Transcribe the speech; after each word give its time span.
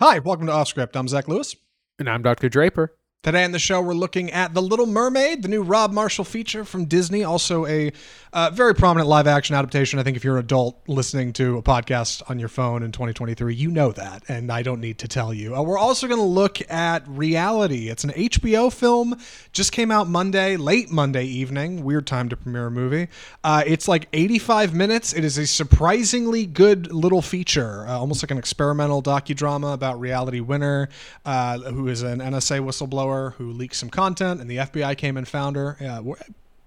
Hi, 0.00 0.20
welcome 0.20 0.46
to 0.46 0.52
Off 0.52 0.68
Script. 0.68 0.96
I'm 0.96 1.08
Zach 1.08 1.26
Lewis. 1.26 1.56
And 1.98 2.08
I'm 2.08 2.22
Dr. 2.22 2.48
Draper. 2.48 2.94
Today 3.24 3.42
on 3.42 3.50
the 3.50 3.58
show, 3.58 3.82
we're 3.82 3.94
looking 3.94 4.30
at 4.30 4.54
The 4.54 4.62
Little 4.62 4.86
Mermaid, 4.86 5.42
the 5.42 5.48
new 5.48 5.64
Rob 5.64 5.90
Marshall 5.90 6.24
feature 6.24 6.64
from 6.64 6.84
Disney. 6.84 7.24
Also, 7.24 7.66
a 7.66 7.90
uh, 8.32 8.50
very 8.54 8.76
prominent 8.76 9.08
live 9.08 9.26
action 9.26 9.56
adaptation. 9.56 9.98
I 9.98 10.04
think 10.04 10.16
if 10.16 10.22
you're 10.22 10.36
an 10.36 10.44
adult 10.44 10.80
listening 10.86 11.32
to 11.32 11.58
a 11.58 11.62
podcast 11.62 12.22
on 12.30 12.38
your 12.38 12.48
phone 12.48 12.84
in 12.84 12.92
2023, 12.92 13.56
you 13.56 13.72
know 13.72 13.90
that, 13.90 14.22
and 14.28 14.52
I 14.52 14.62
don't 14.62 14.80
need 14.80 14.98
to 14.98 15.08
tell 15.08 15.34
you. 15.34 15.56
Uh, 15.56 15.62
we're 15.62 15.78
also 15.78 16.06
going 16.06 16.20
to 16.20 16.24
look 16.24 16.60
at 16.70 17.08
Reality. 17.08 17.88
It's 17.88 18.04
an 18.04 18.10
HBO 18.10 18.72
film, 18.72 19.16
just 19.52 19.72
came 19.72 19.90
out 19.90 20.08
Monday, 20.08 20.56
late 20.56 20.92
Monday 20.92 21.24
evening. 21.24 21.82
Weird 21.82 22.06
time 22.06 22.28
to 22.28 22.36
premiere 22.36 22.68
a 22.68 22.70
movie. 22.70 23.08
Uh, 23.42 23.64
it's 23.66 23.88
like 23.88 24.06
85 24.12 24.74
minutes. 24.74 25.12
It 25.12 25.24
is 25.24 25.38
a 25.38 25.46
surprisingly 25.48 26.46
good 26.46 26.92
little 26.92 27.20
feature, 27.22 27.84
uh, 27.88 27.98
almost 27.98 28.22
like 28.22 28.30
an 28.30 28.38
experimental 28.38 29.02
docudrama 29.02 29.74
about 29.74 29.98
reality 29.98 30.38
winner, 30.38 30.88
uh, 31.24 31.58
who 31.58 31.88
is 31.88 32.02
an 32.02 32.20
NSA 32.20 32.60
whistleblower 32.60 33.07
who 33.36 33.52
leaked 33.52 33.76
some 33.76 33.90
content, 33.90 34.40
and 34.40 34.50
the 34.50 34.58
FBI 34.58 34.96
came 34.96 35.16
and 35.16 35.26
found 35.26 35.56
her. 35.56 35.76
Yeah, 35.80 36.00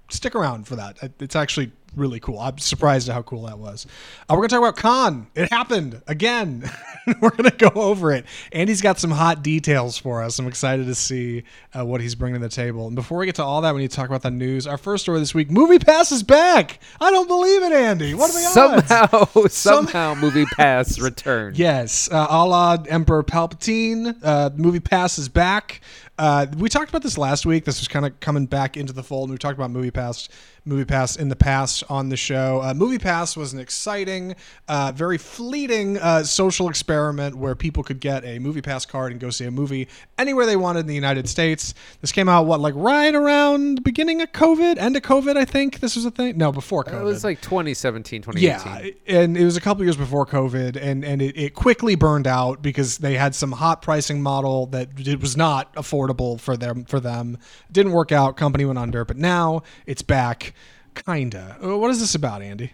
stick 0.10 0.36
around 0.36 0.68
for 0.68 0.76
that. 0.76 0.98
It's 1.20 1.36
actually 1.36 1.72
really 1.96 2.20
cool. 2.20 2.40
I'm 2.40 2.58
surprised 2.58 3.10
at 3.10 3.14
how 3.14 3.22
cool 3.22 3.44
that 3.44 3.58
was. 3.58 3.86
Uh, 4.30 4.36
we're 4.36 4.48
gonna 4.48 4.50
talk 4.50 4.60
about 4.60 4.78
Cannes. 4.78 5.28
It 5.36 5.52
happened 5.52 6.02
again. 6.08 6.70
we're 7.22 7.32
gonna 7.32 7.52
go 7.52 7.70
over 7.76 8.12
it. 8.12 8.26
Andy's 8.52 8.82
got 8.82 9.00
some 9.00 9.12
hot 9.12 9.44
details 9.44 9.98
for 9.98 10.22
us. 10.24 10.40
I'm 10.40 10.48
excited 10.48 10.86
to 10.88 10.96
see 10.96 11.44
uh, 11.78 11.86
what 11.86 12.02
he's 12.02 12.16
bringing 12.16 12.42
to 12.42 12.48
the 12.48 12.54
table. 12.54 12.88
And 12.88 12.96
before 12.96 13.20
we 13.20 13.26
get 13.26 13.36
to 13.36 13.44
all 13.44 13.62
that, 13.62 13.74
we 13.76 13.82
need 13.82 13.92
to 13.92 13.96
talk 13.96 14.08
about 14.08 14.22
the 14.22 14.32
news. 14.32 14.68
Our 14.68 14.78
first 14.78 15.04
story 15.04 15.20
this 15.20 15.34
week: 15.34 15.52
Movie 15.52 15.80
Pass 15.80 16.12
is 16.12 16.24
back. 16.24 16.80
I 17.00 17.12
don't 17.12 17.28
believe 17.28 17.64
it, 17.64 17.72
Andy. 17.72 18.14
What 18.14 18.30
are 18.30 18.34
the 18.34 18.40
somehow, 18.40 19.28
odds? 19.36 19.54
Somehow, 19.54 20.14
Movie 20.22 20.46
Pass 20.46 21.00
returned. 21.00 21.58
Yes, 21.58 22.10
uh, 22.12 22.28
a 22.30 22.46
la 22.46 22.78
Emperor 22.88 23.24
Palpatine. 23.24 24.18
Uh, 24.24 24.50
movie 24.56 24.80
Pass 24.80 25.18
is 25.18 25.30
back. 25.30 25.82
Uh, 26.18 26.46
we 26.58 26.70
talked 26.70 26.90
about 26.90 27.02
this 27.02 27.18
last 27.18 27.48
week. 27.48 27.66
This 27.66 27.80
was 27.80 27.88
kind 27.88 28.06
of 28.06 28.20
coming 28.20 28.46
back 28.46 28.78
into 28.78 28.94
the 28.94 29.02
fold. 29.02 29.30
And 29.30 29.34
we 29.34 29.40
talked 29.40 29.58
about 29.58 29.72
Movie 29.72 29.90
Pass 29.90 30.30
Movie 30.64 30.86
Pass 30.86 31.16
in 31.16 31.30
the 31.30 31.36
past 31.36 31.84
on 31.90 32.10
the 32.10 32.18
show. 32.18 32.62
Uh, 32.62 32.74
Movie 32.76 33.00
Pass 33.00 33.36
was 33.36 33.52
an 33.52 33.60
exciting, 33.60 34.36
uh, 34.68 34.92
very 34.94 35.18
fleeting 35.18 35.98
uh, 35.98 36.24
social 36.24 36.70
experiment 36.70 37.36
where 37.36 37.56
people 37.56 37.82
could 37.82 38.00
get 38.00 38.24
a 38.24 38.38
Movie 38.38 38.62
Pass 38.62 38.86
card 38.86 39.12
and 39.12 39.20
go 39.20 39.32
see 39.32 39.46
a 39.46 39.52
movie 39.52 39.88
anywhere 40.20 40.46
they 40.46 40.56
wanted 40.56 40.82
in 40.82 40.86
the 40.86 40.96
United 40.96 41.28
States. 41.28 41.74
This 42.02 42.12
came 42.12 42.30
out, 42.30 42.46
what, 42.46 42.60
like 42.60 42.76
right 42.78 43.14
around 43.14 43.80
the 43.80 43.82
beginning 43.82 44.22
of 44.22 44.32
COVID, 44.34 44.78
end 44.78 44.96
of 44.96 45.02
COVID, 45.02 45.36
I 45.36 45.46
think 45.46 45.80
this 45.80 45.96
was 45.96 46.06
a 46.06 46.12
thing. 46.12 46.38
No, 46.38 46.52
before 46.52 46.84
COVID. 46.84 47.02
It 47.02 47.04
was 47.06 47.24
like 47.24 47.42
2017, 47.42 48.22
2018. 48.22 48.94
Yeah, 49.08 49.20
and 49.20 49.36
it 49.36 49.44
was 49.44 49.58
a 49.58 49.62
couple 49.62 49.84
years 49.84 49.98
before 49.98 50.28
COVID, 50.28 50.76
and, 50.80 51.04
and 51.04 51.24
it, 51.24 51.36
it 51.36 51.56
quickly 51.56 51.96
burned 51.96 52.28
out 52.28 52.62
because 52.62 53.00
they 53.00 53.16
had 53.16 53.34
some 53.34 53.52
hot 53.54 53.82
pricing 53.82 54.22
model 54.22 54.68
that 54.68 54.90
it 55.00 55.20
was 55.20 55.36
not 55.36 55.74
affordable 55.74 56.40
for 56.40 56.56
them. 56.56 56.86
For 56.86 57.00
them, 57.00 57.40
didn't 57.72 57.94
work 57.94 58.12
out. 58.12 58.38
Company 58.38 58.66
went 58.66 58.78
under, 58.78 59.04
but 59.06 59.18
now 59.18 59.64
it's 59.88 60.04
back 60.04 60.51
Kinda. 60.96 61.58
Uh, 61.64 61.78
what 61.78 61.92
is 61.92 62.00
this 62.00 62.16
about, 62.16 62.42
Andy? 62.42 62.74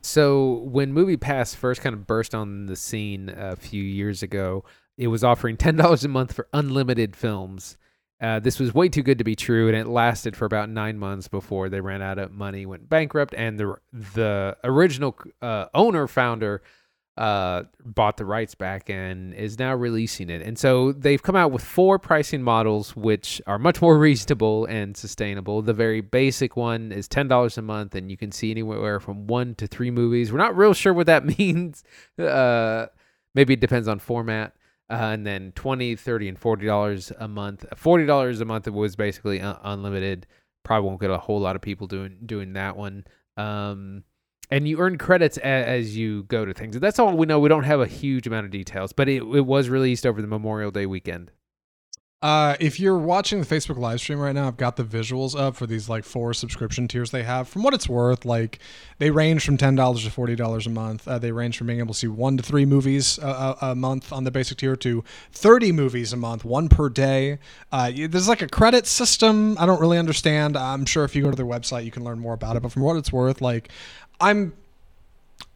So 0.00 0.54
when 0.64 0.92
Movie 0.92 1.16
Pass 1.16 1.54
first 1.54 1.80
kind 1.80 1.94
of 1.94 2.06
burst 2.06 2.34
on 2.34 2.66
the 2.66 2.76
scene 2.76 3.28
a 3.36 3.54
few 3.56 3.82
years 3.82 4.22
ago, 4.22 4.64
it 4.98 5.06
was 5.06 5.22
offering 5.22 5.56
ten 5.56 5.76
dollars 5.76 6.04
a 6.04 6.08
month 6.08 6.32
for 6.32 6.48
unlimited 6.52 7.14
films. 7.14 7.76
Uh, 8.20 8.38
this 8.38 8.60
was 8.60 8.72
way 8.72 8.88
too 8.88 9.02
good 9.02 9.18
to 9.18 9.24
be 9.24 9.34
true, 9.34 9.66
and 9.66 9.76
it 9.76 9.88
lasted 9.88 10.36
for 10.36 10.44
about 10.44 10.68
nine 10.68 10.96
months 10.96 11.26
before 11.26 11.68
they 11.68 11.80
ran 11.80 12.00
out 12.02 12.18
of 12.18 12.30
money, 12.30 12.64
went 12.66 12.88
bankrupt, 12.88 13.34
and 13.34 13.58
the 13.58 13.76
the 13.92 14.56
original 14.64 15.16
uh, 15.40 15.66
owner 15.74 16.06
founder 16.06 16.62
uh, 17.16 17.64
bought 17.84 18.16
the 18.16 18.24
rights 18.24 18.54
back 18.54 18.88
and 18.88 19.34
is 19.34 19.58
now 19.58 19.74
releasing 19.74 20.30
it. 20.30 20.40
And 20.40 20.58
so 20.58 20.92
they've 20.92 21.22
come 21.22 21.36
out 21.36 21.52
with 21.52 21.62
four 21.62 21.98
pricing 21.98 22.42
models, 22.42 22.96
which 22.96 23.40
are 23.46 23.58
much 23.58 23.82
more 23.82 23.98
reasonable 24.06 24.64
and 24.66 24.96
sustainable. 24.96 25.60
The 25.62 25.74
very 25.74 26.00
basic 26.00 26.56
one 26.56 26.90
is 26.90 27.08
$10 27.08 27.58
a 27.58 27.62
month, 27.62 27.94
and 27.94 28.10
you 28.10 28.16
can 28.16 28.32
see 28.32 28.50
anywhere 28.50 28.98
from 28.98 29.26
one 29.26 29.54
to 29.56 29.66
three 29.66 29.90
movies. 29.90 30.32
We're 30.32 30.38
not 30.38 30.56
real 30.56 30.72
sure 30.72 30.94
what 30.94 31.06
that 31.06 31.24
means. 31.38 31.84
Uh, 32.18 32.86
maybe 33.34 33.54
it 33.54 33.60
depends 33.60 33.88
on 33.88 33.98
format. 33.98 34.54
Uh, 34.90 35.10
and 35.12 35.26
then 35.26 35.52
20 35.54 35.96
30 35.96 36.28
and 36.28 36.40
$40 36.40 37.12
a 37.18 37.28
month. 37.28 37.64
$40 37.74 38.40
a 38.40 38.44
month 38.44 38.68
was 38.68 38.94
basically 38.94 39.40
un- 39.40 39.56
unlimited. 39.62 40.26
Probably 40.64 40.86
won't 40.86 41.00
get 41.00 41.10
a 41.10 41.18
whole 41.18 41.40
lot 41.40 41.56
of 41.56 41.62
people 41.62 41.86
doing 41.86 42.18
doing 42.26 42.52
that 42.54 42.76
one. 42.76 43.04
Um, 43.38 44.04
and 44.52 44.68
you 44.68 44.78
earn 44.80 44.98
credits 44.98 45.38
as, 45.38 45.66
as, 45.66 45.96
you 45.96 46.24
go 46.24 46.44
to 46.44 46.52
things. 46.52 46.78
That's 46.78 46.98
all 46.98 47.16
we 47.16 47.26
know. 47.26 47.40
We 47.40 47.48
don't 47.48 47.64
have 47.64 47.80
a 47.80 47.86
huge 47.86 48.26
amount 48.26 48.44
of 48.44 48.52
details, 48.52 48.92
but 48.92 49.08
it, 49.08 49.22
it 49.22 49.46
was 49.46 49.70
released 49.70 50.04
over 50.04 50.20
the 50.20 50.28
Memorial 50.28 50.70
Day 50.70 50.84
weekend. 50.84 51.30
Uh, 52.22 52.54
if 52.60 52.78
you're 52.78 52.98
watching 52.98 53.40
the 53.40 53.46
Facebook 53.46 53.76
live 53.76 53.98
stream 53.98 54.20
right 54.20 54.32
now, 54.32 54.46
I've 54.46 54.56
got 54.56 54.76
the 54.76 54.84
visuals 54.84 55.36
up 55.36 55.56
for 55.56 55.66
these 55.66 55.88
like 55.88 56.04
four 56.04 56.32
subscription 56.32 56.86
tiers 56.86 57.10
they 57.10 57.24
have. 57.24 57.48
From 57.48 57.64
what 57.64 57.74
it's 57.74 57.88
worth, 57.88 58.24
like 58.24 58.60
they 58.98 59.10
range 59.10 59.44
from 59.44 59.56
ten 59.56 59.74
dollars 59.74 60.04
to 60.04 60.10
forty 60.10 60.36
dollars 60.36 60.64
a 60.68 60.70
month. 60.70 61.08
Uh, 61.08 61.18
they 61.18 61.32
range 61.32 61.58
from 61.58 61.66
being 61.66 61.80
able 61.80 61.94
to 61.94 61.98
see 61.98 62.06
one 62.06 62.36
to 62.36 62.42
three 62.44 62.64
movies 62.64 63.18
a, 63.18 63.56
a, 63.60 63.74
month 63.74 64.12
on 64.12 64.22
the 64.22 64.30
basic 64.30 64.58
tier 64.58 64.76
to 64.76 65.02
thirty 65.32 65.72
movies 65.72 66.12
a 66.12 66.16
month, 66.16 66.44
one 66.44 66.68
per 66.68 66.88
day. 66.88 67.40
Uh, 67.72 67.90
there's 67.92 68.28
like 68.28 68.40
a 68.40 68.48
credit 68.48 68.86
system. 68.86 69.56
I 69.58 69.66
don't 69.66 69.80
really 69.80 69.98
understand. 69.98 70.56
I'm 70.56 70.84
sure 70.84 71.02
if 71.02 71.16
you 71.16 71.24
go 71.24 71.30
to 71.30 71.36
their 71.36 71.44
website, 71.44 71.84
you 71.84 71.90
can 71.90 72.04
learn 72.04 72.20
more 72.20 72.34
about 72.34 72.54
it. 72.54 72.62
But 72.62 72.70
from 72.70 72.82
what 72.82 72.96
it's 72.96 73.12
worth, 73.12 73.40
like 73.40 73.72
I'm 74.22 74.52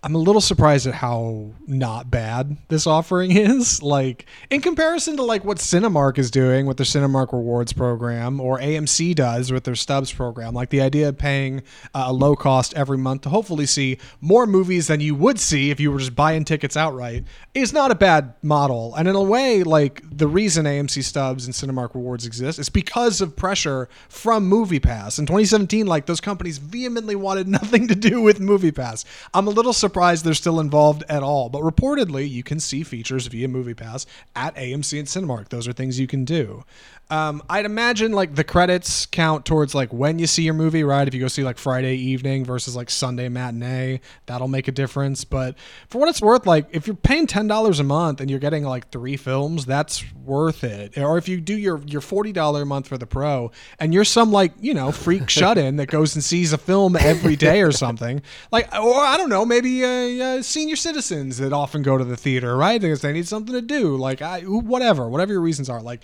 I'm 0.07 0.15
a 0.15 0.19
little 0.19 0.41
surprised 0.41 0.87
at 0.87 0.95
how 0.95 1.51
not 1.67 2.13
bad 2.13 2.59
this 2.69 2.87
offering 2.87 3.33
is. 3.37 3.83
Like 3.83 4.27
in 4.51 4.61
comparison 4.61 5.17
to 5.17 5.25
like 5.25 5.45
what 5.45 5.59
Cinemark 5.59 6.17
is 6.17 6.31
doing 6.31 6.65
with 6.65 6.77
their 6.77 6.87
Cinemark 6.87 7.33
Rewards 7.33 7.73
program 7.73 8.41
or 8.41 8.61
AMC 8.61 9.17
does 9.17 9.51
with 9.51 9.65
their 9.65 9.75
Stubs 9.75 10.13
program. 10.13 10.55
Like 10.55 10.71
the 10.71 10.81
idea 10.81 11.09
of 11.09 11.19
paying 11.19 11.65
uh, 11.93 12.05
a 12.07 12.13
low 12.13 12.37
cost 12.37 12.73
every 12.75 12.99
month 12.99 13.23
to 13.23 13.31
hopefully 13.31 13.67
see 13.67 13.99
more 14.21 14.47
movies 14.47 14.87
than 14.87 15.01
you 15.01 15.17
would 15.17 15.41
see 15.41 15.73
if 15.73 15.81
you 15.81 15.91
were 15.91 15.99
just 15.99 16.15
buying 16.15 16.45
tickets 16.45 16.77
outright 16.77 17.25
is 17.53 17.73
not 17.73 17.91
a 17.91 17.97
bad 17.97 18.35
model. 18.43 18.95
And 18.95 19.09
in 19.09 19.17
a 19.17 19.23
way, 19.23 19.65
like 19.65 20.03
the 20.09 20.29
reason 20.29 20.67
AMC 20.67 21.03
Stubs 21.03 21.47
and 21.47 21.53
Cinemark 21.53 21.97
Rewards 21.97 22.27
exist 22.27 22.61
is 22.61 22.69
because 22.69 23.21
of 23.21 23.35
pressure 23.35 23.89
from 24.09 24.49
MoviePass. 24.49 25.19
In 25.19 25.27
2017, 25.27 25.85
like 25.85 26.07
those 26.07 26.21
companies 26.21 26.59
vehemently 26.59 27.17
wanted 27.17 27.49
nothing 27.57 27.89
to 27.89 27.97
do 27.97 28.21
with 28.21 28.39
MoviePass. 28.39 29.05
I'm 29.35 29.49
a 29.49 29.51
little 29.51 29.73
surprised 29.73 29.96
surprised 29.97 30.27
they're 30.27 30.35
still 30.35 30.61
involved 30.61 31.03
at 31.09 31.23
all. 31.23 31.49
But 31.49 31.63
reportedly, 31.63 32.29
you 32.29 32.43
can 32.43 32.61
see 32.61 32.83
features 32.83 33.29
via 33.29 33.49
MoviePass 33.49 34.05
at 34.35 34.55
AMC 34.55 34.99
and 34.99 35.09
Cinemark. 35.09 35.49
Those 35.49 35.67
are 35.67 35.73
things 35.73 35.99
you 35.99 36.07
can 36.07 36.27
do. 36.27 36.65
Um, 37.09 37.41
I'd 37.49 37.67
imagine 37.67 38.11
like 38.11 38.35
the 38.35 38.43
credits 38.43 39.07
count 39.07 39.45
towards 39.45 39.77
like 39.77 39.93
when 39.93 40.19
you 40.19 40.27
see 40.27 40.43
your 40.43 40.55
movie, 40.55 40.83
right? 40.83 41.07
If 41.07 41.15
you 41.15 41.21
go 41.21 41.29
see 41.29 41.45
like 41.45 41.57
Friday 41.57 41.95
evening 41.95 42.45
versus 42.45 42.75
like 42.75 42.91
Sunday 42.91 43.29
matinee, 43.29 44.01
that'll 44.27 44.49
make 44.49 44.67
a 44.67 44.73
difference. 44.73 45.23
But 45.25 45.57
for 45.89 45.99
what 45.99 46.09
it's 46.09 46.21
worth, 46.21 46.47
like 46.47 46.67
if 46.73 46.89
you're 46.89 46.97
paying 46.97 47.29
ten 47.29 47.47
dollars 47.47 47.79
a 47.79 47.85
month 47.85 48.21
and 48.21 48.29
you're 48.29 48.41
getting 48.41 48.65
like 48.65 48.91
three 48.91 49.17
films, 49.17 49.67
that's 49.67 50.05
worth 50.25 50.65
it. 50.65 50.99
Or 50.99 51.17
if 51.17 51.29
you 51.29 51.41
do 51.41 51.57
your 51.57 51.81
your 51.87 52.01
forty 52.01 52.33
dollar 52.33 52.63
a 52.63 52.67
month 52.67 52.89
for 52.89 52.99
the 52.99 53.07
pro, 53.07 53.53
and 53.79 53.95
you're 53.95 54.05
some 54.05 54.33
like 54.33 54.53
you 54.61 54.75
know 54.75 54.91
freak 54.91 55.31
shut 55.31 55.59
in 55.59 55.77
that 55.77 55.87
goes 55.87 56.17
and 56.17 56.25
sees 56.25 56.53
a 56.53 56.59
film 56.59 56.97
every 56.97 57.37
day 57.37 57.63
or 57.63 57.71
something, 57.71 58.21
like 58.51 58.67
or 58.75 58.97
I 58.97 59.17
don't 59.17 59.31
know, 59.31 59.47
maybe 59.47 59.85
uh, 59.87 60.25
uh, 60.25 60.43
senior 60.43 60.77
citizens 60.77 61.39
that 61.39 61.53
often 61.53 61.83
go 61.83 61.97
to 61.97 62.05
the 62.05 62.17
theater, 62.17 62.57
right? 62.57 62.81
Because 62.81 63.01
they 63.01 63.13
need 63.13 63.29
something 63.29 63.55
to 63.55 63.63
do, 63.63 63.97
like 63.97 64.23
I 64.23 64.41
whatever, 64.43 65.09
whatever 65.09 65.33
your 65.33 65.41
reasons 65.41 65.69
are, 65.71 65.81
like 65.81 66.03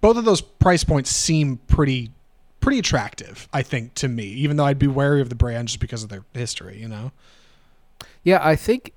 both 0.00 0.16
of 0.16 0.24
those 0.24 0.40
price 0.40 0.84
points 0.84 1.10
seem 1.10 1.58
pretty 1.66 2.10
pretty 2.60 2.78
attractive, 2.78 3.48
I 3.52 3.62
think, 3.62 3.94
to 3.94 4.08
me, 4.08 4.24
even 4.24 4.56
though 4.56 4.64
I'd 4.64 4.78
be 4.78 4.86
wary 4.86 5.20
of 5.20 5.28
the 5.28 5.34
brand 5.34 5.68
just 5.68 5.80
because 5.80 6.02
of 6.02 6.08
their 6.08 6.24
history, 6.32 6.80
you 6.80 6.88
know? 6.88 7.12
Yeah, 8.22 8.40
I 8.42 8.56
think 8.56 8.92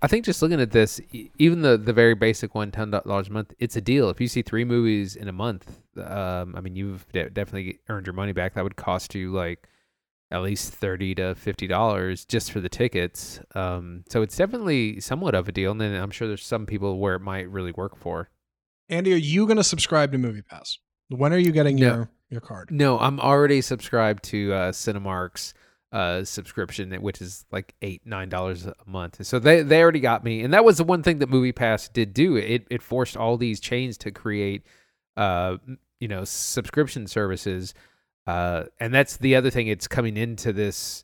I 0.00 0.06
think 0.06 0.24
just 0.24 0.42
looking 0.42 0.60
at 0.60 0.70
this, 0.70 1.00
even 1.38 1.62
the 1.62 1.76
the 1.76 1.92
very 1.92 2.14
basic 2.14 2.54
one, 2.54 2.70
ten 2.70 2.90
dollars 2.90 3.28
a 3.28 3.32
month, 3.32 3.54
it's 3.58 3.76
a 3.76 3.80
deal. 3.80 4.10
If 4.10 4.20
you 4.20 4.28
see 4.28 4.42
three 4.42 4.64
movies 4.64 5.16
in 5.16 5.26
a 5.26 5.32
month, 5.32 5.80
um, 5.96 6.54
I 6.54 6.60
mean, 6.60 6.76
you've 6.76 7.10
de- 7.12 7.30
definitely 7.30 7.78
earned 7.88 8.06
your 8.06 8.14
money 8.14 8.32
back. 8.32 8.54
That 8.54 8.62
would 8.62 8.76
cost 8.76 9.14
you 9.14 9.32
like 9.32 9.66
at 10.30 10.42
least 10.42 10.72
thirty 10.72 11.14
to 11.14 11.34
fifty 11.34 11.66
dollars 11.66 12.24
just 12.24 12.52
for 12.52 12.60
the 12.60 12.68
tickets. 12.68 13.40
Um, 13.54 14.04
so 14.08 14.22
it's 14.22 14.36
definitely 14.36 15.00
somewhat 15.00 15.34
of 15.34 15.48
a 15.48 15.52
deal. 15.52 15.72
And 15.72 15.80
then 15.80 15.94
I'm 15.94 16.10
sure 16.10 16.28
there's 16.28 16.44
some 16.44 16.66
people 16.66 16.98
where 16.98 17.14
it 17.14 17.20
might 17.20 17.50
really 17.50 17.72
work 17.72 17.96
for. 17.96 18.30
Andy, 18.88 19.12
are 19.12 19.16
you 19.16 19.46
going 19.46 19.56
to 19.58 19.64
subscribe 19.64 20.12
to 20.12 20.18
Movie 20.18 20.42
Pass? 20.42 20.78
When 21.08 21.32
are 21.32 21.38
you 21.38 21.52
getting 21.52 21.76
no. 21.76 21.86
your 21.86 22.10
your 22.30 22.40
card? 22.40 22.70
No, 22.70 22.98
I'm 22.98 23.20
already 23.20 23.60
subscribed 23.60 24.24
to 24.24 24.52
uh, 24.52 24.72
Cinemark's 24.72 25.54
uh, 25.92 26.24
subscription, 26.24 26.92
which 27.00 27.22
is 27.22 27.46
like 27.50 27.74
eight 27.80 28.02
nine 28.04 28.28
dollars 28.28 28.66
a 28.66 28.74
month. 28.86 29.24
So 29.24 29.38
they 29.38 29.62
they 29.62 29.82
already 29.82 30.00
got 30.00 30.24
me, 30.24 30.42
and 30.42 30.52
that 30.52 30.64
was 30.64 30.76
the 30.76 30.84
one 30.84 31.02
thing 31.02 31.18
that 31.18 31.30
Movie 31.30 31.52
Pass 31.52 31.88
did 31.88 32.12
do. 32.12 32.36
It 32.36 32.66
it 32.70 32.82
forced 32.82 33.16
all 33.16 33.38
these 33.38 33.60
chains 33.60 33.96
to 33.98 34.10
create, 34.10 34.66
uh, 35.16 35.56
you 36.00 36.08
know, 36.08 36.24
subscription 36.24 37.06
services, 37.06 37.72
uh, 38.28 38.64
and 38.78 38.92
that's 38.92 39.16
the 39.16 39.34
other 39.36 39.48
thing. 39.48 39.68
It's 39.68 39.88
coming 39.88 40.18
into 40.18 40.52
this 40.52 41.02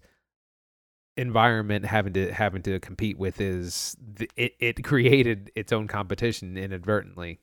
environment 1.16 1.86
having 1.86 2.12
to 2.12 2.30
having 2.30 2.60
to 2.60 2.78
compete 2.80 3.16
with 3.18 3.40
is 3.40 3.96
th- 4.18 4.30
it 4.36 4.52
it 4.58 4.84
created 4.84 5.50
its 5.54 5.72
own 5.72 5.88
competition 5.88 6.58
inadvertently. 6.58 7.40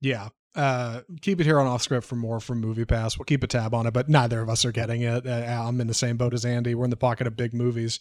Yeah. 0.00 0.28
Uh, 0.58 1.02
keep 1.20 1.40
it 1.40 1.44
here 1.44 1.60
on 1.60 1.68
off 1.68 1.82
script 1.82 2.04
for 2.04 2.16
more 2.16 2.40
from 2.40 2.60
Movie 2.60 2.84
Pass. 2.84 3.16
We'll 3.16 3.26
keep 3.26 3.44
a 3.44 3.46
tab 3.46 3.74
on 3.74 3.86
it, 3.86 3.92
but 3.92 4.08
neither 4.08 4.40
of 4.40 4.50
us 4.50 4.64
are 4.64 4.72
getting 4.72 5.02
it. 5.02 5.24
Uh, 5.24 5.30
I'm 5.30 5.80
in 5.80 5.86
the 5.86 5.94
same 5.94 6.16
boat 6.16 6.34
as 6.34 6.44
Andy. 6.44 6.74
We're 6.74 6.82
in 6.82 6.90
the 6.90 6.96
pocket 6.96 7.28
of 7.28 7.36
big 7.36 7.54
movies. 7.54 8.00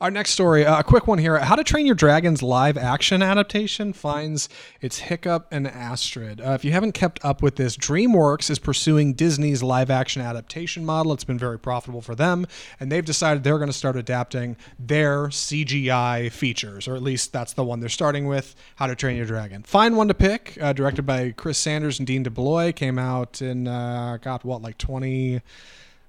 Our 0.00 0.12
next 0.12 0.30
story, 0.30 0.64
uh, 0.64 0.78
a 0.78 0.84
quick 0.84 1.08
one 1.08 1.18
here. 1.18 1.36
How 1.40 1.56
to 1.56 1.64
Train 1.64 1.84
Your 1.84 1.96
Dragon's 1.96 2.44
live 2.44 2.78
action 2.78 3.22
adaptation 3.22 3.92
finds 3.92 4.48
its 4.80 4.98
hiccup 4.98 5.48
and 5.50 5.66
Astrid. 5.66 6.40
Uh, 6.40 6.52
if 6.52 6.64
you 6.64 6.70
haven't 6.70 6.92
kept 6.92 7.24
up 7.24 7.42
with 7.42 7.56
this, 7.56 7.76
DreamWorks 7.76 8.50
is 8.50 8.60
pursuing 8.60 9.12
Disney's 9.14 9.64
live 9.64 9.90
action 9.90 10.22
adaptation 10.22 10.84
model. 10.84 11.12
It's 11.12 11.24
been 11.24 11.40
very 11.40 11.58
profitable 11.58 12.02
for 12.02 12.14
them, 12.14 12.46
and 12.78 12.92
they've 12.92 13.04
decided 13.04 13.42
they're 13.42 13.58
going 13.58 13.66
to 13.66 13.72
start 13.72 13.96
adapting 13.96 14.56
their 14.78 15.26
CGI 15.26 16.30
features, 16.30 16.86
or 16.86 16.94
at 16.94 17.02
least 17.02 17.32
that's 17.32 17.54
the 17.54 17.64
one 17.64 17.80
they're 17.80 17.88
starting 17.88 18.28
with. 18.28 18.54
How 18.76 18.86
to 18.86 18.94
Train 18.94 19.16
Your 19.16 19.26
Dragon. 19.26 19.64
Fine 19.64 19.96
one 19.96 20.06
to 20.06 20.14
pick. 20.14 20.56
Uh, 20.60 20.72
directed 20.72 21.02
by 21.02 21.32
Chris 21.32 21.58
Sanders 21.58 21.95
and 21.98 22.06
Dean 22.06 22.24
DeBlois 22.24 22.74
came 22.74 22.98
out 22.98 23.40
in 23.42 23.66
uh, 23.68 24.18
got 24.20 24.44
what 24.44 24.62
like 24.62 24.78
20 24.78 25.40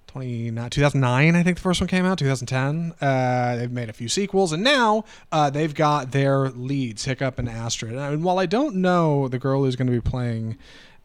2009 0.07 1.35
I 1.35 1.43
think 1.43 1.57
the 1.57 1.61
first 1.61 1.81
one 1.81 1.87
came 1.87 2.05
out 2.05 2.17
2010 2.17 2.93
uh, 3.01 3.55
they've 3.55 3.71
made 3.71 3.89
a 3.89 3.93
few 3.93 4.09
sequels 4.09 4.51
and 4.51 4.63
now 4.63 5.03
uh, 5.31 5.49
they've 5.49 5.73
got 5.73 6.11
their 6.11 6.49
leads 6.49 7.05
Hiccup 7.05 7.37
and 7.37 7.47
Astrid. 7.49 7.93
And 7.93 8.23
while 8.23 8.39
I 8.39 8.45
don't 8.45 8.77
know 8.77 9.27
the 9.27 9.37
girl 9.37 9.63
who's 9.63 9.75
going 9.75 9.87
to 9.87 9.93
be 9.93 10.01
playing 10.01 10.57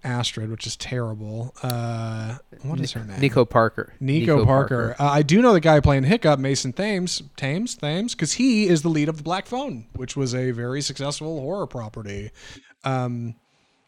Astrid 0.05 0.51
which 0.51 0.67
is 0.67 0.77
terrible 0.77 1.55
uh, 1.63 2.37
what 2.63 2.81
is 2.81 2.93
her 2.93 3.05
name? 3.05 3.21
Nico 3.21 3.45
Parker. 3.45 3.93
Nico, 4.01 4.45
Parker, 4.47 4.97
Uh, 4.99 5.05
I 5.05 5.23
do 5.23 5.43
know 5.43 5.53
the 5.53 5.61
guy 5.61 5.81
playing 5.81 6.05
Hiccup 6.05 6.39
Mason 6.39 6.73
Thames 6.73 7.23
Thames 7.37 7.75
Thames 7.75 8.15
because 8.15 8.33
he 8.35 8.67
is 8.67 8.83
the 8.83 8.89
lead 8.89 9.09
of 9.09 9.19
the 9.19 9.23
Black 9.23 9.47
Phone 9.47 9.87
which 9.95 10.17
was 10.17 10.35
a 10.35 10.53
very 10.53 10.81
successful 10.81 11.41
horror 11.41 11.67
property. 11.67 12.31
Um, 12.85 13.35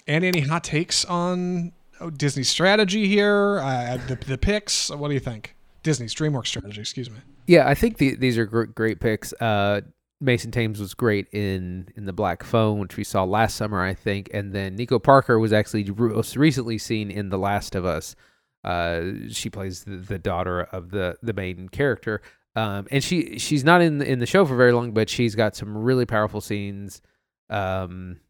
and 0.06 0.24
any 0.24 0.40
hot 0.40 0.64
takes 0.64 1.04
on 1.04 1.72
oh, 2.00 2.10
Disney's 2.10 2.48
strategy 2.48 3.08
here? 3.08 3.58
Uh, 3.58 3.98
the, 4.06 4.16
the 4.16 4.38
picks? 4.38 4.90
What 4.90 5.08
do 5.08 5.14
you 5.14 5.20
think? 5.20 5.56
Disney's 5.82 6.14
DreamWorks 6.14 6.46
strategy, 6.46 6.80
excuse 6.80 7.10
me. 7.10 7.18
Yeah, 7.46 7.68
I 7.68 7.74
think 7.74 7.98
the, 7.98 8.14
these 8.16 8.38
are 8.38 8.46
great, 8.46 9.00
picks. 9.00 9.32
Uh, 9.34 9.82
Mason 10.20 10.50
Thames 10.50 10.80
was 10.80 10.94
great 10.94 11.28
in 11.32 11.88
in 11.96 12.06
the 12.06 12.12
Black 12.12 12.42
Phone, 12.42 12.78
which 12.78 12.96
we 12.96 13.04
saw 13.04 13.24
last 13.24 13.56
summer, 13.56 13.82
I 13.82 13.92
think, 13.92 14.30
and 14.32 14.54
then 14.54 14.76
Nico 14.76 14.98
Parker 14.98 15.38
was 15.38 15.52
actually 15.52 15.84
most 15.84 16.36
recently 16.36 16.78
seen 16.78 17.10
in 17.10 17.28
The 17.28 17.38
Last 17.38 17.74
of 17.74 17.84
Us. 17.84 18.16
Uh, 18.62 19.02
she 19.28 19.50
plays 19.50 19.84
the, 19.84 19.96
the, 19.96 20.18
daughter 20.18 20.62
of 20.62 20.90
the 20.90 21.18
the 21.22 21.34
main 21.34 21.68
character, 21.68 22.22
um, 22.56 22.86
and 22.90 23.04
she 23.04 23.38
she's 23.38 23.62
not 23.62 23.82
in 23.82 23.98
the, 23.98 24.10
in 24.10 24.20
the 24.20 24.26
show 24.26 24.46
for 24.46 24.56
very 24.56 24.72
long, 24.72 24.92
but 24.92 25.10
she's 25.10 25.34
got 25.34 25.54
some 25.54 25.76
really 25.76 26.06
powerful 26.06 26.40
scenes. 26.40 27.02
Um, 27.50 28.20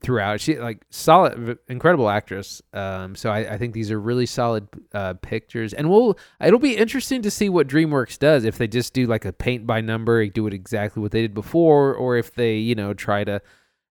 throughout. 0.00 0.40
She 0.40 0.58
like 0.58 0.84
solid, 0.90 1.58
incredible 1.68 2.08
actress. 2.08 2.62
Um, 2.72 3.14
so 3.14 3.30
I, 3.30 3.54
I 3.54 3.58
think 3.58 3.74
these 3.74 3.90
are 3.90 4.00
really 4.00 4.26
solid 4.26 4.68
uh, 4.92 5.14
pictures, 5.14 5.72
and 5.72 5.90
we'll. 5.90 6.18
It'll 6.40 6.58
be 6.58 6.76
interesting 6.76 7.22
to 7.22 7.30
see 7.30 7.48
what 7.48 7.68
DreamWorks 7.68 8.18
does 8.18 8.44
if 8.44 8.58
they 8.58 8.68
just 8.68 8.92
do 8.94 9.06
like 9.06 9.24
a 9.24 9.32
paint 9.32 9.66
by 9.66 9.80
number, 9.80 10.26
do 10.26 10.46
it 10.46 10.54
exactly 10.54 11.00
what 11.02 11.12
they 11.12 11.22
did 11.22 11.34
before, 11.34 11.94
or 11.94 12.16
if 12.16 12.34
they 12.34 12.56
you 12.56 12.74
know 12.74 12.94
try 12.94 13.24
to 13.24 13.40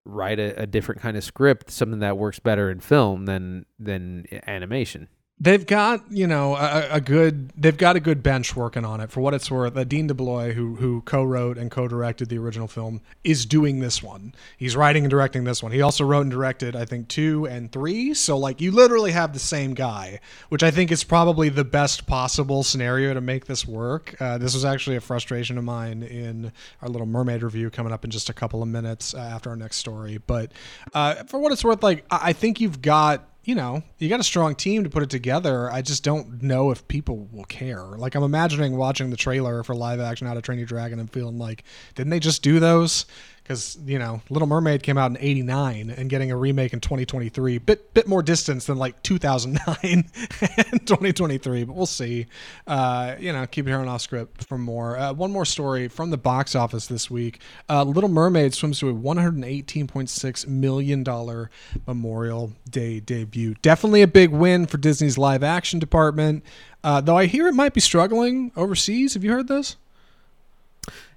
write 0.06 0.40
a, 0.40 0.62
a 0.62 0.66
different 0.66 1.02
kind 1.02 1.16
of 1.16 1.24
script, 1.24 1.70
something 1.70 2.00
that 2.00 2.18
works 2.18 2.40
better 2.40 2.72
in 2.72 2.80
film 2.80 3.26
than 3.26 3.66
than 3.80 4.26
animation 4.48 5.08
they've 5.42 5.66
got 5.66 6.04
you 6.12 6.28
know 6.28 6.56
a, 6.56 6.88
a, 6.92 7.02
good 7.02 7.52
they've 7.58 7.78
got 7.78 7.96
a 7.96 8.00
good 8.00 8.22
bench 8.22 8.56
working 8.56 8.86
on 8.86 9.02
it. 9.02 9.12
For 9.12 9.20
what 9.20 9.34
it's 9.34 9.50
worth 9.50 9.76
uh, 9.76 9.84
dean 9.84 10.08
deblois 10.08 10.54
who 10.54 10.76
who 10.76 11.02
co-wrote 11.02 11.58
and 11.58 11.72
co-directed 11.72 12.30
the 12.30 12.38
original 12.38 12.68
film 12.68 13.02
is 13.24 13.46
doing 13.46 13.80
this 13.80 14.02
one. 14.04 14.34
He's 14.56 14.76
writing 14.76 15.04
and 15.04 15.10
directing 15.10 15.44
this 15.44 15.64
one. 15.64 15.72
He 15.72 15.82
also 15.82 16.06
wrote 16.06 16.22
and 16.22 16.32
directed 16.32 16.76
i 16.76 16.86
think 16.86 17.08
two 17.08 17.48
and 17.48 17.72
three. 17.72 18.14
So 18.14 18.38
like 18.38 18.62
you 18.62 18.72
literally 18.72 19.12
have 19.12 19.34
the 19.34 19.40
same 19.40 19.74
guy 19.74 20.20
which 20.50 20.64
i 20.64 20.70
think 20.70 20.92
is 20.92 21.04
probably 21.04 21.50
the 21.50 21.66
best 21.66 22.06
possible 22.06 22.64
scenario 22.64 23.14
to 23.14 23.22
make 23.22 23.46
this 23.46 23.68
work. 23.68 24.16
Uh, 24.22 24.38
this 24.38 24.54
was 24.54 24.64
actually 24.64 24.96
a 24.96 25.02
frustration 25.02 25.58
of 25.58 25.64
mine 25.64 26.04
in 26.04 26.52
our 26.82 26.90
little 26.90 27.08
mermaid 27.08 27.42
review 27.42 27.72
coming 27.72 27.92
up 27.92 28.06
in 28.06 28.12
just 28.12 28.30
a 28.30 28.34
couple 28.34 28.62
of 28.62 28.70
minutes 28.70 29.16
uh, 29.16 29.18
after 29.18 29.50
our 29.50 29.56
next 29.56 29.78
story. 29.78 30.20
But 30.20 30.52
uh, 30.94 31.24
for 31.24 31.40
what 31.40 31.52
it's 31.52 31.64
worth 31.64 31.82
like 31.82 32.06
i 32.12 32.34
think 32.34 32.62
you've 32.62 32.82
got 32.82 33.31
you 33.44 33.56
know, 33.56 33.82
you 33.98 34.08
got 34.08 34.20
a 34.20 34.24
strong 34.24 34.54
team 34.54 34.84
to 34.84 34.90
put 34.90 35.02
it 35.02 35.10
together. 35.10 35.72
I 35.72 35.82
just 35.82 36.04
don't 36.04 36.44
know 36.44 36.70
if 36.70 36.88
people 36.88 37.28
will 37.32 37.46
care. 37.46 37.84
Like 37.84 38.14
I'm 38.14 38.24
imagining 38.24 38.78
watching 38.78 39.10
the 39.10 39.18
trailer 39.18 39.64
for 39.64 39.74
live 39.74 40.00
action 40.00 40.28
How 40.28 40.36
to 40.36 40.42
Train 40.42 40.60
Your 40.60 40.68
Dragon 40.68 41.00
and 41.00 41.12
feeling 41.12 41.40
like, 41.40 41.64
didn't 41.96 42.12
they 42.12 42.20
just 42.20 42.44
do 42.44 42.60
those? 42.60 43.06
Because 43.44 43.78
you 43.86 44.00
know 44.00 44.22
Little 44.30 44.48
Mermaid 44.48 44.84
came 44.84 44.98
out 44.98 45.12
in 45.12 45.18
'89 45.18 45.90
and 45.90 46.10
getting 46.10 46.32
a 46.32 46.38
remake 46.38 46.74
in 46.74 46.80
2023, 46.80 47.58
bit 47.60 47.94
bit 47.94 48.08
more 48.08 48.22
distance 48.24 48.66
than 48.66 48.78
like 48.78 49.02
2009 49.04 49.78
and 49.84 50.88
2023, 50.88 51.64
but 51.64 51.76
we'll 51.76 51.86
see. 51.86 52.28
Uh, 52.68 53.16
you 53.20 53.34
know, 53.34 53.46
keep 53.48 53.66
it 53.68 53.70
here 53.70 53.80
on 53.80 53.88
off 53.88 54.02
script 54.02 54.46
for 54.46 54.58
more. 54.58 54.98
Uh, 54.98 55.14
one 55.14 55.32
more 55.32 55.46
story 55.46 55.88
from 55.88 56.10
the 56.10 56.18
box 56.18 56.56
office 56.56 56.88
this 56.88 57.10
week: 57.10 57.42
uh, 57.70 57.84
Little 57.84 58.10
Mermaid 58.10 58.54
swims 58.54 58.80
to 58.80 58.90
a 58.90 58.94
118.6 58.94 60.48
million 60.48 61.04
dollar 61.04 61.50
Memorial 61.88 62.54
Day 62.70 63.00
debut. 63.00 63.56
Definitely 63.62 64.02
a 64.02 64.08
big 64.08 64.30
win 64.32 64.68
for 64.68 64.78
Disney's 64.78 65.18
live 65.18 65.44
action 65.44 65.80
department. 65.80 66.44
Uh, 66.84 67.02
though 67.02 67.18
I 67.18 67.26
hear 67.26 67.48
it 67.48 67.54
might 67.54 67.74
be 67.74 67.82
struggling 67.82 68.52
overseas. 68.56 69.14
Have 69.14 69.24
you 69.24 69.32
heard 69.32 69.48
this? 69.48 69.78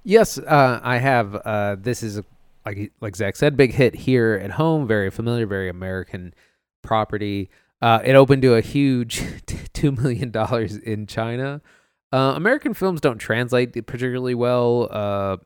Yes, 0.05 0.37
uh, 0.37 0.81
I 0.83 0.99
have. 0.99 1.35
Uh, 1.35 1.77
this 1.79 2.03
is 2.03 2.21
like 2.67 2.93
like 3.01 3.17
Zach 3.17 3.37
said, 3.37 3.57
big 3.57 3.73
hit 3.73 3.95
here 3.95 4.39
at 4.43 4.53
home. 4.53 4.87
Very 4.87 5.11
familiar, 5.11 5.47
very 5.47 5.71
American 5.71 6.35
property. 6.83 7.49
Uh, 7.81 8.01
it 8.05 8.15
opened 8.15 8.43
to 8.43 8.55
a 8.55 8.61
huge 8.61 9.23
two 9.73 9.93
million 9.93 10.31
dollars 10.31 10.77
in 10.77 11.07
China. 11.07 11.63
Uh, 12.13 12.35
American 12.37 12.75
films 12.75 13.01
don't 13.01 13.19
translate 13.19 13.73
particularly 13.87 14.35
well 14.35 14.89
uh, 14.91 15.39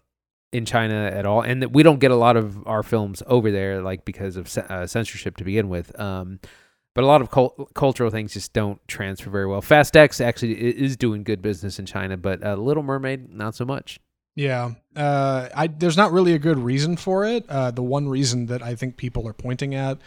in 0.52 0.64
China 0.64 0.94
at 0.94 1.24
all, 1.24 1.40
and 1.40 1.72
we 1.72 1.84
don't 1.84 2.00
get 2.00 2.10
a 2.10 2.16
lot 2.16 2.36
of 2.36 2.66
our 2.66 2.82
films 2.82 3.22
over 3.26 3.52
there, 3.52 3.80
like 3.80 4.04
because 4.04 4.36
of 4.36 4.54
uh, 4.58 4.86
censorship 4.88 5.36
to 5.36 5.44
begin 5.44 5.68
with. 5.68 5.98
Um, 6.00 6.40
but 6.96 7.04
a 7.04 7.06
lot 7.06 7.22
of 7.22 7.30
cult- 7.30 7.74
cultural 7.74 8.10
things 8.10 8.32
just 8.32 8.52
don't 8.52 8.80
transfer 8.88 9.30
very 9.30 9.46
well. 9.46 9.62
Fast 9.62 9.96
X 9.96 10.20
actually 10.20 10.54
is 10.54 10.96
doing 10.96 11.22
good 11.22 11.40
business 11.40 11.78
in 11.78 11.86
China, 11.86 12.16
but 12.16 12.40
Little 12.58 12.82
Mermaid 12.82 13.32
not 13.32 13.54
so 13.54 13.64
much. 13.64 14.00
Yeah, 14.38 14.74
uh, 14.94 15.48
I 15.52 15.66
there's 15.66 15.96
not 15.96 16.12
really 16.12 16.32
a 16.32 16.38
good 16.38 16.60
reason 16.60 16.96
for 16.96 17.24
it. 17.24 17.44
Uh, 17.48 17.72
the 17.72 17.82
one 17.82 18.08
reason 18.08 18.46
that 18.46 18.62
I 18.62 18.76
think 18.76 18.96
people 18.96 19.26
are 19.26 19.32
pointing 19.32 19.74
at 19.74 19.98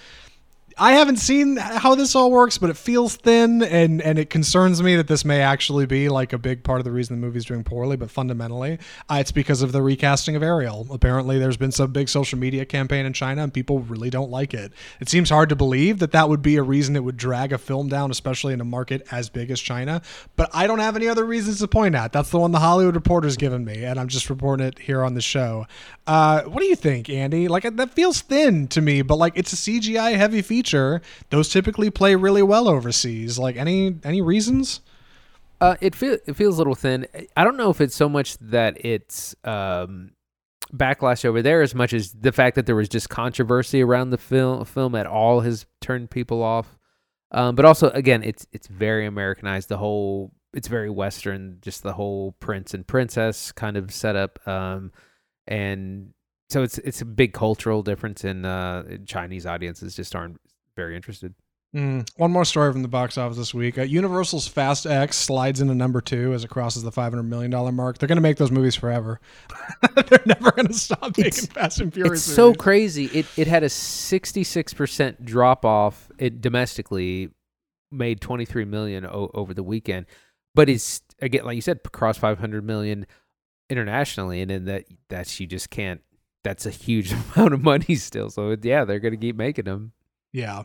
I 0.78 0.94
haven't 0.94 1.18
seen 1.18 1.58
how 1.58 1.96
this 1.96 2.16
all 2.16 2.32
works, 2.32 2.58
but 2.58 2.70
it 2.70 2.78
feels 2.78 3.16
thin, 3.16 3.62
and 3.62 4.02
and 4.02 4.18
it 4.18 4.30
concerns 4.30 4.82
me 4.82 4.96
that 4.96 5.08
this 5.08 5.26
may 5.26 5.42
actually 5.42 5.86
be 5.86 6.10
like 6.10 6.34
a 6.34 6.38
big 6.38 6.64
part 6.64 6.80
of 6.80 6.86
the 6.86 6.92
reason 6.92 7.20
the 7.20 7.26
movie's 7.26 7.46
doing 7.46 7.64
poorly. 7.64 7.98
But 7.98 8.10
fundamentally, 8.10 8.80
uh, 9.10 9.18
it's 9.20 9.32
because 9.32 9.62
of 9.62 9.72
the 9.72 9.82
recasting 9.82 10.36
of 10.36 10.44
Ariel. 10.44 10.88
Apparently, 10.90 11.38
there's 11.38 11.58
been 11.58 11.72
some 11.72 11.92
big 11.92 12.10
social 12.10 12.40
media 12.40 12.66
campaign 12.66 13.06
in 13.06 13.14
China, 13.14 13.44
and 13.44 13.54
people 13.54 13.80
really 13.80 14.10
don't 14.10 14.32
like 14.32 14.54
it. 14.54 14.72
It 15.00 15.10
seems 15.10 15.30
hard 15.30 15.50
to 15.50 15.56
believe 15.56 16.00
that 16.00 16.12
that 16.12 16.30
would 16.30 16.42
be 16.42 16.56
a 16.56 16.64
reason 16.64 16.96
it 16.96 17.04
would 17.04 17.18
drag 17.18 17.54
a 17.54 17.58
film 17.58 17.90
down, 17.90 18.10
especially 18.10 18.54
in 18.54 18.62
a 18.62 18.66
market 18.66 19.06
as 19.12 19.30
big 19.30 19.52
as 19.52 19.60
China. 19.60 20.02
But 20.36 20.50
I 20.54 20.68
don't 20.68 20.80
have 20.80 20.96
any 20.96 21.08
other 21.08 21.26
reasons 21.26 21.60
to 21.60 21.68
point 21.68 21.96
at. 21.96 22.14
That's 22.14 22.30
the 22.30 22.40
one 22.40 22.52
the 22.52 22.60
Hollywood 22.60 22.96
Reporter's 22.96 23.38
given 23.38 23.66
me, 23.66 23.84
and 23.84 24.00
I'm 24.00 24.08
just 24.08 24.30
reporting 24.30 24.66
it 24.66 24.80
here 24.80 25.04
on 25.04 25.14
the 25.14 25.22
show. 25.22 25.68
Uh, 26.08 26.44
what 26.44 26.62
do 26.62 26.66
you 26.66 26.76
think, 26.76 27.10
Andy? 27.10 27.48
Like 27.48 27.64
that 27.76 27.92
feels 27.92 28.22
thin 28.22 28.68
to 28.70 28.82
me, 28.82 29.02
but 29.02 29.18
like 29.18 29.34
it's 29.36 29.54
a 29.54 29.56
CGI 29.56 30.16
heavy 30.16 30.42
feature 30.42 30.61
feature, 30.62 31.02
those 31.30 31.50
typically 31.50 31.90
play 31.90 32.16
really 32.16 32.44
well 32.44 32.68
overseas. 32.68 33.40
Like 33.40 33.56
any 33.58 33.96
any 34.04 34.22
reasons? 34.22 34.82
Uh, 35.60 35.76
it 35.82 35.96
feel 35.96 36.18
it 36.26 36.36
feels 36.36 36.56
a 36.56 36.58
little 36.60 36.76
thin. 36.76 37.08
I 37.36 37.44
don't 37.44 37.58
know 37.58 37.70
if 37.70 37.82
it's 37.82 37.96
so 37.96 38.08
much 38.08 38.38
that 38.40 38.84
it's 38.86 39.36
um, 39.44 40.12
backlash 40.74 41.26
over 41.26 41.42
there 41.42 41.62
as 41.62 41.76
much 41.76 41.94
as 41.94 42.12
the 42.14 42.32
fact 42.32 42.56
that 42.56 42.66
there 42.66 42.76
was 42.76 42.90
just 42.90 43.10
controversy 43.10 43.82
around 43.82 44.12
the 44.12 44.18
film 44.18 44.66
film 44.66 44.96
at 44.96 45.08
all 45.08 45.42
has 45.42 45.66
turned 45.82 46.10
people 46.10 46.44
off. 46.44 46.78
Um, 47.32 47.56
but 47.56 47.66
also, 47.66 47.90
again, 47.92 48.24
it's 48.24 48.46
it's 48.52 48.68
very 48.68 49.06
Americanized. 49.06 49.70
The 49.70 49.78
whole 49.78 50.32
it's 50.54 50.68
very 50.68 50.90
Western. 50.90 51.58
Just 51.62 51.84
the 51.84 51.94
whole 51.94 52.34
prince 52.40 52.74
and 52.74 52.86
princess 52.86 53.52
kind 53.52 53.78
of 53.78 53.92
setup. 53.92 54.46
Um, 54.48 54.92
and 55.48 56.14
so 56.50 56.64
it's 56.64 56.78
it's 56.80 57.02
a 57.02 57.06
big 57.06 57.34
cultural 57.34 57.82
difference 57.82 58.26
in 58.26 58.46
uh, 58.46 58.98
Chinese 59.06 59.46
audiences 59.46 59.96
just 59.96 60.16
aren't 60.16 60.42
very 60.76 60.96
interested. 60.96 61.34
Mm. 61.76 62.10
One 62.18 62.32
more 62.32 62.44
story 62.44 62.72
from 62.72 62.82
the 62.82 62.90
box 62.90 63.18
office 63.18 63.38
this 63.38 63.54
week. 63.54 63.78
Uh, 63.78 63.84
Universal's 63.84 64.48
Fast 64.48 64.86
X 64.86 65.16
slides 65.16 65.62
into 65.62 65.74
number 65.74 66.02
two 66.02 66.34
as 66.34 66.44
it 66.44 66.50
crosses 66.50 66.84
the 66.84 66.92
$500 66.92 67.26
million 67.26 67.50
mark. 67.74 67.98
They're 67.98 68.08
going 68.08 68.18
to 68.18 68.22
make 68.22 68.36
those 68.38 68.52
movies 68.52 68.76
forever. 68.76 69.22
They're 69.96 70.20
never 70.26 70.52
going 70.52 70.68
to 70.68 70.74
stop 70.74 71.18
making 71.18 71.28
it's, 71.28 71.46
Fast 71.46 71.80
and 71.80 71.94
Furious. 71.94 72.20
It's 72.20 72.28
movies. 72.28 72.36
so 72.36 72.54
crazy. 72.54 73.06
It, 73.06 73.26
it 73.38 73.48
had 73.48 73.64
a 73.64 73.68
66% 73.68 75.24
drop 75.24 75.64
off 75.64 76.12
it 76.18 76.42
domestically, 76.42 77.30
made 77.90 78.20
23 78.20 78.66
million 78.66 79.06
o- 79.06 79.32
over 79.34 79.54
the 79.54 79.64
weekend. 79.64 80.08
But 80.54 80.68
it's, 80.68 81.02
again, 81.22 81.46
like 81.46 81.56
you 81.56 81.62
said, 81.62 81.80
cross 81.94 82.18
500 82.18 82.66
million 82.66 83.06
internationally, 83.70 84.42
and 84.42 84.52
then 84.52 84.66
that 84.66 84.84
that's 85.08 85.40
you 85.40 85.48
just 85.48 85.70
can't. 85.70 86.02
That's 86.44 86.66
a 86.66 86.72
huge 86.72 87.14
amount 87.36 87.54
of 87.54 87.64
money 87.64 87.96
still. 87.96 88.30
So 88.30 88.58
yeah, 88.62 88.84
they're 88.84 89.00
gonna 89.00 89.16
keep 89.16 89.38
making 89.38 89.66
them. 89.66 89.94
Yeah. 90.32 90.64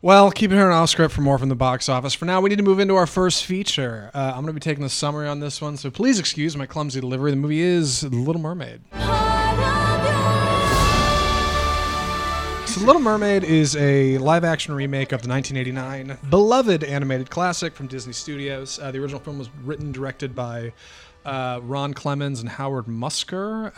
Well, 0.00 0.30
keep 0.30 0.52
it 0.52 0.54
here 0.54 0.70
on 0.70 0.72
off 0.72 0.90
script 0.90 1.12
for 1.12 1.22
more 1.22 1.38
from 1.38 1.48
the 1.48 1.56
box 1.56 1.88
office. 1.88 2.14
For 2.14 2.24
now, 2.24 2.40
we 2.40 2.48
need 2.50 2.58
to 2.58 2.62
move 2.62 2.78
into 2.78 2.94
our 2.94 3.06
first 3.06 3.44
feature. 3.44 4.10
Uh, 4.14 4.28
I'm 4.34 4.42
going 4.42 4.46
to 4.46 4.52
be 4.52 4.60
taking 4.60 4.84
the 4.84 4.88
summary 4.88 5.26
on 5.26 5.40
this 5.40 5.60
one, 5.60 5.76
so 5.76 5.90
please 5.90 6.20
excuse 6.20 6.56
my 6.56 6.66
clumsy 6.66 7.00
delivery. 7.00 7.32
The 7.32 7.36
movie 7.36 7.60
is 7.60 8.04
Little 8.04 8.40
Mermaid. 8.40 8.82
So, 12.68 12.80
Little 12.82 13.02
Mermaid 13.02 13.42
is 13.44 13.74
a 13.76 14.18
live 14.18 14.44
action 14.44 14.74
remake 14.74 15.12
of 15.12 15.22
the 15.22 15.28
1989 15.28 16.16
beloved 16.30 16.84
animated 16.84 17.28
classic 17.28 17.74
from 17.74 17.88
Disney 17.88 18.12
Studios. 18.12 18.78
Uh, 18.78 18.92
the 18.92 18.98
original 18.98 19.20
film 19.20 19.38
was 19.38 19.50
written, 19.64 19.90
directed 19.90 20.34
by 20.34 20.72
uh, 21.24 21.60
Ron 21.62 21.92
Clements 21.92 22.40
and 22.40 22.48
Howard 22.48 22.86
Musker. 22.86 23.76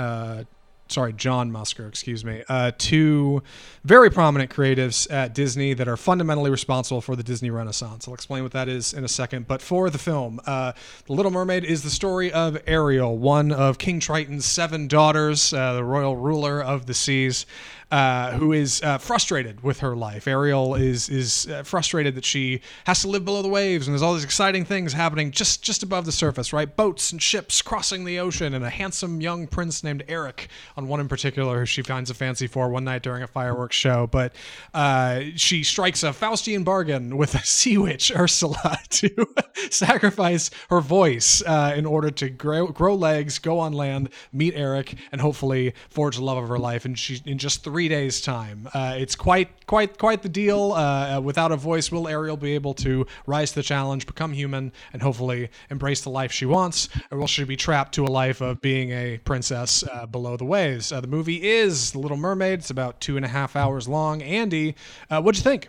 Sorry, 0.90 1.12
John 1.12 1.52
Musker, 1.52 1.88
excuse 1.88 2.24
me, 2.24 2.42
uh, 2.48 2.72
two 2.76 3.44
very 3.84 4.10
prominent 4.10 4.50
creatives 4.50 5.08
at 5.08 5.34
Disney 5.34 5.72
that 5.72 5.86
are 5.86 5.96
fundamentally 5.96 6.50
responsible 6.50 7.00
for 7.00 7.14
the 7.14 7.22
Disney 7.22 7.48
Renaissance. 7.48 8.08
I'll 8.08 8.14
explain 8.14 8.42
what 8.42 8.50
that 8.52 8.68
is 8.68 8.92
in 8.92 9.04
a 9.04 9.08
second. 9.08 9.46
But 9.46 9.62
for 9.62 9.88
the 9.88 9.98
film, 9.98 10.40
uh, 10.46 10.72
The 11.06 11.12
Little 11.12 11.30
Mermaid 11.30 11.62
is 11.62 11.84
the 11.84 11.90
story 11.90 12.32
of 12.32 12.58
Ariel, 12.66 13.16
one 13.16 13.52
of 13.52 13.78
King 13.78 14.00
Triton's 14.00 14.46
seven 14.46 14.88
daughters, 14.88 15.52
uh, 15.52 15.74
the 15.74 15.84
royal 15.84 16.16
ruler 16.16 16.60
of 16.60 16.86
the 16.86 16.94
seas. 16.94 17.46
Uh, 17.90 18.30
who 18.34 18.52
is 18.52 18.80
uh, 18.84 18.98
frustrated 18.98 19.64
with 19.64 19.80
her 19.80 19.96
life. 19.96 20.28
Ariel 20.28 20.76
is 20.76 21.08
is 21.08 21.48
uh, 21.48 21.64
frustrated 21.64 22.14
that 22.14 22.24
she 22.24 22.60
has 22.84 23.00
to 23.02 23.08
live 23.08 23.24
below 23.24 23.42
the 23.42 23.48
waves, 23.48 23.88
and 23.88 23.92
there's 23.92 24.02
all 24.02 24.14
these 24.14 24.22
exciting 24.22 24.64
things 24.64 24.92
happening 24.92 25.32
just 25.32 25.62
just 25.64 25.82
above 25.82 26.04
the 26.04 26.12
surface, 26.12 26.52
right? 26.52 26.76
Boats 26.76 27.10
and 27.10 27.20
ships 27.20 27.60
crossing 27.62 28.04
the 28.04 28.20
ocean, 28.20 28.54
and 28.54 28.64
a 28.64 28.70
handsome 28.70 29.20
young 29.20 29.48
prince 29.48 29.82
named 29.82 30.04
Eric 30.06 30.46
on 30.76 30.86
one 30.86 31.00
in 31.00 31.08
particular 31.08 31.58
who 31.58 31.66
she 31.66 31.82
finds 31.82 32.10
a 32.10 32.14
fancy 32.14 32.46
for 32.46 32.68
one 32.68 32.84
night 32.84 33.02
during 33.02 33.24
a 33.24 33.26
fireworks 33.26 33.74
show. 33.74 34.06
But 34.06 34.36
uh, 34.72 35.22
she 35.34 35.64
strikes 35.64 36.04
a 36.04 36.10
Faustian 36.10 36.64
bargain 36.64 37.16
with 37.16 37.34
a 37.34 37.38
sea 37.44 37.76
witch 37.76 38.12
Ursula 38.14 38.78
to 38.90 39.26
sacrifice 39.70 40.52
her 40.68 40.80
voice 40.80 41.42
uh, 41.44 41.74
in 41.76 41.86
order 41.86 42.12
to 42.12 42.30
grow, 42.30 42.68
grow 42.68 42.94
legs, 42.94 43.40
go 43.40 43.58
on 43.58 43.72
land, 43.72 44.10
meet 44.32 44.54
Eric, 44.54 44.94
and 45.10 45.20
hopefully 45.20 45.74
forge 45.88 46.16
the 46.16 46.22
love 46.22 46.38
of 46.38 46.48
her 46.48 46.58
life. 46.58 46.84
And 46.84 46.96
she 46.96 47.20
in 47.24 47.38
just 47.38 47.64
three 47.64 47.79
days' 47.88 48.20
time, 48.20 48.68
uh, 48.74 48.94
it's 48.96 49.14
quite 49.14 49.66
quite 49.66 49.98
quite 49.98 50.22
the 50.22 50.28
deal. 50.28 50.72
Uh, 50.72 51.20
without 51.20 51.52
a 51.52 51.56
voice, 51.56 51.90
will 51.90 52.08
Ariel 52.08 52.36
be 52.36 52.54
able 52.54 52.74
to 52.74 53.06
rise 53.26 53.50
to 53.50 53.56
the 53.56 53.62
challenge, 53.62 54.06
become 54.06 54.32
human, 54.32 54.72
and 54.92 55.02
hopefully 55.02 55.50
embrace 55.70 56.00
the 56.02 56.10
life 56.10 56.32
she 56.32 56.46
wants, 56.46 56.88
or 57.10 57.18
will 57.18 57.26
she 57.26 57.44
be 57.44 57.56
trapped 57.56 57.94
to 57.94 58.04
a 58.04 58.08
life 58.08 58.40
of 58.40 58.60
being 58.60 58.90
a 58.90 59.18
princess 59.18 59.84
uh, 59.92 60.06
below 60.06 60.36
the 60.36 60.44
waves? 60.44 60.92
Uh, 60.92 61.00
the 61.00 61.08
movie 61.08 61.48
is 61.48 61.92
The 61.92 61.98
Little 61.98 62.16
Mermaid. 62.16 62.60
It's 62.60 62.70
about 62.70 63.00
two 63.00 63.16
and 63.16 63.24
a 63.24 63.28
half 63.28 63.56
hours 63.56 63.88
long. 63.88 64.22
Andy, 64.22 64.74
uh, 65.10 65.20
what'd 65.20 65.38
you 65.38 65.44
think? 65.44 65.68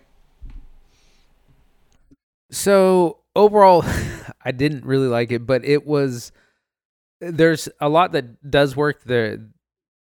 So 2.51 3.19
overall, 3.35 3.83
I 4.45 4.51
didn't 4.51 4.85
really 4.85 5.07
like 5.07 5.31
it, 5.31 5.45
but 5.45 5.65
it 5.65 5.85
was. 5.85 6.31
There's 7.19 7.69
a 7.79 7.87
lot 7.87 8.13
that 8.13 8.49
does 8.49 8.75
work 8.75 9.03
there. 9.03 9.37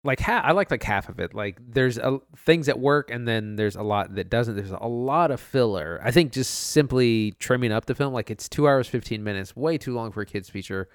Like 0.04 0.28
I 0.30 0.54
like 0.54 0.72
like 0.72 0.84
half 0.84 1.10
of 1.10 1.20
it. 1.20 1.34
Like 1.34 1.60
there's 1.62 1.98
a, 1.98 2.20
things 2.38 2.68
that 2.68 2.80
work, 2.80 3.12
and 3.12 3.28
then 3.28 3.58
there's 3.58 3.76
a 3.76 3.84
lot 3.84 4.16
that 4.16 4.30
doesn't. 4.30 4.56
There's 4.56 4.72
a 4.72 4.88
lot 4.88 5.30
of 5.30 5.42
filler. 5.42 6.00
I 6.02 6.12
think 6.12 6.32
just 6.32 6.54
simply 6.54 7.34
trimming 7.40 7.74
up 7.74 7.86
the 7.86 7.96
film, 7.96 8.14
like 8.14 8.32
it's 8.32 8.48
two 8.48 8.66
hours 8.66 8.88
fifteen 8.88 9.26
minutes, 9.26 9.58
way 9.58 9.78
too 9.78 9.94
long 9.94 10.14
for 10.14 10.22
a 10.22 10.26
kids 10.26 10.50
feature. 10.50 10.88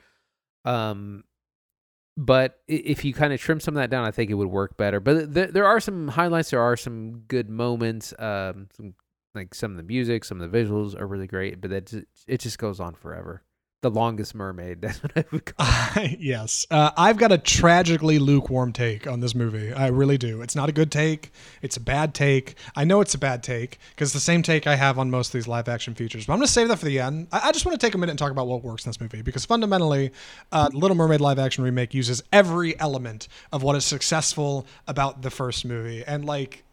Um, 0.65 1.25
but 2.17 2.61
if 2.67 3.05
you 3.05 3.13
kind 3.13 3.35
of 3.35 3.41
trim 3.41 3.61
some 3.61 3.77
of 3.77 3.83
that 3.83 3.91
down, 3.91 4.07
I 4.07 4.11
think 4.11 4.31
it 4.31 4.35
would 4.35 4.49
work 4.49 4.79
better. 4.79 5.01
But 5.01 5.35
there, 5.35 5.49
there 5.49 5.67
are 5.67 5.81
some 5.81 6.09
highlights. 6.09 6.49
There 6.49 6.63
are 6.63 6.77
some 6.77 7.25
good 7.29 7.51
moments. 7.51 8.15
Um, 8.19 8.69
some, 8.75 8.95
like 9.35 9.53
some 9.55 9.73
of 9.73 9.77
the 9.77 9.83
music, 9.83 10.25
some 10.25 10.41
of 10.41 10.51
the 10.51 10.59
visuals 10.59 10.99
are 10.99 11.07
really 11.07 11.27
great. 11.27 11.61
But 11.61 11.71
that 11.71 11.93
it 12.27 12.41
just 12.41 12.59
goes 12.59 12.81
on 12.81 12.95
forever. 12.95 13.43
The 13.85 13.91
longest 13.91 14.35
mermaid. 14.35 14.81
That's 14.81 15.03
what 15.03 15.13
I. 15.15 15.25
Uh, 15.59 16.09
yes, 16.19 16.67
uh, 16.71 16.93
I've 16.97 17.19
got 17.19 17.33
a 17.33 17.37
tragically 17.37 18.19
lukewarm 18.19 18.73
take 18.73 19.07
on 19.07 19.21
this 19.21 19.35
movie. 19.35 19.75
I 19.75 19.89
really 19.89 20.17
do. 20.17 20.41
It's 20.41 20.57
not 20.57 20.71
a 20.71 20.73
good 20.73 20.91
take. 20.91 21.31
It's 21.61 21.77
a 21.77 21.81
bad 21.81 22.15
take. 22.15 22.55
I 22.75 22.85
know 22.85 23.03
it's 23.03 23.13
a 23.13 23.19
bad 23.19 23.43
take 23.43 23.79
because 23.91 24.15
the 24.15 24.21
same 24.21 24.43
take 24.43 24.67
I 24.67 24.77
have 24.77 24.99
on 24.99 25.11
most 25.11 25.29
of 25.29 25.33
these 25.35 25.47
live 25.47 25.69
action 25.69 25.95
features. 25.95 26.25
But 26.25 26.33
I'm 26.33 26.39
going 26.39 26.47
to 26.47 26.53
save 26.53 26.69
that 26.69 26.79
for 26.79 26.87
the 26.87 26.99
end. 26.99 27.29
I, 27.31 27.49
I 27.49 27.53
just 27.53 27.67
want 27.67 27.79
to 27.79 27.87
take 27.87 27.95
a 27.95 27.99
minute 27.99 28.13
and 28.13 28.19
talk 28.19 28.31
about 28.31 28.47
what 28.47 28.65
works 28.65 28.87
in 28.87 28.89
this 28.89 29.03
movie 29.03 29.21
because 29.21 29.45
fundamentally, 29.45 30.13
uh, 30.51 30.71
Little 30.73 30.97
Mermaid 30.97 31.21
live 31.21 31.39
action 31.39 31.63
remake 31.63 31.93
uses 31.93 32.23
every 32.33 32.81
element 32.81 33.29
of 33.53 33.63
what 33.63 33.77
is 33.77 33.85
successful 33.85 34.67
about 34.89 35.21
the 35.21 35.31
first 35.31 35.67
movie, 35.67 36.03
and 36.07 36.25
like 36.25 36.65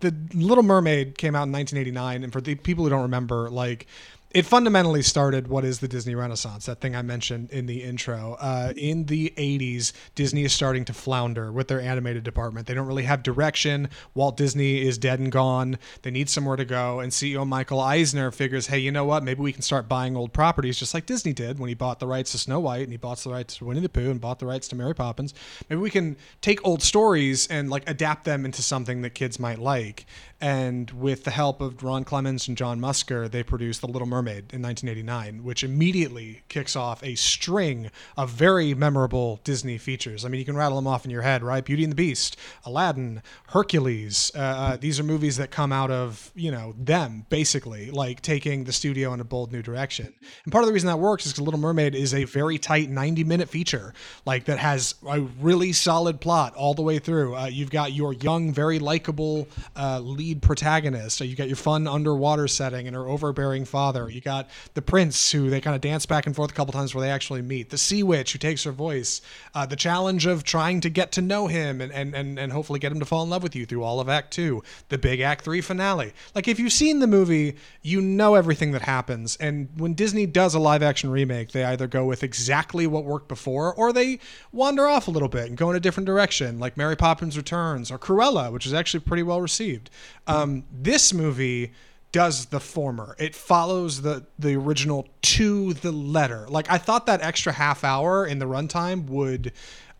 the 0.00 0.14
Little 0.34 0.64
Mermaid 0.64 1.16
came 1.18 1.34
out 1.34 1.44
in 1.44 1.52
1989, 1.52 2.24
and 2.24 2.32
for 2.32 2.40
the 2.40 2.54
people 2.56 2.84
who 2.84 2.90
don't 2.90 3.02
remember, 3.02 3.48
like 3.50 3.86
it 4.30 4.44
fundamentally 4.44 5.00
started 5.00 5.48
what 5.48 5.64
is 5.64 5.78
the 5.78 5.88
Disney 5.88 6.14
Renaissance, 6.14 6.66
that 6.66 6.82
thing 6.82 6.94
I 6.94 7.00
mentioned 7.00 7.50
in 7.50 7.64
the 7.64 7.82
intro. 7.82 8.36
Uh, 8.38 8.74
in 8.76 9.06
the 9.06 9.32
80s, 9.38 9.92
Disney 10.14 10.44
is 10.44 10.52
starting 10.52 10.84
to 10.84 10.92
flounder 10.92 11.50
with 11.50 11.68
their 11.68 11.80
animated 11.80 12.24
department. 12.24 12.66
They 12.66 12.74
don't 12.74 12.86
really 12.86 13.04
have 13.04 13.22
direction. 13.22 13.88
Walt 14.12 14.36
Disney 14.36 14.86
is 14.86 14.98
dead 14.98 15.18
and 15.18 15.32
gone. 15.32 15.78
They 16.02 16.10
need 16.10 16.28
somewhere 16.28 16.56
to 16.56 16.66
go. 16.66 17.00
And 17.00 17.10
CEO 17.10 17.46
Michael 17.46 17.80
Eisner 17.80 18.30
figures, 18.30 18.66
hey, 18.66 18.78
you 18.78 18.92
know 18.92 19.06
what? 19.06 19.22
Maybe 19.22 19.40
we 19.40 19.52
can 19.52 19.62
start 19.62 19.88
buying 19.88 20.14
old 20.14 20.34
properties 20.34 20.78
just 20.78 20.92
like 20.92 21.06
Disney 21.06 21.32
did 21.32 21.58
when 21.58 21.68
he 21.68 21.74
bought 21.74 21.98
the 21.98 22.06
rights 22.06 22.32
to 22.32 22.38
Snow 22.38 22.60
White 22.60 22.82
and 22.82 22.92
he 22.92 22.98
bought 22.98 23.18
the 23.18 23.30
rights 23.30 23.56
to 23.56 23.64
Winnie 23.64 23.80
the 23.80 23.88
Pooh 23.88 24.10
and 24.10 24.20
bought 24.20 24.40
the 24.40 24.46
rights 24.46 24.68
to 24.68 24.76
Mary 24.76 24.94
Poppins. 24.94 25.32
Maybe 25.70 25.80
we 25.80 25.90
can 25.90 26.18
take 26.42 26.64
old 26.66 26.82
stories 26.82 27.46
and 27.46 27.70
like 27.70 27.88
adapt 27.88 28.24
them 28.24 28.44
into 28.44 28.62
something 28.62 29.00
that 29.02 29.14
kids 29.14 29.40
might 29.40 29.58
like. 29.58 30.04
And 30.40 30.90
with 30.92 31.24
the 31.24 31.32
help 31.32 31.60
of 31.60 31.82
Ron 31.82 32.04
Clements 32.04 32.46
and 32.46 32.56
John 32.56 32.80
Musker, 32.80 33.28
they 33.28 33.42
produced 33.42 33.80
The 33.80 33.88
Little 33.88 34.06
Mermaid 34.06 34.52
in 34.52 34.62
1989, 34.62 35.42
which 35.42 35.64
immediately 35.64 36.42
kicks 36.48 36.76
off 36.76 37.02
a 37.02 37.16
string 37.16 37.90
of 38.16 38.30
very 38.30 38.72
memorable 38.72 39.40
Disney 39.42 39.78
features. 39.78 40.24
I 40.24 40.28
mean, 40.28 40.38
you 40.38 40.44
can 40.44 40.56
rattle 40.56 40.76
them 40.76 40.86
off 40.86 41.04
in 41.04 41.10
your 41.10 41.22
head, 41.22 41.42
right? 41.42 41.64
Beauty 41.64 41.82
and 41.82 41.90
the 41.90 41.96
Beast, 41.96 42.36
Aladdin, 42.64 43.20
Hercules. 43.48 44.30
Uh, 44.32 44.38
uh, 44.38 44.76
these 44.76 45.00
are 45.00 45.02
movies 45.02 45.38
that 45.38 45.50
come 45.50 45.72
out 45.72 45.90
of, 45.90 46.30
you 46.36 46.52
know, 46.52 46.72
them, 46.78 47.26
basically, 47.30 47.90
like 47.90 48.22
taking 48.22 48.62
the 48.62 48.72
studio 48.72 49.12
in 49.12 49.20
a 49.20 49.24
bold 49.24 49.50
new 49.52 49.62
direction. 49.62 50.14
And 50.44 50.52
part 50.52 50.62
of 50.62 50.68
the 50.68 50.72
reason 50.72 50.86
that 50.86 50.98
works 50.98 51.26
is 51.26 51.32
because 51.32 51.44
Little 51.44 51.58
Mermaid 51.58 51.96
is 51.96 52.14
a 52.14 52.22
very 52.24 52.58
tight 52.58 52.90
90 52.90 53.24
minute 53.24 53.48
feature, 53.48 53.92
like 54.24 54.44
that 54.44 54.58
has 54.58 54.94
a 55.08 55.20
really 55.20 55.72
solid 55.72 56.20
plot 56.20 56.54
all 56.54 56.74
the 56.74 56.82
way 56.82 57.00
through. 57.00 57.34
Uh, 57.34 57.46
you've 57.46 57.70
got 57.70 57.92
your 57.92 58.12
young, 58.12 58.52
very 58.52 58.78
likable 58.78 59.48
uh, 59.74 59.98
lead 60.28 60.42
protagonist. 60.42 61.16
So 61.16 61.24
you 61.24 61.34
got 61.34 61.48
your 61.48 61.56
fun 61.56 61.86
underwater 61.86 62.48
setting 62.48 62.86
and 62.86 62.94
her 62.94 63.08
overbearing 63.08 63.64
father. 63.64 64.08
You 64.10 64.20
got 64.20 64.48
the 64.74 64.82
prince 64.82 65.32
who 65.32 65.48
they 65.50 65.60
kind 65.60 65.74
of 65.74 65.80
dance 65.80 66.06
back 66.06 66.26
and 66.26 66.36
forth 66.36 66.50
a 66.50 66.54
couple 66.54 66.72
times 66.72 66.94
where 66.94 67.02
they 67.02 67.10
actually 67.10 67.42
meet. 67.42 67.70
The 67.70 67.78
sea 67.78 68.02
witch 68.02 68.32
who 68.32 68.38
takes 68.38 68.64
her 68.64 68.72
voice. 68.72 69.20
Uh, 69.54 69.66
the 69.66 69.76
challenge 69.76 70.26
of 70.26 70.44
trying 70.44 70.80
to 70.82 70.90
get 70.90 71.12
to 71.12 71.22
know 71.22 71.46
him 71.46 71.80
and, 71.80 71.92
and, 71.92 72.14
and, 72.14 72.38
and 72.38 72.52
hopefully 72.52 72.78
get 72.78 72.92
him 72.92 73.00
to 73.00 73.06
fall 73.06 73.22
in 73.22 73.30
love 73.30 73.42
with 73.42 73.56
you 73.56 73.64
through 73.64 73.82
all 73.82 74.00
of 74.00 74.08
Act 74.08 74.32
Two. 74.32 74.62
The 74.88 74.98
big 74.98 75.20
Act 75.20 75.44
Three 75.44 75.60
finale. 75.60 76.12
Like 76.34 76.48
if 76.48 76.58
you've 76.58 76.72
seen 76.72 76.98
the 76.98 77.06
movie, 77.06 77.56
you 77.82 78.00
know 78.00 78.34
everything 78.34 78.72
that 78.72 78.82
happens. 78.82 79.36
And 79.36 79.68
when 79.76 79.94
Disney 79.94 80.26
does 80.26 80.54
a 80.54 80.58
live 80.58 80.82
action 80.82 81.10
remake, 81.10 81.52
they 81.52 81.64
either 81.64 81.86
go 81.86 82.04
with 82.04 82.22
exactly 82.22 82.86
what 82.86 83.04
worked 83.04 83.28
before 83.28 83.74
or 83.74 83.92
they 83.92 84.18
wander 84.52 84.86
off 84.86 85.08
a 85.08 85.10
little 85.10 85.28
bit 85.28 85.48
and 85.48 85.56
go 85.56 85.70
in 85.70 85.76
a 85.76 85.80
different 85.80 86.06
direction, 86.06 86.58
like 86.58 86.76
Mary 86.76 86.96
Poppins 86.96 87.36
Returns 87.36 87.90
or 87.90 87.98
Cruella, 87.98 88.52
which 88.52 88.66
is 88.66 88.74
actually 88.74 89.00
pretty 89.00 89.22
well 89.22 89.40
received. 89.40 89.90
Um, 90.28 90.64
this 90.70 91.12
movie 91.12 91.72
does 92.12 92.46
the 92.46 92.60
former. 92.60 93.16
It 93.18 93.34
follows 93.34 94.02
the 94.02 94.26
the 94.38 94.54
original 94.56 95.08
to 95.22 95.74
the 95.74 95.92
letter. 95.92 96.46
Like 96.48 96.70
I 96.70 96.78
thought 96.78 97.06
that 97.06 97.22
extra 97.22 97.52
half 97.52 97.84
hour 97.84 98.26
in 98.26 98.38
the 98.38 98.46
runtime 98.46 99.06
would 99.06 99.52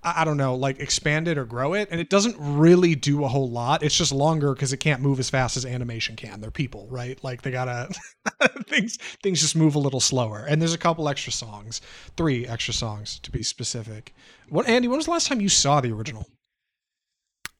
I 0.02 0.24
don't 0.24 0.36
know, 0.36 0.54
like 0.54 0.78
expand 0.78 1.26
it 1.26 1.38
or 1.38 1.44
grow 1.44 1.74
it, 1.74 1.88
and 1.90 2.00
it 2.00 2.08
doesn't 2.08 2.36
really 2.38 2.94
do 2.94 3.24
a 3.24 3.28
whole 3.28 3.50
lot. 3.50 3.82
It's 3.82 3.96
just 3.96 4.12
longer 4.12 4.54
because 4.54 4.72
it 4.72 4.76
can't 4.76 5.02
move 5.02 5.18
as 5.18 5.28
fast 5.28 5.56
as 5.56 5.66
animation 5.66 6.14
can. 6.14 6.40
They're 6.40 6.52
people, 6.52 6.86
right? 6.88 7.22
Like 7.24 7.42
they 7.42 7.50
gotta 7.50 7.88
things 8.68 8.96
things 9.22 9.40
just 9.40 9.56
move 9.56 9.74
a 9.74 9.80
little 9.80 10.00
slower. 10.00 10.44
And 10.48 10.62
there's 10.62 10.74
a 10.74 10.78
couple 10.78 11.08
extra 11.08 11.32
songs, 11.32 11.80
three 12.16 12.46
extra 12.46 12.72
songs 12.74 13.18
to 13.20 13.30
be 13.30 13.42
specific. 13.42 14.14
What 14.48 14.68
Andy? 14.68 14.86
When 14.88 14.98
was 14.98 15.06
the 15.06 15.12
last 15.12 15.26
time 15.26 15.40
you 15.40 15.48
saw 15.48 15.80
the 15.80 15.92
original? 15.92 16.26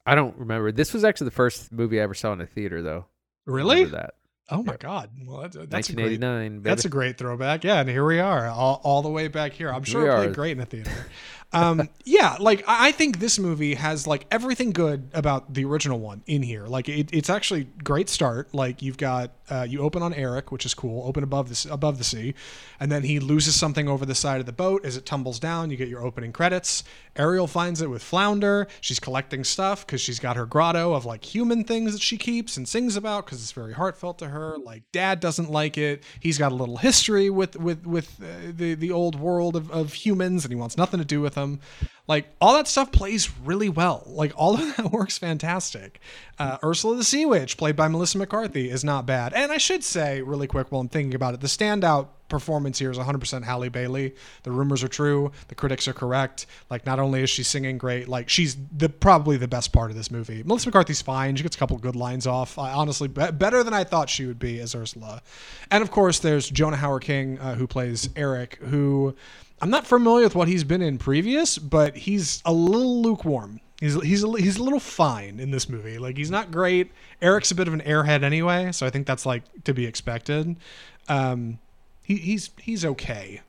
I 0.09 0.15
don't 0.15 0.37
remember. 0.39 0.73
This 0.73 0.95
was 0.95 1.05
actually 1.05 1.27
the 1.27 1.33
first 1.33 1.71
movie 1.71 2.01
I 2.01 2.03
ever 2.05 2.15
saw 2.15 2.33
in 2.33 2.41
a 2.41 2.47
theater, 2.47 2.81
though. 2.81 3.07
Really? 3.45 3.85
that. 3.85 4.15
Oh 4.51 4.63
my 4.63 4.77
God! 4.77 5.11
Well, 5.27 5.43
that's, 5.43 5.55
that's 5.55 5.91
1989. 5.91 6.47
A 6.47 6.49
great, 6.49 6.63
that's 6.63 6.85
a 6.87 6.89
great 6.89 7.19
throwback. 7.19 7.65
Yeah, 7.65 7.81
and 7.81 7.89
here 7.89 8.07
we 8.07 8.19
are, 8.19 8.47
all, 8.47 8.81
all 8.83 9.03
the 9.03 9.11
way 9.11 9.29
back 9.29 9.53
here. 9.53 9.71
I'm 9.71 9.85
sure 9.85 10.05
We 10.05 10.09
it 10.09 10.17
played 10.17 10.35
great 10.35 10.53
in 10.53 10.59
the 10.59 10.65
theater. 10.65 10.91
Um, 11.51 11.89
yeah, 12.05 12.37
like 12.39 12.63
I 12.67 12.93
think 12.93 13.21
this 13.21 13.39
movie 13.39 13.75
has 13.75 14.07
like 14.07 14.27
everything 14.31 14.71
good 14.71 15.09
about 15.15 15.55
the 15.55 15.65
original 15.65 15.99
one 15.99 16.23
in 16.27 16.43
here. 16.43 16.67
Like 16.67 16.91
it, 16.91 17.09
it's 17.11 17.31
actually 17.31 17.69
great 17.83 18.11
start. 18.11 18.53
Like 18.53 18.83
you've 18.83 18.99
got 18.99 19.33
uh, 19.49 19.67
you 19.69 19.81
open 19.81 20.03
on 20.03 20.13
Eric, 20.13 20.53
which 20.53 20.67
is 20.67 20.75
cool. 20.75 21.07
Open 21.09 21.25
above 21.25 21.49
the 21.49 21.73
above 21.73 21.97
the 21.97 22.05
sea, 22.05 22.35
and 22.79 22.93
then 22.93 23.03
he 23.03 23.19
loses 23.19 23.55
something 23.55 23.89
over 23.89 24.05
the 24.05 24.15
side 24.15 24.41
of 24.41 24.47
the 24.47 24.53
boat 24.53 24.85
as 24.85 24.99
it 24.99 25.07
tumbles 25.07 25.41
down. 25.41 25.71
You 25.71 25.79
get 25.79 25.89
your 25.89 26.05
opening 26.05 26.33
credits. 26.33 26.85
Ariel 27.17 27.47
finds 27.47 27.81
it 27.81 27.89
with 27.89 28.03
Flounder. 28.03 28.69
She's 28.83 29.01
collecting 29.01 29.43
stuff 29.43 29.87
because 29.87 30.03
she's 30.03 30.19
got 30.19 30.37
her 30.37 30.45
grotto 30.45 30.93
of 30.93 31.07
like 31.07 31.25
human 31.25 31.65
things 31.65 31.93
that 31.93 32.03
she 32.03 32.19
keeps 32.19 32.59
and 32.59 32.69
sings 32.69 32.95
about 32.95 33.25
because 33.25 33.43
it's 33.43 33.53
very 33.53 33.73
heartfelt 33.73 34.19
to 34.19 34.29
her. 34.29 34.59
Like 34.59 34.83
Dad 34.93 35.21
doesn't 35.21 35.51
like 35.51 35.79
it. 35.79 36.03
He's 36.21 36.37
got 36.37 36.53
a 36.53 36.55
little 36.55 36.77
history 36.77 37.31
with 37.31 37.57
with 37.57 37.87
with 37.87 38.21
uh, 38.23 38.53
the 38.53 38.75
the 38.75 38.91
old 38.91 39.19
world 39.19 39.57
of, 39.57 39.71
of 39.71 39.95
humans, 39.95 40.45
and 40.45 40.53
he 40.53 40.57
wants 40.57 40.77
nothing 40.77 40.99
to 40.99 41.07
do 41.07 41.23
with 41.23 41.38
them. 41.41 41.61
Like 42.09 42.27
all 42.41 42.55
that 42.55 42.67
stuff 42.67 42.91
plays 42.91 43.31
really 43.45 43.69
well. 43.69 44.03
Like 44.07 44.33
all 44.35 44.55
of 44.55 44.77
that 44.77 44.91
works 44.93 45.19
fantastic. 45.19 46.01
Uh, 46.39 46.57
Ursula 46.65 46.97
the 46.97 47.05
Sea 47.05 47.27
Witch, 47.27 47.59
played 47.59 47.77
by 47.77 47.87
Melissa 47.89 48.17
McCarthy, 48.17 48.71
is 48.71 48.83
not 48.83 49.05
bad. 49.05 49.35
And 49.35 49.53
I 49.53 49.59
should 49.59 49.85
say, 49.85 50.23
really 50.23 50.47
quick, 50.47 50.73
while 50.73 50.81
I'm 50.81 50.89
thinking 50.89 51.15
about 51.15 51.35
it, 51.35 51.41
the 51.41 51.49
standout 51.49 52.09
performance 52.29 52.79
here 52.79 52.91
is 52.91 52.99
100% 52.99 53.43
Halle 53.43 53.69
Bailey. 53.69 54.15
The 54.43 54.51
rumors 54.51 54.83
are 54.85 54.89
true. 54.89 55.33
The 55.49 55.55
critics 55.55 55.89
are 55.89 55.93
correct. 55.93 56.47
Like, 56.71 56.87
not 56.87 56.99
only 56.99 57.23
is 57.23 57.31
she 57.31 57.43
singing 57.43 57.79
great, 57.79 58.09
like 58.09 58.29
she's 58.29 58.57
the 58.77 58.89
probably 58.89 59.37
the 59.37 59.49
best 59.49 59.73
part 59.73 59.91
of 59.91 59.97
this 59.97 60.11
movie. 60.11 60.43
Melissa 60.43 60.69
McCarthy's 60.69 61.03
fine. 61.03 61.37
She 61.37 61.43
gets 61.43 61.57
a 61.57 61.59
couple 61.59 61.77
good 61.79 61.97
lines 61.97 62.27
off. 62.27 62.59
I, 62.59 62.73
honestly, 62.73 63.09
be- 63.09 63.31
better 63.33 63.63
than 63.63 63.75
I 63.75 63.85
thought 63.85 64.09
she 64.09 64.25
would 64.25 64.39
be 64.39 64.61
as 64.61 64.75
Ursula. 64.75 65.23
And 65.71 65.83
of 65.83 65.91
course, 65.91 66.21
there's 66.21 66.49
Jonah 66.49 66.77
Hauer-King, 66.79 67.39
uh, 67.39 67.55
who 67.55 67.67
plays 67.67 68.09
Eric, 68.17 68.57
who 68.63 69.15
I'm 69.61 69.71
not 69.71 69.87
familiar 69.87 70.25
with 70.25 70.35
what 70.35 70.49
he's 70.49 70.65
been 70.65 70.83
in 70.83 70.99
previous, 70.99 71.59
but 71.59 71.97
he's 71.97 72.43
a 72.45 72.53
little 72.53 73.03
lukewarm. 73.03 73.61
He's 73.81 74.01
he's 74.03 74.25
a, 74.25 74.33
he's 74.39 74.57
a 74.57 74.63
little 74.63 74.81
fine 74.81 75.39
in 75.39 75.51
this 75.51 75.69
movie. 75.69 75.99
Like 75.99 76.17
he's 76.17 76.31
not 76.31 76.51
great. 76.51 76.91
Eric's 77.23 77.51
a 77.51 77.55
bit 77.55 77.69
of 77.69 77.75
an 77.75 77.81
airhead 77.83 78.23
anyway, 78.23 78.73
so 78.73 78.87
I 78.87 78.91
think 78.91 79.07
that's 79.07 79.25
like 79.25 79.43
to 79.65 79.73
be 79.73 79.87
expected. 79.87 80.57
Um, 81.09 81.59
he, 82.03 82.17
he's 82.17 82.51
he's 82.59 82.85
okay. 82.85 83.43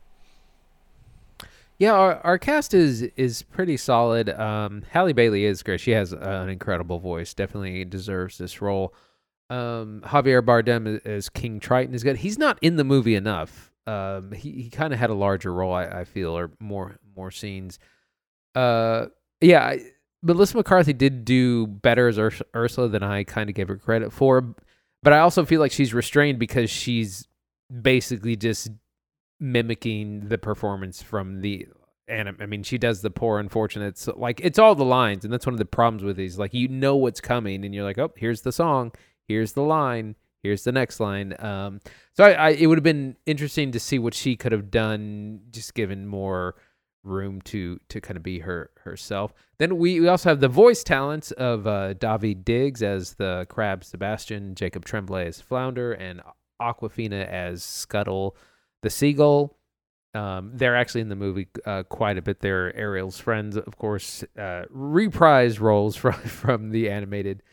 Yeah, 1.79 1.93
our, 1.93 2.17
our 2.25 2.37
cast 2.37 2.73
is 2.73 3.03
is 3.15 3.41
pretty 3.41 3.77
solid. 3.77 4.29
Um, 4.29 4.83
Halle 4.91 5.13
Bailey 5.13 5.45
is 5.45 5.63
great. 5.63 5.79
She 5.79 5.91
has 5.91 6.11
an 6.13 6.49
incredible 6.49 6.99
voice. 6.99 7.33
Definitely 7.33 7.85
deserves 7.85 8.37
this 8.37 8.61
role. 8.61 8.93
Um, 9.49 10.01
Javier 10.05 10.43
Bardem 10.43 11.03
as 11.05 11.29
King 11.29 11.59
Triton 11.59 11.95
is 11.95 12.03
good. 12.03 12.17
He's 12.17 12.37
not 12.37 12.59
in 12.61 12.75
the 12.75 12.83
movie 12.83 13.15
enough. 13.15 13.68
Um, 13.87 14.31
he 14.31 14.51
he 14.63 14.69
kind 14.69 14.93
of 14.93 14.99
had 14.99 15.09
a 15.09 15.15
larger 15.15 15.53
role, 15.53 15.73
I, 15.73 15.85
I 15.85 16.03
feel, 16.03 16.37
or 16.37 16.51
more 16.59 16.97
more 17.15 17.31
scenes. 17.31 17.79
Uh, 18.55 19.07
yeah, 19.41 19.65
I, 19.65 19.79
Melissa 20.21 20.57
McCarthy 20.57 20.93
did 20.93 21.25
do 21.25 21.65
better 21.67 22.07
as 22.07 22.17
Urs- 22.17 22.41
Ursula 22.55 22.89
than 22.89 23.03
I 23.03 23.23
kind 23.23 23.49
of 23.49 23.55
gave 23.55 23.67
her 23.67 23.77
credit 23.77 24.11
for, 24.11 24.55
but 25.01 25.13
I 25.13 25.19
also 25.19 25.45
feel 25.45 25.59
like 25.59 25.71
she's 25.71 25.93
restrained 25.93 26.39
because 26.39 26.69
she's 26.69 27.27
basically 27.81 28.35
just 28.35 28.69
mimicking 29.39 30.27
the 30.27 30.37
performance 30.37 31.01
from 31.01 31.41
the 31.41 31.67
and 32.07 32.35
I 32.41 32.45
mean 32.45 32.63
she 32.63 32.77
does 32.77 33.01
the 33.01 33.09
poor 33.09 33.39
unfortunate 33.39 33.97
so 33.97 34.13
like 34.17 34.41
it's 34.43 34.59
all 34.59 34.75
the 34.75 34.83
lines 34.83 35.23
and 35.23 35.31
that's 35.31 35.45
one 35.45 35.53
of 35.53 35.59
the 35.59 35.65
problems 35.65 36.03
with 36.03 36.17
these 36.17 36.37
like 36.37 36.53
you 36.53 36.67
know 36.67 36.97
what's 36.97 37.21
coming 37.21 37.63
and 37.63 37.73
you're 37.73 37.85
like 37.85 37.97
oh 37.97 38.11
here's 38.17 38.41
the 38.41 38.51
song 38.51 38.91
here's 39.27 39.53
the 39.53 39.61
line 39.61 40.15
here's 40.43 40.63
the 40.63 40.71
next 40.71 40.99
line 40.99 41.33
um 41.39 41.79
so 42.13 42.23
I, 42.23 42.31
I 42.31 42.49
it 42.51 42.67
would 42.67 42.77
have 42.77 42.83
been 42.83 43.15
interesting 43.25 43.71
to 43.71 43.79
see 43.79 43.99
what 43.99 44.13
she 44.13 44.35
could 44.35 44.51
have 44.51 44.71
done 44.71 45.41
just 45.51 45.73
given 45.73 46.07
more 46.07 46.55
room 47.03 47.41
to 47.41 47.79
to 47.89 48.01
kind 48.01 48.17
of 48.17 48.23
be 48.23 48.39
her 48.39 48.71
herself 48.81 49.33
then 49.57 49.77
we, 49.77 49.99
we 49.99 50.07
also 50.07 50.29
have 50.29 50.39
the 50.39 50.47
voice 50.47 50.83
talents 50.83 51.31
of 51.31 51.67
uh 51.67 51.93
Daveed 51.93 52.43
Diggs 52.43 52.83
as 52.83 53.13
the 53.13 53.45
crab 53.49 53.83
Sebastian 53.83 54.55
Jacob 54.55 54.85
Tremblay 54.85 55.27
as 55.27 55.41
Flounder 55.41 55.93
and 55.93 56.21
Awkwafina 56.61 57.25
as 57.25 57.63
Scuttle 57.63 58.35
the 58.81 58.89
seagull. 58.89 59.57
Um, 60.15 60.51
they're 60.55 60.75
actually 60.75 61.01
in 61.01 61.09
the 61.09 61.15
movie 61.15 61.47
uh, 61.65 61.83
quite 61.83 62.17
a 62.17 62.21
bit. 62.21 62.39
They're 62.39 62.75
Ariel's 62.75 63.19
friends, 63.19 63.57
of 63.57 63.77
course. 63.77 64.23
Uh, 64.37 64.63
reprise 64.69 65.59
roles 65.59 65.95
from 65.95 66.13
from 66.13 66.71
the 66.71 66.89
animated 66.89 67.43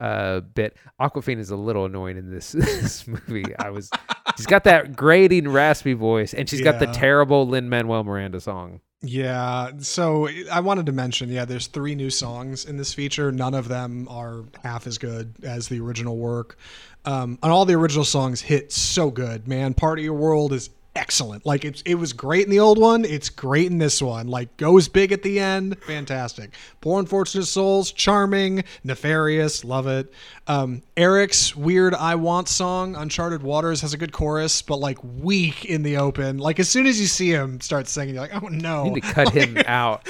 uh, 0.00 0.40
bit. 0.40 0.76
Awkwafina 1.00 1.38
is 1.38 1.50
a 1.50 1.56
little 1.56 1.84
annoying 1.84 2.16
in 2.16 2.30
this 2.30 2.52
this 2.52 3.06
movie. 3.06 3.56
I 3.58 3.70
was 3.70 3.90
she's 4.36 4.46
got 4.46 4.64
that 4.64 4.96
grating, 4.96 5.48
raspy 5.48 5.92
voice, 5.92 6.34
and 6.34 6.48
she's 6.48 6.60
got 6.60 6.78
the 6.78 6.86
terrible 6.86 7.46
Lin 7.46 7.68
Manuel 7.68 8.04
Miranda 8.04 8.40
song. 8.40 8.80
Yeah, 9.06 9.72
so 9.80 10.28
I 10.50 10.60
wanted 10.60 10.86
to 10.86 10.92
mention, 10.92 11.28
yeah, 11.28 11.44
there's 11.44 11.66
three 11.66 11.94
new 11.94 12.08
songs 12.08 12.64
in 12.64 12.78
this 12.78 12.94
feature. 12.94 13.30
None 13.30 13.52
of 13.52 13.68
them 13.68 14.08
are 14.08 14.44
half 14.62 14.86
as 14.86 14.96
good 14.96 15.34
as 15.42 15.68
the 15.68 15.78
original 15.80 16.16
work. 16.16 16.56
Um, 17.04 17.38
and 17.42 17.52
all 17.52 17.66
the 17.66 17.74
original 17.74 18.06
songs 18.06 18.40
hit 18.40 18.72
so 18.72 19.10
good, 19.10 19.46
man. 19.46 19.74
Part 19.74 19.98
of 19.98 20.04
Your 20.06 20.14
World 20.14 20.54
is 20.54 20.70
excellent. 20.96 21.44
Like 21.44 21.64
it's 21.64 21.82
it 21.82 21.96
was 21.96 22.12
great 22.12 22.44
in 22.44 22.50
the 22.50 22.60
old 22.60 22.78
one, 22.78 23.04
it's 23.04 23.28
great 23.28 23.70
in 23.70 23.78
this 23.78 24.00
one. 24.00 24.28
Like 24.28 24.56
goes 24.56 24.88
big 24.88 25.12
at 25.12 25.22
the 25.22 25.40
end, 25.40 25.78
fantastic. 25.82 26.54
Poor 26.80 27.00
Unfortunate 27.00 27.46
Souls, 27.46 27.92
charming, 27.92 28.64
nefarious, 28.82 29.64
love 29.64 29.86
it. 29.86 30.12
Um, 30.46 30.82
Eric's 30.96 31.56
weird 31.56 31.94
I 31.94 32.14
Want 32.14 32.48
song, 32.48 32.96
Uncharted 32.96 33.42
Waters, 33.42 33.80
has 33.80 33.94
a 33.94 33.98
good 33.98 34.12
chorus, 34.12 34.62
but 34.62 34.76
like 34.76 34.98
weak 35.02 35.64
in 35.64 35.82
the 35.82 35.96
open. 35.96 36.38
Like 36.38 36.60
as 36.60 36.68
soon 36.68 36.86
as 36.86 37.00
you 37.00 37.06
see 37.06 37.30
him 37.30 37.60
start 37.60 37.88
singing, 37.88 38.14
you're 38.14 38.22
like, 38.22 38.42
oh 38.42 38.48
no. 38.48 38.84
You 38.84 38.90
need 38.92 39.04
to 39.04 39.12
cut 39.12 39.32
him 39.32 39.58
out. 39.66 40.06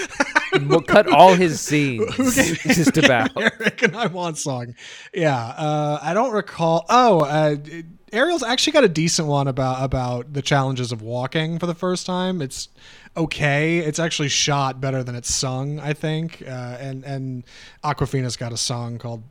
We'll 0.67 0.83
cut 0.83 1.09
all 1.09 1.35
his 1.35 1.61
scenes. 1.61 2.15
just 2.63 2.97
about. 2.97 3.31
Eric 3.37 3.83
and 3.83 3.97
I 3.97 4.07
Want 4.07 4.39
song. 4.39 4.75
Yeah, 5.13 5.37
uh, 5.37 5.99
I 6.03 6.15
don't 6.15 6.33
recall. 6.33 6.85
Oh, 6.89 7.21
uh, 7.21 7.57
Ariel's 8.15 8.43
actually 8.43 8.73
got 8.73 8.85
a 8.85 8.89
decent 8.89 9.29
one 9.29 9.49
about 9.49 9.83
about 9.83 10.33
the 10.33 10.43
challenges 10.43 10.93
of 10.93 11.03
walking 11.03 11.59
for 11.59 11.67
the 11.67 11.75
first 11.75 12.07
time. 12.07 12.41
It's 12.41 12.69
okay. 13.17 13.79
It's 13.79 13.99
actually 13.99 14.29
shot 14.29 14.81
better 14.81 15.03
than 15.03 15.15
it's 15.15 15.33
sung, 15.35 15.81
I 15.81 15.93
think. 15.93 16.43
Uh, 16.47 16.77
and 16.81 17.05
and 17.05 17.45
Awkwafina's 17.83 18.37
got 18.37 18.53
a 18.53 18.57
song 18.57 18.99
called 18.99 19.23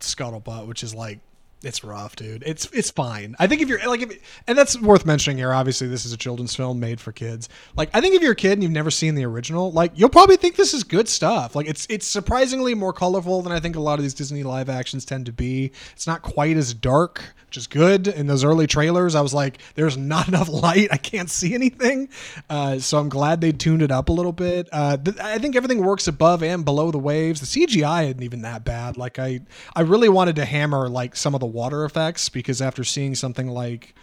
Scuttlebutt, 0.00 0.66
which 0.66 0.82
is 0.82 0.94
like 0.94 1.20
it's 1.64 1.84
rough, 1.84 2.16
dude. 2.16 2.42
It's 2.44 2.66
it's 2.72 2.90
fine. 2.90 3.36
I 3.38 3.46
think 3.46 3.62
if 3.62 3.68
you're 3.68 3.84
like, 3.86 4.02
if, 4.02 4.42
and 4.46 4.56
that's 4.56 4.80
worth 4.80 5.06
mentioning 5.06 5.38
here. 5.38 5.52
Obviously, 5.52 5.86
this 5.86 6.04
is 6.04 6.12
a 6.12 6.16
children's 6.16 6.54
film 6.54 6.80
made 6.80 7.00
for 7.00 7.12
kids. 7.12 7.48
Like, 7.76 7.90
I 7.94 8.00
think 8.00 8.14
if 8.14 8.22
you're 8.22 8.32
a 8.32 8.36
kid 8.36 8.52
and 8.52 8.62
you've 8.62 8.72
never 8.72 8.90
seen 8.90 9.14
the 9.14 9.24
original, 9.24 9.70
like 9.72 9.92
you'll 9.94 10.08
probably 10.08 10.36
think 10.36 10.56
this 10.56 10.74
is 10.74 10.84
good 10.84 11.08
stuff. 11.08 11.54
Like, 11.54 11.68
it's 11.68 11.86
it's 11.88 12.06
surprisingly 12.06 12.74
more 12.74 12.92
colorful 12.92 13.42
than 13.42 13.52
I 13.52 13.60
think 13.60 13.76
a 13.76 13.80
lot 13.80 13.98
of 13.98 14.02
these 14.02 14.14
Disney 14.14 14.42
live 14.42 14.68
actions 14.68 15.04
tend 15.04 15.26
to 15.26 15.32
be. 15.32 15.72
It's 15.92 16.06
not 16.06 16.22
quite 16.22 16.56
as 16.56 16.74
dark, 16.74 17.22
which 17.46 17.56
is 17.56 17.66
good. 17.66 18.08
In 18.08 18.26
those 18.26 18.44
early 18.44 18.66
trailers, 18.66 19.14
I 19.14 19.20
was 19.20 19.34
like, 19.34 19.58
there's 19.74 19.96
not 19.96 20.28
enough 20.32 20.48
light. 20.48 20.88
I 20.90 20.96
can't 20.96 21.30
see 21.30 21.54
anything. 21.54 22.08
Uh, 22.48 22.78
so 22.78 22.98
I'm 22.98 23.08
glad 23.08 23.40
they 23.40 23.52
tuned 23.52 23.82
it 23.82 23.90
up 23.90 24.08
a 24.08 24.12
little 24.12 24.32
bit. 24.32 24.68
Uh, 24.72 24.96
th- 24.96 25.18
I 25.18 25.38
think 25.38 25.54
everything 25.54 25.84
works 25.84 26.08
above 26.08 26.42
and 26.42 26.64
below 26.64 26.90
the 26.90 26.98
waves. 26.98 27.40
The 27.40 27.66
CGI 27.66 28.06
isn't 28.06 28.22
even 28.22 28.42
that 28.42 28.64
bad. 28.64 28.96
Like 28.96 29.18
I, 29.18 29.40
I 29.76 29.82
really 29.82 30.08
wanted 30.08 30.36
to 30.36 30.44
hammer 30.44 30.88
like 30.88 31.14
some 31.14 31.34
of 31.34 31.40
the 31.40 31.46
water 31.52 31.84
effects 31.84 32.28
because 32.28 32.60
after 32.60 32.84
seeing 32.84 33.14
something 33.14 33.48
like 33.48 33.94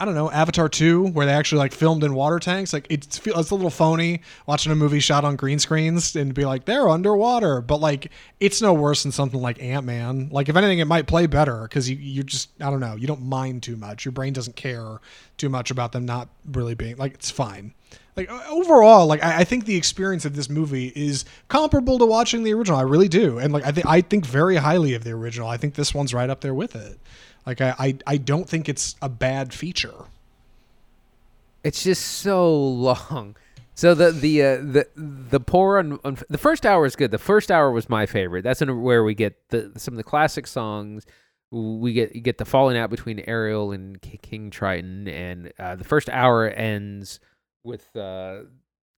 I 0.00 0.04
don't 0.04 0.14
know 0.14 0.30
Avatar 0.32 0.68
2 0.68 1.08
where 1.08 1.26
they 1.26 1.32
actually 1.32 1.58
like 1.58 1.72
filmed 1.72 2.02
in 2.02 2.14
water 2.14 2.40
tanks 2.40 2.72
like 2.72 2.86
it's 2.90 3.24
it's 3.24 3.50
a 3.50 3.54
little 3.54 3.70
phony 3.70 4.22
watching 4.46 4.72
a 4.72 4.74
movie 4.74 4.98
shot 4.98 5.24
on 5.24 5.36
green 5.36 5.60
screens 5.60 6.16
and 6.16 6.34
be 6.34 6.44
like 6.44 6.64
they're 6.64 6.88
underwater. 6.88 7.60
But 7.60 7.76
like 7.76 8.10
it's 8.40 8.60
no 8.60 8.72
worse 8.72 9.04
than 9.04 9.12
something 9.12 9.40
like 9.40 9.62
Ant-Man. 9.62 10.30
Like 10.32 10.48
if 10.48 10.56
anything 10.56 10.80
it 10.80 10.86
might 10.86 11.06
play 11.06 11.26
better 11.26 11.68
cuz 11.68 11.88
you 11.88 11.96
you 11.96 12.24
just 12.24 12.48
I 12.60 12.68
don't 12.68 12.80
know 12.80 12.96
you 12.96 13.06
don't 13.06 13.22
mind 13.22 13.62
too 13.62 13.76
much. 13.76 14.04
Your 14.04 14.12
brain 14.12 14.32
doesn't 14.32 14.56
care 14.56 14.98
too 15.36 15.48
much 15.48 15.70
about 15.70 15.92
them 15.92 16.04
not 16.04 16.28
really 16.50 16.74
being 16.74 16.96
like 16.96 17.14
it's 17.14 17.30
fine 17.30 17.72
like 18.16 18.30
overall 18.50 19.06
like 19.06 19.22
I, 19.22 19.40
I 19.40 19.44
think 19.44 19.64
the 19.64 19.76
experience 19.76 20.24
of 20.24 20.36
this 20.36 20.48
movie 20.50 20.92
is 20.94 21.24
comparable 21.48 21.98
to 21.98 22.06
watching 22.06 22.42
the 22.44 22.52
original 22.54 22.78
i 22.78 22.82
really 22.82 23.08
do 23.08 23.38
and 23.38 23.52
like 23.52 23.64
i 23.64 23.72
think 23.72 23.86
i 23.86 24.00
think 24.00 24.26
very 24.26 24.56
highly 24.56 24.94
of 24.94 25.04
the 25.04 25.12
original 25.12 25.48
i 25.48 25.56
think 25.56 25.74
this 25.74 25.94
one's 25.94 26.12
right 26.14 26.30
up 26.30 26.40
there 26.40 26.54
with 26.54 26.76
it 26.76 26.98
like 27.46 27.60
i 27.60 27.74
i, 27.78 27.98
I 28.06 28.16
don't 28.18 28.48
think 28.48 28.68
it's 28.68 28.96
a 29.02 29.08
bad 29.08 29.52
feature 29.54 30.04
It's 31.64 31.84
just 31.84 32.02
so 32.04 32.54
long. 32.56 33.36
So 33.74 33.94
the 33.94 34.10
the 34.12 34.42
uh, 34.42 34.56
the 34.56 34.86
the 34.96 35.40
poor 35.40 35.78
un, 35.78 35.98
the 36.28 36.38
first 36.38 36.66
hour 36.66 36.84
is 36.86 36.94
good. 36.96 37.10
The 37.10 37.18
first 37.18 37.50
hour 37.50 37.70
was 37.70 37.88
my 37.88 38.04
favorite. 38.06 38.42
That's 38.42 38.60
where 38.60 39.02
we 39.04 39.14
get 39.14 39.48
the 39.48 39.72
some 39.76 39.94
of 39.94 39.96
the 39.96 40.04
classic 40.04 40.46
songs. 40.46 41.06
We 41.50 41.92
get 41.92 42.22
get 42.22 42.38
the 42.38 42.44
falling 42.44 42.76
out 42.76 42.90
between 42.90 43.20
Ariel 43.20 43.72
and 43.72 44.00
King 44.02 44.50
Triton, 44.50 45.08
and 45.08 45.52
uh, 45.58 45.76
the 45.76 45.84
first 45.84 46.10
hour 46.10 46.48
ends 46.48 47.20
with 47.64 47.94
uh, 47.96 48.40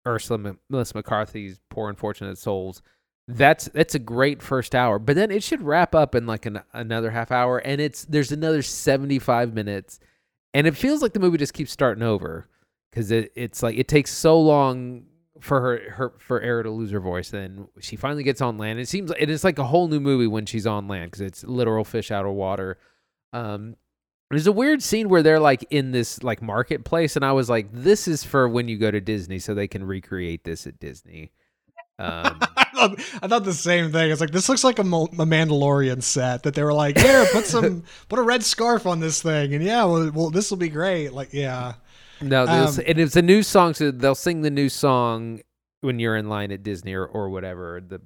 Ursula 0.06 0.56
Melissa 0.68 0.96
McCarthy's 0.96 1.60
"Poor 1.70 1.88
Unfortunate 1.88 2.38
Souls." 2.38 2.82
That's 3.26 3.66
that's 3.66 3.94
a 3.94 3.98
great 3.98 4.42
first 4.42 4.74
hour, 4.74 4.98
but 4.98 5.16
then 5.16 5.30
it 5.30 5.42
should 5.42 5.62
wrap 5.62 5.94
up 5.94 6.14
in 6.14 6.26
like 6.26 6.44
an, 6.44 6.60
another 6.72 7.10
half 7.10 7.30
hour, 7.30 7.58
and 7.58 7.80
it's 7.80 8.04
there's 8.04 8.32
another 8.32 8.60
seventy 8.60 9.18
five 9.18 9.54
minutes, 9.54 9.98
and 10.52 10.66
it 10.66 10.76
feels 10.76 11.00
like 11.00 11.14
the 11.14 11.20
movie 11.20 11.38
just 11.38 11.54
keeps 11.54 11.72
starting 11.72 12.02
over 12.02 12.48
because 12.90 13.10
it, 13.10 13.32
it's 13.34 13.62
like 13.62 13.78
it 13.78 13.88
takes 13.88 14.12
so 14.12 14.38
long 14.38 15.06
for 15.40 15.60
her, 15.60 15.90
her 15.92 16.14
for 16.18 16.40
Ariel 16.40 16.64
to 16.64 16.70
lose 16.70 16.90
her 16.90 17.00
voice. 17.00 17.30
Then 17.30 17.68
she 17.80 17.96
finally 17.96 18.24
gets 18.24 18.40
on 18.40 18.58
land. 18.58 18.78
It 18.78 18.88
seems 18.88 19.10
it 19.18 19.30
is 19.30 19.42
like 19.42 19.58
a 19.58 19.64
whole 19.64 19.88
new 19.88 20.00
movie 20.00 20.26
when 20.26 20.46
she's 20.46 20.66
on 20.66 20.86
land 20.86 21.10
because 21.10 21.22
it's 21.22 21.44
literal 21.44 21.84
fish 21.84 22.10
out 22.10 22.26
of 22.26 22.32
water. 22.32 22.78
Um, 23.32 23.76
there's 24.30 24.46
a 24.46 24.52
weird 24.52 24.82
scene 24.82 25.08
where 25.08 25.22
they're 25.22 25.40
like 25.40 25.64
in 25.70 25.92
this 25.92 26.22
like 26.22 26.42
marketplace, 26.42 27.16
and 27.16 27.24
I 27.24 27.32
was 27.32 27.48
like, 27.50 27.68
"This 27.72 28.08
is 28.08 28.24
for 28.24 28.48
when 28.48 28.68
you 28.68 28.78
go 28.78 28.90
to 28.90 29.00
Disney, 29.00 29.38
so 29.38 29.54
they 29.54 29.68
can 29.68 29.84
recreate 29.84 30.44
this 30.44 30.66
at 30.66 30.78
Disney." 30.80 31.32
Um, 31.98 32.40
I, 32.56 32.64
thought, 32.74 33.00
I 33.22 33.28
thought 33.28 33.44
the 33.44 33.52
same 33.52 33.92
thing. 33.92 34.10
It's 34.10 34.20
like 34.20 34.32
this 34.32 34.48
looks 34.48 34.64
like 34.64 34.78
a, 34.80 34.84
Mo- 34.84 35.04
a 35.12 35.24
Mandalorian 35.26 36.02
set 36.02 36.42
that 36.42 36.54
they 36.54 36.62
were 36.64 36.72
like, 36.72 36.98
here, 36.98 37.24
put 37.32 37.46
some, 37.46 37.84
put 38.08 38.18
a 38.18 38.22
red 38.22 38.42
scarf 38.42 38.86
on 38.86 38.98
this 39.00 39.22
thing, 39.22 39.54
and 39.54 39.62
yeah, 39.62 39.84
well, 39.84 40.10
well 40.12 40.30
this 40.30 40.50
will 40.50 40.58
be 40.58 40.68
great. 40.68 41.12
Like, 41.12 41.32
yeah, 41.32 41.74
no, 42.20 42.46
this, 42.46 42.78
Um, 42.78 42.84
and 42.86 42.98
it's 42.98 43.14
a 43.16 43.22
new 43.22 43.42
song, 43.44 43.74
so 43.74 43.90
they'll 43.92 44.14
sing 44.16 44.42
the 44.42 44.50
new 44.50 44.68
song 44.68 45.40
when 45.82 46.00
you're 46.00 46.16
in 46.16 46.28
line 46.28 46.50
at 46.50 46.62
Disney 46.62 46.94
or, 46.94 47.06
or 47.06 47.28
whatever 47.28 47.80
the 47.86 48.00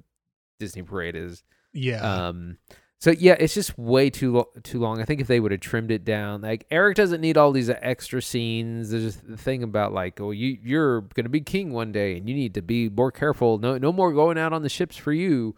Disney 0.59 0.83
parade 0.83 1.15
is. 1.15 1.43
yeah, 1.73 2.27
Um, 2.27 2.57
so 2.99 3.11
yeah, 3.11 3.37
it's 3.39 3.53
just 3.53 3.77
way 3.79 4.09
too 4.09 4.33
lo- 4.33 4.49
too 4.61 4.79
long. 4.79 5.01
I 5.01 5.05
think 5.05 5.21
if 5.21 5.27
they 5.27 5.39
would 5.39 5.53
have 5.53 5.61
trimmed 5.61 5.89
it 5.89 6.03
down, 6.03 6.41
like 6.41 6.65
Eric 6.69 6.97
doesn't 6.97 7.21
need 7.21 7.37
all 7.37 7.53
these 7.53 7.69
extra 7.69 8.21
scenes. 8.21 8.89
There's 8.91 9.15
the 9.15 9.37
thing 9.37 9.63
about 9.63 9.93
like, 9.93 10.19
oh, 10.19 10.31
you 10.31 10.57
you're 10.61 11.01
gonna 11.01 11.29
be 11.29 11.39
king 11.39 11.71
one 11.71 11.93
day, 11.93 12.17
and 12.17 12.27
you 12.27 12.35
need 12.35 12.53
to 12.55 12.61
be 12.61 12.89
more 12.89 13.11
careful. 13.11 13.57
No, 13.57 13.77
no 13.77 13.93
more 13.93 14.11
going 14.11 14.37
out 14.37 14.51
on 14.51 14.63
the 14.63 14.69
ships 14.69 14.97
for 14.97 15.13
you. 15.13 15.55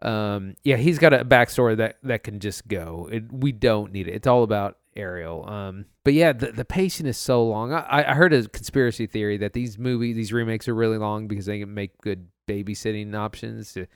Um, 0.00 0.54
yeah, 0.62 0.76
he's 0.76 1.00
got 1.00 1.12
a 1.12 1.24
backstory 1.24 1.76
that 1.76 1.96
that 2.04 2.22
can 2.22 2.38
just 2.38 2.68
go. 2.68 3.08
It, 3.10 3.32
we 3.32 3.50
don't 3.50 3.92
need 3.92 4.06
it. 4.06 4.14
It's 4.14 4.28
all 4.28 4.44
about 4.44 4.78
Ariel. 4.94 5.48
Um, 5.48 5.86
but 6.04 6.14
yeah, 6.14 6.32
the 6.32 6.52
the 6.52 6.64
pacing 6.64 7.06
is 7.06 7.18
so 7.18 7.44
long. 7.44 7.72
I, 7.72 8.10
I 8.10 8.14
heard 8.14 8.32
a 8.32 8.46
conspiracy 8.46 9.08
theory 9.08 9.38
that 9.38 9.54
these 9.54 9.76
movies, 9.76 10.14
these 10.14 10.32
remakes, 10.32 10.68
are 10.68 10.74
really 10.74 10.98
long 10.98 11.26
because 11.26 11.46
they 11.46 11.58
can 11.58 11.74
make 11.74 12.00
good 12.00 12.28
babysitting 12.46 13.12
options 13.16 13.72
to 13.72 13.88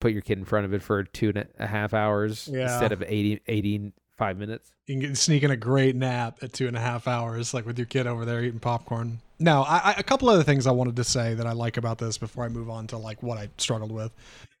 put 0.00 0.12
your 0.12 0.22
kid 0.22 0.38
in 0.38 0.44
front 0.44 0.66
of 0.66 0.72
it 0.74 0.82
for 0.82 1.02
two 1.04 1.30
and 1.30 1.46
a 1.58 1.66
half 1.66 1.94
hours 1.94 2.48
Yeah. 2.52 2.62
instead 2.70 2.92
of 2.92 3.02
80, 3.02 3.40
85 3.46 4.38
minutes. 4.38 4.70
you 4.86 4.94
can 4.94 5.00
get, 5.08 5.16
sneak 5.16 5.42
in 5.42 5.50
a 5.50 5.56
great 5.56 5.96
nap 5.96 6.38
at 6.42 6.52
two 6.52 6.66
and 6.68 6.76
a 6.76 6.80
half 6.80 7.08
hours, 7.08 7.54
like 7.54 7.64
with 7.66 7.78
your 7.78 7.86
kid 7.86 8.06
over 8.06 8.24
there 8.24 8.42
eating 8.42 8.60
popcorn. 8.60 9.20
Now, 9.38 9.62
I, 9.62 9.78
I, 9.78 9.94
a 9.98 10.02
couple 10.02 10.28
other 10.28 10.42
things 10.44 10.66
I 10.66 10.70
wanted 10.72 10.96
to 10.96 11.04
say 11.04 11.34
that 11.34 11.46
I 11.46 11.52
like 11.52 11.76
about 11.76 11.98
this 11.98 12.18
before 12.18 12.44
I 12.44 12.48
move 12.48 12.70
on 12.70 12.86
to 12.88 12.98
like 12.98 13.22
what 13.22 13.38
I 13.38 13.48
struggled 13.58 13.90
with, 13.92 14.12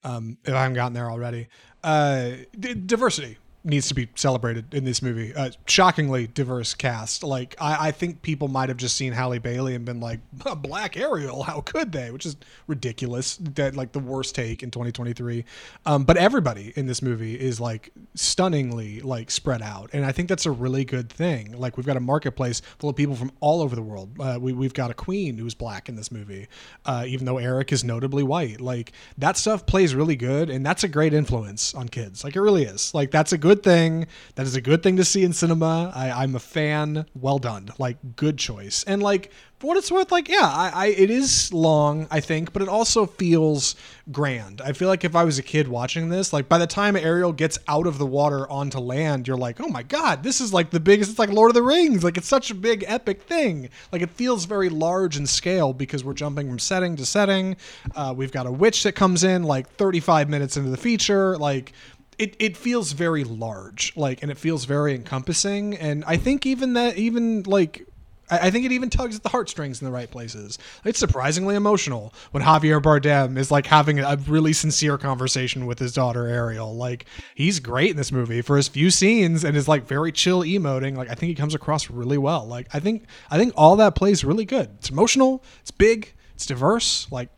um, 0.02 0.36
if 0.44 0.52
I 0.54 0.62
haven't 0.62 0.74
gotten 0.74 0.92
there 0.94 1.10
already. 1.10 1.48
Uh, 1.82 2.30
d- 2.58 2.74
diversity 2.74 3.36
needs 3.64 3.88
to 3.88 3.94
be 3.94 4.08
celebrated 4.14 4.74
in 4.74 4.84
this 4.84 5.00
movie. 5.00 5.34
Uh, 5.34 5.50
shockingly 5.66 6.26
diverse 6.26 6.74
cast. 6.74 7.24
Like 7.24 7.54
I, 7.58 7.88
I 7.88 7.90
think 7.90 8.20
people 8.22 8.48
might 8.48 8.68
have 8.68 8.76
just 8.76 8.96
seen 8.96 9.12
Halle 9.12 9.38
Bailey 9.38 9.74
and 9.74 9.84
been 9.84 10.00
like, 10.00 10.20
"Black 10.58 10.96
Ariel, 10.96 11.42
how 11.42 11.62
could 11.62 11.90
they?" 11.92 12.10
Which 12.10 12.26
is 12.26 12.36
ridiculous. 12.66 13.36
That 13.36 13.74
like 13.74 13.92
the 13.92 14.00
worst 14.00 14.34
take 14.34 14.62
in 14.62 14.70
2023. 14.70 15.44
Um, 15.86 16.04
but 16.04 16.16
everybody 16.16 16.72
in 16.76 16.86
this 16.86 17.00
movie 17.00 17.34
is 17.34 17.60
like 17.60 17.90
stunningly 18.14 19.00
like 19.00 19.30
spread 19.30 19.62
out, 19.62 19.90
and 19.92 20.04
I 20.04 20.12
think 20.12 20.28
that's 20.28 20.46
a 20.46 20.50
really 20.50 20.84
good 20.84 21.10
thing. 21.10 21.52
Like 21.58 21.76
we've 21.76 21.86
got 21.86 21.96
a 21.96 22.00
marketplace 22.00 22.60
full 22.78 22.90
of 22.90 22.96
people 22.96 23.16
from 23.16 23.32
all 23.40 23.62
over 23.62 23.74
the 23.74 23.82
world. 23.82 24.10
Uh, 24.20 24.38
we 24.40 24.52
we've 24.52 24.74
got 24.74 24.90
a 24.90 24.94
queen 24.94 25.38
who's 25.38 25.54
black 25.54 25.88
in 25.88 25.96
this 25.96 26.12
movie, 26.12 26.48
uh, 26.84 27.04
even 27.06 27.24
though 27.24 27.38
Eric 27.38 27.72
is 27.72 27.82
notably 27.82 28.22
white. 28.22 28.60
Like 28.60 28.92
that 29.18 29.38
stuff 29.38 29.64
plays 29.64 29.94
really 29.94 30.16
good, 30.16 30.50
and 30.50 30.64
that's 30.66 30.84
a 30.84 30.88
great 30.88 31.14
influence 31.14 31.74
on 31.74 31.88
kids. 31.88 32.24
Like 32.24 32.36
it 32.36 32.40
really 32.42 32.64
is. 32.64 32.92
Like 32.92 33.10
that's 33.10 33.32
a 33.32 33.38
good 33.38 33.53
thing. 33.62 34.06
That 34.34 34.46
is 34.46 34.54
a 34.56 34.60
good 34.60 34.82
thing 34.82 34.96
to 34.96 35.04
see 35.04 35.22
in 35.22 35.32
cinema. 35.32 35.92
I, 35.94 36.10
I'm 36.10 36.34
a 36.34 36.40
fan. 36.40 37.06
Well 37.14 37.38
done. 37.38 37.70
Like 37.78 37.98
good 38.16 38.38
choice. 38.38 38.84
And 38.84 39.02
like 39.02 39.30
for 39.58 39.68
what 39.68 39.76
it's 39.76 39.90
worth, 39.90 40.12
like 40.12 40.28
yeah, 40.28 40.42
I, 40.42 40.70
I 40.74 40.86
it 40.88 41.10
is 41.10 41.52
long, 41.52 42.06
I 42.10 42.20
think, 42.20 42.52
but 42.52 42.60
it 42.60 42.68
also 42.68 43.06
feels 43.06 43.76
grand. 44.12 44.60
I 44.60 44.72
feel 44.72 44.88
like 44.88 45.04
if 45.04 45.16
I 45.16 45.24
was 45.24 45.38
a 45.38 45.42
kid 45.42 45.68
watching 45.68 46.08
this, 46.08 46.32
like 46.32 46.48
by 46.48 46.58
the 46.58 46.66
time 46.66 46.96
Ariel 46.96 47.32
gets 47.32 47.58
out 47.68 47.86
of 47.86 47.98
the 47.98 48.06
water 48.06 48.50
onto 48.50 48.78
land, 48.78 49.26
you're 49.26 49.36
like, 49.36 49.60
oh 49.60 49.68
my 49.68 49.82
god, 49.82 50.22
this 50.22 50.40
is 50.40 50.52
like 50.52 50.70
the 50.70 50.80
biggest. 50.80 51.10
It's 51.10 51.18
like 51.18 51.30
Lord 51.30 51.50
of 51.50 51.54
the 51.54 51.62
Rings. 51.62 52.04
Like 52.04 52.16
it's 52.16 52.28
such 52.28 52.50
a 52.50 52.54
big 52.54 52.84
epic 52.86 53.22
thing. 53.22 53.70
Like 53.92 54.02
it 54.02 54.10
feels 54.10 54.44
very 54.44 54.68
large 54.68 55.16
in 55.16 55.26
scale 55.26 55.72
because 55.72 56.04
we're 56.04 56.14
jumping 56.14 56.48
from 56.48 56.58
setting 56.58 56.96
to 56.96 57.06
setting. 57.06 57.56
Uh, 57.94 58.12
we've 58.14 58.32
got 58.32 58.46
a 58.46 58.52
witch 58.52 58.82
that 58.82 58.92
comes 58.92 59.24
in 59.24 59.44
like 59.44 59.68
35 59.76 60.28
minutes 60.28 60.56
into 60.56 60.70
the 60.70 60.76
feature. 60.76 61.38
Like 61.38 61.72
it, 62.18 62.36
it 62.38 62.56
feels 62.56 62.92
very 62.92 63.24
large 63.24 63.92
like 63.96 64.22
and 64.22 64.30
it 64.30 64.38
feels 64.38 64.64
very 64.64 64.94
encompassing 64.94 65.76
and 65.76 66.04
i 66.06 66.16
think 66.16 66.46
even 66.46 66.74
that 66.74 66.96
even 66.96 67.42
like 67.44 67.86
I 68.30 68.50
think 68.50 68.64
it 68.64 68.72
even 68.72 68.88
tugs 68.88 69.16
at 69.16 69.22
the 69.22 69.28
heartstrings 69.28 69.80
in 69.80 69.84
the 69.84 69.92
right 69.92 70.10
places. 70.10 70.58
It's 70.84 70.98
surprisingly 70.98 71.54
emotional 71.54 72.14
when 72.30 72.42
Javier 72.42 72.80
Bardem 72.80 73.36
is 73.36 73.50
like 73.50 73.66
having 73.66 74.00
a 74.00 74.16
really 74.26 74.52
sincere 74.52 74.96
conversation 74.96 75.66
with 75.66 75.78
his 75.78 75.92
daughter 75.92 76.26
Ariel. 76.26 76.74
Like 76.74 77.04
he's 77.34 77.60
great 77.60 77.90
in 77.90 77.96
this 77.96 78.10
movie 78.10 78.40
for 78.40 78.56
his 78.56 78.68
few 78.68 78.90
scenes 78.90 79.44
and 79.44 79.56
is 79.56 79.68
like 79.68 79.86
very 79.86 80.10
chill 80.10 80.40
emoting. 80.40 80.96
Like 80.96 81.10
I 81.10 81.14
think 81.14 81.28
he 81.28 81.34
comes 81.34 81.54
across 81.54 81.90
really 81.90 82.18
well. 82.18 82.46
Like 82.46 82.68
I 82.72 82.80
think 82.80 83.04
I 83.30 83.36
think 83.36 83.52
all 83.56 83.76
that 83.76 83.94
plays 83.94 84.24
really 84.24 84.46
good. 84.46 84.70
It's 84.78 84.90
emotional. 84.90 85.44
It's 85.60 85.70
big. 85.70 86.14
It's 86.34 86.46
diverse. 86.46 87.06
Like 87.10 87.28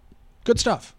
good 0.45 0.61
stuff. 0.61 0.95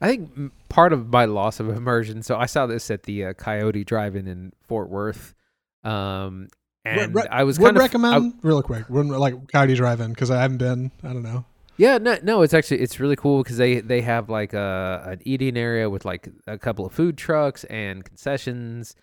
I 0.00 0.08
think 0.08 0.52
part 0.68 0.92
of 0.92 1.08
my 1.08 1.24
loss 1.24 1.60
of 1.60 1.68
immersion. 1.68 2.22
So 2.22 2.36
I 2.36 2.46
saw 2.46 2.66
this 2.66 2.90
at 2.90 3.04
the 3.04 3.26
uh, 3.26 3.32
Coyote 3.34 3.84
Drive-in 3.84 4.26
in 4.26 4.52
Fort 4.68 4.90
Worth, 4.90 5.34
um, 5.82 6.48
and 6.84 7.14
Re- 7.14 7.26
I 7.30 7.44
was 7.44 7.58
kind 7.58 7.76
of 7.76 7.82
recommend 7.82 8.34
real 8.42 8.62
quick. 8.62 8.84
Like 8.90 9.50
Coyote 9.52 9.74
Drive-In 9.74 10.10
because 10.10 10.30
I 10.30 10.40
haven't 10.42 10.58
been. 10.58 10.90
I 11.02 11.08
don't 11.12 11.22
know. 11.22 11.44
Yeah, 11.76 11.98
no, 11.98 12.16
no, 12.22 12.42
it's 12.42 12.54
actually 12.54 12.80
it's 12.80 13.00
really 13.00 13.16
cool 13.16 13.42
because 13.42 13.56
they 13.56 13.80
they 13.80 14.00
have 14.02 14.28
like 14.28 14.52
a 14.52 15.02
an 15.06 15.20
eating 15.24 15.56
area 15.56 15.88
with 15.90 16.04
like 16.04 16.28
a 16.46 16.56
couple 16.58 16.86
of 16.86 16.92
food 16.92 17.16
trucks 17.18 17.64
and 17.64 18.04
concessions, 18.04 18.94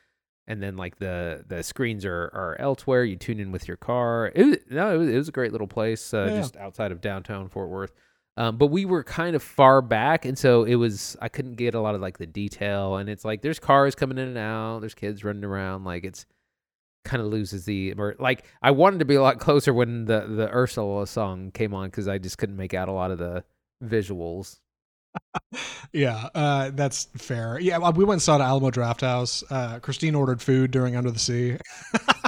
and 0.47 0.61
then 0.63 0.77
like 0.77 0.97
the 0.99 1.43
the 1.47 1.63
screens 1.63 2.05
are 2.05 2.29
are 2.33 2.55
elsewhere. 2.59 3.03
You 3.03 3.17
tune 3.17 3.39
in 3.39 3.51
with 3.51 3.67
your 3.67 3.75
car. 3.77 4.31
It 4.35 4.45
was, 4.45 4.57
no, 4.69 4.93
it 4.93 4.97
was, 4.97 5.09
it 5.09 5.17
was 5.17 5.27
a 5.27 5.31
great 5.33 5.51
little 5.51 5.67
place 5.67 6.13
uh, 6.13 6.27
Yeah. 6.29 6.37
just 6.37 6.55
outside 6.57 6.91
of 6.91 7.01
downtown 7.01 7.49
Fort 7.49 7.69
Worth. 7.69 7.91
Um, 8.37 8.57
but 8.57 8.67
we 8.67 8.85
were 8.85 9.03
kind 9.03 9.35
of 9.35 9.43
far 9.43 9.81
back, 9.81 10.25
and 10.25 10.37
so 10.37 10.63
it 10.63 10.75
was 10.75 11.17
I 11.21 11.27
couldn't 11.29 11.55
get 11.55 11.75
a 11.75 11.81
lot 11.81 11.95
of 11.95 12.01
like 12.01 12.17
the 12.17 12.25
detail. 12.25 12.95
And 12.95 13.09
it's 13.09 13.25
like 13.25 13.41
there's 13.41 13.59
cars 13.59 13.93
coming 13.95 14.17
in 14.17 14.29
and 14.29 14.37
out, 14.37 14.79
there's 14.79 14.93
kids 14.93 15.23
running 15.23 15.43
around, 15.43 15.83
like 15.83 16.03
it's 16.05 16.25
kind 17.03 17.21
of 17.21 17.27
loses 17.27 17.65
the 17.65 17.91
immer- 17.91 18.15
like 18.19 18.45
I 18.61 18.71
wanted 18.71 18.99
to 18.99 19.05
be 19.05 19.15
a 19.15 19.21
lot 19.21 19.39
closer 19.39 19.73
when 19.73 20.05
the 20.05 20.21
the 20.27 20.49
Ursula 20.53 21.07
song 21.07 21.51
came 21.51 21.73
on 21.73 21.87
because 21.89 22.07
I 22.07 22.17
just 22.19 22.37
couldn't 22.37 22.57
make 22.57 22.73
out 22.73 22.87
a 22.87 22.93
lot 22.93 23.11
of 23.11 23.17
the 23.17 23.43
visuals. 23.83 24.59
Yeah, 25.93 26.29
uh, 26.33 26.71
that's 26.73 27.09
fair. 27.17 27.59
Yeah, 27.59 27.77
we 27.89 28.05
went 28.05 28.13
and 28.13 28.21
saw 28.21 28.35
at 28.35 28.41
Alamo 28.41 28.71
Drafthouse. 28.71 29.43
Uh, 29.49 29.79
Christine 29.79 30.15
ordered 30.15 30.41
food 30.41 30.71
during 30.71 30.95
Under 30.95 31.11
the 31.11 31.19
Sea, 31.19 31.57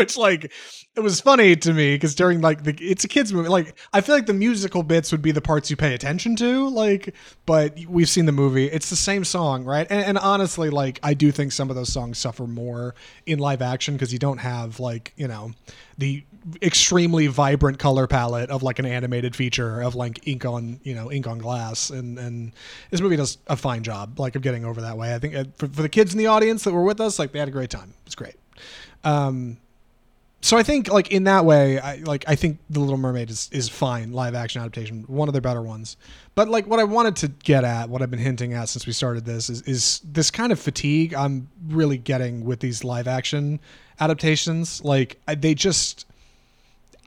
which 0.00 0.16
like 0.16 0.50
it 0.96 1.00
was 1.00 1.20
funny 1.20 1.54
to 1.54 1.72
me 1.72 1.94
because 1.94 2.14
during 2.14 2.40
like 2.40 2.64
the 2.64 2.74
it's 2.80 3.04
a 3.04 3.08
kids 3.08 3.32
movie. 3.32 3.48
Like 3.48 3.76
I 3.92 4.00
feel 4.00 4.14
like 4.14 4.26
the 4.26 4.34
musical 4.34 4.82
bits 4.82 5.12
would 5.12 5.22
be 5.22 5.30
the 5.30 5.42
parts 5.42 5.70
you 5.70 5.76
pay 5.76 5.94
attention 5.94 6.36
to. 6.36 6.68
Like, 6.68 7.14
but 7.46 7.78
we've 7.86 8.08
seen 8.08 8.24
the 8.24 8.32
movie. 8.32 8.66
It's 8.66 8.90
the 8.90 8.96
same 8.96 9.24
song, 9.24 9.64
right? 9.64 9.86
And, 9.90 10.04
and 10.04 10.18
honestly, 10.18 10.70
like 10.70 10.98
I 11.02 11.14
do 11.14 11.30
think 11.30 11.52
some 11.52 11.68
of 11.70 11.76
those 11.76 11.92
songs 11.92 12.18
suffer 12.18 12.46
more 12.46 12.94
in 13.26 13.38
live 13.38 13.62
action 13.62 13.94
because 13.94 14.12
you 14.12 14.18
don't 14.18 14.38
have 14.38 14.80
like 14.80 15.12
you 15.16 15.28
know 15.28 15.52
the 15.98 16.24
extremely 16.62 17.26
vibrant 17.26 17.78
color 17.78 18.06
palette 18.06 18.48
of 18.48 18.62
like 18.62 18.78
an 18.78 18.86
animated 18.86 19.36
feature 19.36 19.82
of 19.82 19.94
like 19.94 20.26
ink 20.26 20.46
on 20.46 20.80
you 20.82 20.94
know 20.94 21.12
ink 21.12 21.26
on 21.26 21.36
glass 21.36 21.90
and 21.90 22.18
and 22.18 22.52
this 22.90 23.02
movie 23.02 23.16
does 23.16 23.36
a 23.48 23.56
fine 23.56 23.82
job 23.82 24.18
like 24.18 24.34
of 24.34 24.40
getting 24.40 24.64
over 24.64 24.80
that 24.80 24.96
way 24.96 25.14
i 25.14 25.18
think 25.18 25.34
uh, 25.34 25.44
for, 25.58 25.68
for 25.68 25.82
the 25.82 25.88
kids 25.88 26.12
in 26.12 26.18
the 26.18 26.26
audience 26.26 26.64
that 26.64 26.72
were 26.72 26.82
with 26.82 26.98
us 26.98 27.18
like 27.18 27.32
they 27.32 27.38
had 27.38 27.48
a 27.48 27.50
great 27.50 27.68
time 27.68 27.92
it's 28.06 28.14
great 28.14 28.36
um 29.04 29.58
so 30.42 30.56
I 30.56 30.62
think 30.62 30.88
like 30.88 31.10
in 31.10 31.24
that 31.24 31.44
way, 31.44 31.78
I 31.78 31.96
like 31.96 32.24
I 32.26 32.34
think 32.34 32.58
The 32.70 32.80
Little 32.80 32.96
Mermaid 32.96 33.30
is 33.30 33.48
is 33.52 33.68
fine 33.68 34.12
live 34.12 34.34
action 34.34 34.60
adaptation, 34.60 35.04
one 35.06 35.28
of 35.28 35.32
their 35.32 35.42
better 35.42 35.62
ones. 35.62 35.96
But 36.34 36.48
like 36.48 36.66
what 36.66 36.80
I 36.80 36.84
wanted 36.84 37.16
to 37.16 37.28
get 37.28 37.64
at, 37.64 37.90
what 37.90 38.00
I've 38.00 38.10
been 38.10 38.20
hinting 38.20 38.54
at 38.54 38.68
since 38.68 38.86
we 38.86 38.92
started 38.92 39.26
this, 39.26 39.50
is 39.50 39.62
is 39.62 40.00
this 40.04 40.30
kind 40.30 40.50
of 40.50 40.58
fatigue 40.58 41.14
I'm 41.14 41.48
really 41.68 41.98
getting 41.98 42.44
with 42.44 42.60
these 42.60 42.84
live 42.84 43.06
action 43.06 43.60
adaptations. 44.00 44.82
Like 44.82 45.20
they 45.26 45.54
just 45.54 46.06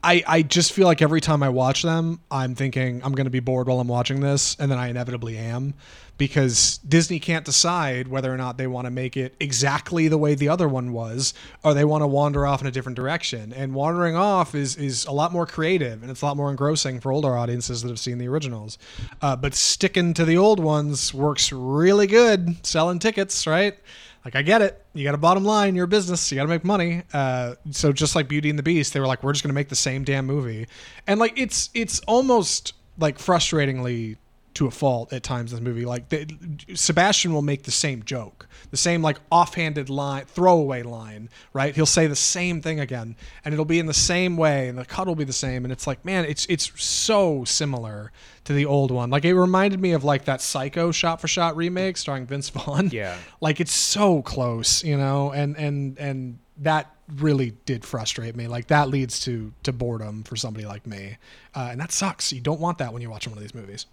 I, 0.04 0.22
I 0.26 0.42
just 0.42 0.74
feel 0.74 0.86
like 0.86 1.00
every 1.00 1.22
time 1.22 1.42
I 1.42 1.48
watch 1.48 1.82
them, 1.82 2.20
I'm 2.30 2.54
thinking 2.54 3.02
I'm 3.02 3.12
going 3.12 3.24
to 3.24 3.30
be 3.30 3.40
bored 3.40 3.68
while 3.68 3.80
I'm 3.80 3.88
watching 3.88 4.20
this, 4.20 4.54
and 4.60 4.70
then 4.70 4.78
I 4.78 4.88
inevitably 4.88 5.38
am, 5.38 5.72
because 6.18 6.76
Disney 6.86 7.18
can't 7.18 7.44
decide 7.46 8.08
whether 8.08 8.32
or 8.32 8.36
not 8.36 8.58
they 8.58 8.66
want 8.66 8.84
to 8.84 8.90
make 8.90 9.16
it 9.16 9.34
exactly 9.40 10.08
the 10.08 10.18
way 10.18 10.34
the 10.34 10.50
other 10.50 10.68
one 10.68 10.92
was, 10.92 11.32
or 11.62 11.72
they 11.72 11.86
want 11.86 12.02
to 12.02 12.06
wander 12.06 12.46
off 12.46 12.60
in 12.60 12.66
a 12.66 12.70
different 12.70 12.96
direction. 12.96 13.54
And 13.54 13.74
wandering 13.74 14.14
off 14.14 14.54
is 14.54 14.76
is 14.76 15.06
a 15.06 15.12
lot 15.12 15.32
more 15.32 15.46
creative, 15.46 16.02
and 16.02 16.10
it's 16.10 16.20
a 16.20 16.26
lot 16.26 16.36
more 16.36 16.50
engrossing 16.50 17.00
for 17.00 17.10
older 17.10 17.34
audiences 17.34 17.80
that 17.80 17.88
have 17.88 17.98
seen 17.98 18.18
the 18.18 18.28
originals. 18.28 18.76
Uh, 19.22 19.36
but 19.36 19.54
sticking 19.54 20.12
to 20.14 20.26
the 20.26 20.36
old 20.36 20.60
ones 20.60 21.14
works 21.14 21.50
really 21.50 22.06
good, 22.06 22.64
selling 22.64 22.98
tickets, 22.98 23.46
right? 23.46 23.78
Like 24.24 24.36
I 24.36 24.42
get 24.42 24.62
it. 24.62 24.82
You 24.94 25.04
got 25.04 25.14
a 25.14 25.18
bottom 25.18 25.44
line. 25.44 25.74
You're 25.74 25.84
a 25.84 25.88
business. 25.88 26.32
You 26.32 26.36
got 26.36 26.44
to 26.44 26.48
make 26.48 26.64
money. 26.64 27.02
Uh, 27.12 27.56
so 27.70 27.92
just 27.92 28.16
like 28.16 28.26
Beauty 28.26 28.48
and 28.48 28.58
the 28.58 28.62
Beast, 28.62 28.94
they 28.94 29.00
were 29.00 29.06
like, 29.06 29.22
we're 29.22 29.32
just 29.32 29.44
gonna 29.44 29.52
make 29.52 29.68
the 29.68 29.76
same 29.76 30.02
damn 30.04 30.26
movie, 30.26 30.66
and 31.06 31.20
like 31.20 31.38
it's 31.38 31.70
it's 31.74 32.00
almost 32.00 32.72
like 32.98 33.18
frustratingly 33.18 34.16
to 34.54 34.66
a 34.66 34.70
fault 34.70 35.12
at 35.12 35.22
times 35.22 35.52
in 35.52 35.62
the 35.62 35.68
movie. 35.68 35.84
Like 35.84 36.08
the, 36.08 36.26
Sebastian 36.74 37.32
will 37.32 37.42
make 37.42 37.64
the 37.64 37.70
same 37.70 38.02
joke, 38.04 38.46
the 38.70 38.76
same 38.76 39.02
like 39.02 39.18
offhanded 39.30 39.90
line, 39.90 40.24
throwaway 40.26 40.82
line, 40.82 41.28
right? 41.52 41.74
He'll 41.74 41.86
say 41.86 42.06
the 42.06 42.16
same 42.16 42.60
thing 42.62 42.80
again, 42.80 43.16
and 43.44 43.52
it'll 43.52 43.64
be 43.64 43.78
in 43.78 43.86
the 43.86 43.94
same 43.94 44.36
way, 44.36 44.68
and 44.68 44.78
the 44.78 44.84
cut 44.84 45.06
will 45.06 45.16
be 45.16 45.24
the 45.24 45.32
same, 45.32 45.64
and 45.64 45.72
it's 45.72 45.86
like, 45.86 46.04
man, 46.04 46.24
it's 46.24 46.46
it's 46.46 46.72
so 46.82 47.44
similar 47.44 48.12
to 48.44 48.52
the 48.52 48.64
old 48.64 48.90
one. 48.90 49.10
Like 49.10 49.24
it 49.24 49.34
reminded 49.34 49.80
me 49.80 49.92
of 49.92 50.04
like 50.04 50.24
that 50.26 50.40
Psycho 50.40 50.92
shot 50.92 51.20
for 51.20 51.28
shot 51.28 51.56
remake 51.56 51.96
starring 51.96 52.26
Vince 52.26 52.48
Vaughn. 52.50 52.90
Yeah. 52.92 53.16
like 53.40 53.60
it's 53.60 53.72
so 53.72 54.22
close, 54.22 54.84
you 54.84 54.96
know, 54.96 55.32
and 55.32 55.56
and 55.56 55.98
and 55.98 56.38
that 56.58 56.94
really 57.16 57.54
did 57.64 57.84
frustrate 57.84 58.36
me. 58.36 58.46
Like 58.46 58.68
that 58.68 58.88
leads 58.88 59.18
to 59.20 59.52
to 59.64 59.72
boredom 59.72 60.22
for 60.22 60.36
somebody 60.36 60.64
like 60.64 60.86
me, 60.86 61.16
uh, 61.54 61.68
and 61.72 61.80
that 61.80 61.90
sucks. 61.90 62.32
You 62.32 62.40
don't 62.40 62.60
want 62.60 62.78
that 62.78 62.92
when 62.92 63.02
you're 63.02 63.10
watching 63.10 63.32
one 63.32 63.38
of 63.38 63.42
these 63.42 63.54
movies. 63.54 63.86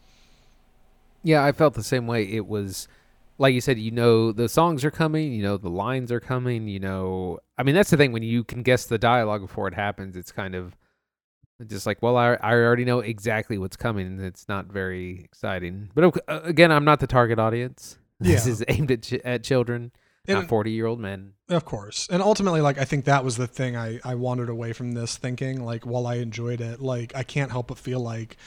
Yeah, 1.24 1.44
I 1.44 1.52
felt 1.52 1.74
the 1.76 1.84
same 1.84 2.08
way. 2.08 2.24
It 2.24 2.48
was 2.48 2.88
like 3.38 3.54
you 3.54 3.62
said, 3.62 3.80
you 3.80 3.92
know 3.92 4.32
the 4.32 4.48
songs 4.50 4.84
are 4.86 4.92
coming, 4.92 5.34
you 5.34 5.42
know 5.44 5.58
the 5.58 5.70
lines 5.70 6.12
are 6.12 6.20
coming, 6.20 6.68
you 6.68 6.80
know 6.80 7.40
I 7.58 7.64
mean 7.64 7.76
that's 7.76 7.90
the 7.90 7.98
thing 7.98 8.12
when 8.12 8.24
you 8.24 8.44
can 8.44 8.64
guess 8.64 8.86
the 8.86 8.98
dialogue 8.98 9.42
before 9.42 9.68
it 9.68 9.74
happens, 9.74 10.16
it's 10.16 10.32
kind 10.32 10.56
of 10.56 10.76
just 11.68 11.86
like, 11.86 12.02
well, 12.02 12.18
I, 12.18 12.34
I 12.42 12.54
already 12.54 12.86
know 12.86 13.02
exactly 13.02 13.58
what's 13.60 13.78
coming. 13.78 14.08
and 14.08 14.22
It's 14.22 14.48
not 14.50 14.66
very 14.66 15.22
exciting. 15.24 15.92
But 15.94 16.18
uh, 16.28 16.40
again, 16.44 16.72
I'm 16.72 16.86
not 16.86 17.00
the 17.00 17.08
target 17.08 17.40
audience. 17.40 17.98
Yeah. 18.24 18.36
This 18.36 18.46
is 18.46 18.64
aimed 18.68 18.92
at, 18.92 19.02
ch- 19.02 19.14
at 19.14 19.44
children, 19.44 19.92
And- 20.28 20.40
not 20.42 20.48
40 20.48 20.70
year 20.72 20.86
old 20.86 21.00
men. 21.00 21.34
Of 21.50 21.66
course. 21.66 22.08
And 22.12 22.22
ultimately, 22.22 22.62
like, 22.62 22.78
I 22.78 22.86
think 22.86 23.06
that 23.06 23.24
was 23.24 23.36
the 23.38 23.48
thing 23.48 23.76
I, 23.76 24.00
I 24.04 24.14
wandered 24.14 24.50
away 24.50 24.74
from 24.74 24.92
this 24.92 25.18
thinking. 25.18 25.64
Like, 25.66 25.88
while 25.88 26.06
I 26.06 26.16
enjoyed 26.16 26.62
it, 26.62 26.80
like, 26.82 27.16
I 27.16 27.24
can't 27.24 27.50
help 27.50 27.68
but 27.70 27.80
feel 27.80 28.00
like 28.00 28.38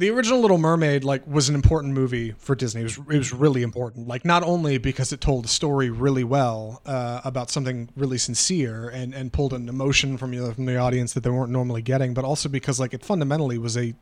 the 0.00 0.08
original 0.08 0.40
Little 0.40 0.56
Mermaid, 0.56 1.04
like, 1.04 1.26
was 1.26 1.50
an 1.50 1.54
important 1.54 1.92
movie 1.92 2.32
for 2.38 2.54
Disney. 2.54 2.80
It 2.80 2.84
was, 2.84 2.96
it 2.96 3.18
was 3.18 3.32
really 3.34 3.62
important. 3.62 4.08
Like, 4.08 4.24
not 4.24 4.42
only 4.42 4.78
because 4.78 5.12
it 5.12 5.20
told 5.20 5.44
a 5.44 5.48
story 5.48 5.90
really 5.90 6.24
well 6.24 6.80
uh, 6.86 7.20
about 7.22 7.50
something 7.50 7.90
really 7.94 8.16
sincere 8.16 8.88
and, 8.88 9.14
and 9.14 9.30
pulled 9.30 9.52
an 9.52 9.68
emotion 9.68 10.16
from, 10.16 10.32
you 10.32 10.50
from 10.54 10.64
the 10.64 10.78
audience 10.78 11.12
that 11.12 11.22
they 11.22 11.28
weren't 11.28 11.52
normally 11.52 11.82
getting, 11.82 12.14
but 12.14 12.24
also 12.24 12.48
because, 12.48 12.80
like, 12.80 12.94
it 12.94 13.04
fundamentally 13.04 13.58
was 13.58 13.76
a 13.76 13.94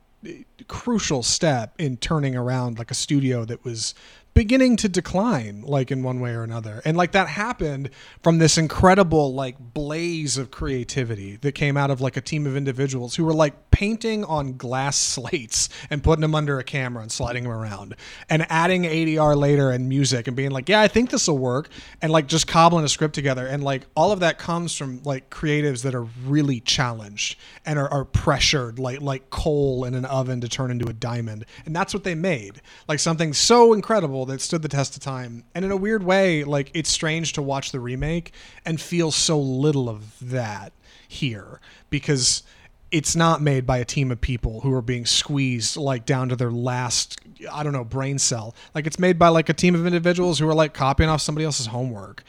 crucial 0.68 1.24
step 1.24 1.74
in 1.78 1.96
turning 1.96 2.37
around 2.37 2.78
like 2.78 2.90
a 2.90 2.94
studio 2.94 3.44
that 3.44 3.64
was 3.64 3.94
beginning 4.38 4.77
to 4.77 4.88
decline 4.88 5.62
like 5.62 5.90
in 5.90 6.01
one 6.05 6.20
way 6.20 6.31
or 6.31 6.44
another. 6.44 6.81
And 6.85 6.96
like 6.96 7.11
that 7.11 7.27
happened 7.27 7.90
from 8.22 8.38
this 8.38 8.57
incredible 8.57 9.35
like 9.35 9.57
blaze 9.59 10.38
of 10.38 10.53
creativity 10.53 11.35
that 11.38 11.57
came 11.57 11.77
out 11.77 11.90
of 11.90 12.01
like 12.01 12.16
a 12.16 12.20
team 12.20 12.46
of 12.46 12.57
individuals 12.57 13.16
who 13.16 13.24
were 13.24 13.35
like 13.35 13.72
painting 13.72 14.24
on 14.24 14.57
glass 14.57 14.96
slates 15.18 15.68
and 15.90 16.05
putting 16.05 16.20
them 16.20 16.37
under 16.37 16.61
a 16.61 16.62
camera 16.62 17.03
and 17.03 17.11
sliding 17.11 17.42
them 17.42 17.53
around 17.53 17.96
and 18.31 18.46
adding 18.48 18.85
ADR 18.85 19.37
later 19.37 19.72
and 19.72 19.88
music 19.88 20.29
and 20.29 20.37
being 20.37 20.53
like 20.53 20.68
yeah 20.68 20.83
I 20.83 20.87
think 20.87 21.11
this 21.11 21.27
will 21.27 21.38
work 21.38 21.68
and 22.01 22.12
like 22.12 22.29
just 22.29 22.46
cobbling 22.46 22.85
a 22.85 22.88
script 22.88 23.16
together. 23.16 23.44
And 23.44 23.64
like 23.64 23.87
all 23.96 24.12
of 24.12 24.20
that 24.20 24.38
comes 24.38 24.72
from 24.77 25.03
like 25.03 25.31
creatives 25.31 25.83
that 25.83 25.96
are 25.96 26.07
really 26.24 26.61
challenged 26.61 27.40
and 27.66 27.77
are, 27.77 27.88
are 27.88 28.05
pressured 28.05 28.79
like 28.79 29.01
like 29.01 29.31
coal 29.31 29.85
in 29.85 29.94
an 29.94 30.05
oven 30.05 30.40
to 30.42 30.48
turn 30.48 30.70
into 30.70 30.87
a 30.87 30.92
diamond. 30.92 31.44
And 31.66 31.74
that's 31.74 31.92
what 31.92 32.05
they 32.05 32.14
made. 32.14 32.62
Like 32.87 33.01
something 33.01 33.33
so 33.33 33.72
incredible 33.72 34.27
that 34.28 34.40
stood 34.40 34.62
the 34.62 34.68
test 34.68 34.96
of 34.96 35.02
time. 35.02 35.44
And 35.54 35.64
in 35.64 35.70
a 35.70 35.76
weird 35.76 36.02
way 36.02 36.44
like 36.44 36.70
it's 36.74 36.90
strange 36.90 37.32
to 37.34 37.42
watch 37.42 37.72
the 37.72 37.80
remake 37.80 38.32
and 38.64 38.80
feel 38.80 39.10
so 39.10 39.38
little 39.38 39.88
of 39.88 40.16
that 40.20 40.72
here 41.08 41.60
because 41.90 42.42
it's 42.90 43.14
not 43.14 43.42
made 43.42 43.66
by 43.66 43.78
a 43.78 43.84
team 43.84 44.10
of 44.10 44.20
people 44.20 44.60
who 44.60 44.72
are 44.72 44.82
being 44.82 45.04
squeezed 45.04 45.76
like 45.76 46.06
down 46.06 46.28
to 46.30 46.36
their 46.36 46.50
last 46.50 47.20
i 47.52 47.62
don't 47.62 47.72
know 47.72 47.84
brain 47.84 48.18
cell. 48.18 48.54
Like 48.74 48.86
it's 48.86 48.98
made 48.98 49.18
by 49.18 49.28
like 49.28 49.48
a 49.48 49.54
team 49.54 49.74
of 49.74 49.86
individuals 49.86 50.38
who 50.38 50.48
are 50.48 50.54
like 50.54 50.74
copying 50.74 51.10
off 51.10 51.20
somebody 51.20 51.44
else's 51.44 51.66
homework 51.66 52.24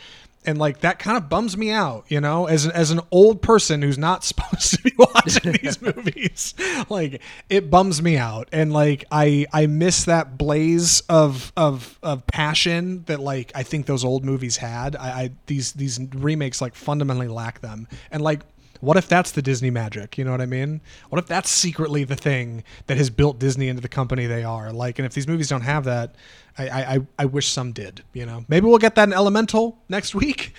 and 0.45 0.57
like 0.57 0.79
that 0.81 0.99
kind 0.99 1.17
of 1.17 1.29
bums 1.29 1.57
me 1.57 1.71
out 1.71 2.05
you 2.07 2.19
know? 2.21 2.45
As 2.45 2.65
an, 2.65 2.71
as 2.71 2.91
an 2.91 3.01
old 3.11 3.41
person 3.41 3.81
who's 3.81 3.97
not 3.97 4.23
supposed 4.29 4.73
to 4.75 4.81
be 4.83 4.93
watching 4.97 5.53
these 5.53 5.81
movies 5.81 6.53
like 6.89 7.21
it 7.49 7.69
bums 7.69 8.01
me 8.01 8.17
out. 8.17 8.49
And 8.51 8.73
like 8.73 9.05
i 9.11 9.45
i 9.53 9.67
miss 9.67 10.05
that 10.05 10.37
blaze 10.37 11.01
of 11.09 11.51
of 11.55 11.97
of 12.03 12.25
passion 12.27 13.03
that 13.03 13.19
like 13.19 13.51
i 13.55 13.63
think 13.63 13.85
those 13.85 14.03
old 14.03 14.25
movies 14.25 14.57
had. 14.57 14.95
I, 14.95 15.09
I 15.09 15.31
these 15.47 15.73
these 15.73 15.99
remakes 15.99 16.61
like 16.61 16.75
fundamentally 16.75 17.27
lack 17.27 17.61
them. 17.61 17.87
And 18.11 18.21
like 18.21 18.41
what 18.79 18.97
if 18.97 19.07
that's 19.07 19.31
the 19.31 19.41
Disney 19.41 19.69
magic? 19.69 20.17
You 20.17 20.23
know 20.25 20.31
what 20.31 20.41
I 20.41 20.45
mean? 20.45 20.81
What 21.09 21.19
if 21.19 21.27
that's 21.27 21.49
secretly 21.49 22.03
the 22.03 22.15
thing 22.15 22.63
that 22.87 22.97
has 22.97 23.09
built 23.09 23.39
Disney 23.39 23.67
into 23.67 23.81
the 23.81 23.89
company 23.89 24.25
they 24.25 24.43
are? 24.43 24.71
Like, 24.71 24.99
and 24.99 25.05
if 25.05 25.13
these 25.13 25.27
movies 25.27 25.49
don't 25.49 25.61
have 25.61 25.83
that, 25.85 26.15
I 26.57 26.69
I, 26.69 26.99
I- 27.19 27.25
wish 27.25 27.47
some 27.49 27.71
did. 27.73 28.03
You 28.13 28.25
know, 28.25 28.45
maybe 28.47 28.67
we'll 28.67 28.77
get 28.77 28.95
that 28.95 29.07
in 29.07 29.13
Elemental 29.13 29.77
next 29.89 30.15
week. 30.15 30.53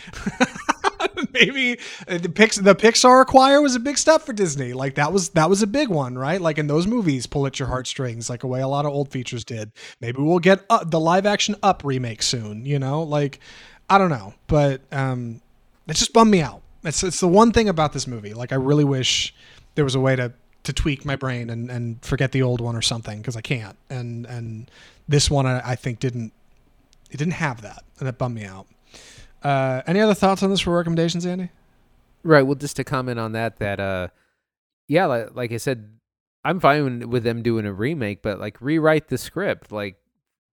maybe 1.33 1.78
uh, 2.09 2.18
the 2.18 2.28
Pix 2.28 2.56
the 2.56 2.74
Pixar 2.74 3.26
Choir 3.26 3.61
was 3.61 3.74
a 3.74 3.80
big 3.80 3.98
step 3.98 4.22
for 4.22 4.33
Disney. 4.33 4.72
Like 4.72 4.94
that 4.96 5.12
was 5.12 5.30
that 5.30 5.48
was 5.48 5.62
a 5.62 5.66
big 5.66 5.88
one, 5.88 6.16
right? 6.18 6.40
Like 6.40 6.59
in 6.59 6.66
those 6.66 6.87
movies, 6.87 7.26
pull 7.26 7.46
at 7.46 7.59
your 7.59 7.68
heartstrings, 7.68 8.28
like 8.30 8.42
a 8.42 8.46
way 8.46 8.61
a 8.61 8.68
lot 8.68 8.85
of 8.87 8.92
old 8.92 9.11
features 9.11 9.44
did. 9.44 9.72
Maybe 10.00 10.20
we'll 10.22 10.38
get 10.38 10.64
uh, 10.70 10.85
the 10.85 11.00
live 11.00 11.26
action 11.26 11.56
Up 11.62 11.83
remake 11.85 12.22
soon. 12.22 12.64
You 12.64 12.78
know, 12.78 13.02
like 13.02 13.40
I 13.88 13.98
don't 13.98 14.11
know, 14.11 14.35
but 14.46 14.83
um, 14.92 15.40
it 15.88 15.94
just 15.96 16.12
bummed 16.12 16.30
me 16.30 16.42
out. 16.42 16.60
It's 16.83 17.03
it's 17.03 17.21
the 17.21 17.29
one 17.29 17.53
thing 17.53 17.69
about 17.69 17.93
this 17.93 18.07
movie. 18.07 18.35
Like 18.35 18.53
I 18.53 18.57
really 18.57 18.85
wish 18.85 19.35
there 19.75 19.85
was 19.85 19.95
a 19.95 20.01
way 20.01 20.16
to 20.16 20.33
to 20.62 20.73
tweak 20.73 21.05
my 21.05 21.16
brain 21.16 21.51
and 21.51 21.71
and 21.71 22.05
forget 22.05 22.33
the 22.33 22.43
old 22.43 22.61
one 22.61 22.77
or 22.77 22.83
something 22.83 23.19
because 23.19 23.37
I 23.37 23.40
can't. 23.40 23.77
And 23.88 24.27
and 24.27 24.71
this 25.09 25.31
one 25.31 25.47
I, 25.47 25.75
think 25.75 25.99
didn't 25.99 26.33
it 27.11 27.16
didn't 27.16 27.35
have 27.35 27.62
that, 27.62 27.83
and 27.99 28.07
that 28.07 28.19
bummed 28.19 28.37
me 28.37 28.45
out. 28.45 28.66
Uh, 29.43 29.83
any 29.87 30.01
other 30.01 30.14
thoughts 30.14 30.43
on 30.43 30.51
this 30.51 30.61
for 30.61 30.77
recommendations, 30.77 31.27
Andy? 31.27 31.51
Right. 32.23 32.43
Well, 32.43 32.55
just 32.55 32.77
to 32.77 32.85
comment 32.85 33.19
on 33.19 33.33
that, 33.33 33.59
that, 33.59 33.81
uh, 33.81 34.09
yeah, 34.87 35.07
like, 35.07 35.35
like 35.35 35.53
I 35.53 35.57
said, 35.57 35.88
I'm 36.45 36.61
fine 36.61 37.09
with 37.09 37.25
them 37.25 37.43
doing 37.43 37.66
a 37.66 37.73
remake, 37.73 38.23
but 38.23 38.38
like 38.38 38.61
rewrite 38.61 39.09
the 39.09 39.19
script. 39.19 39.73
Like, 39.73 39.97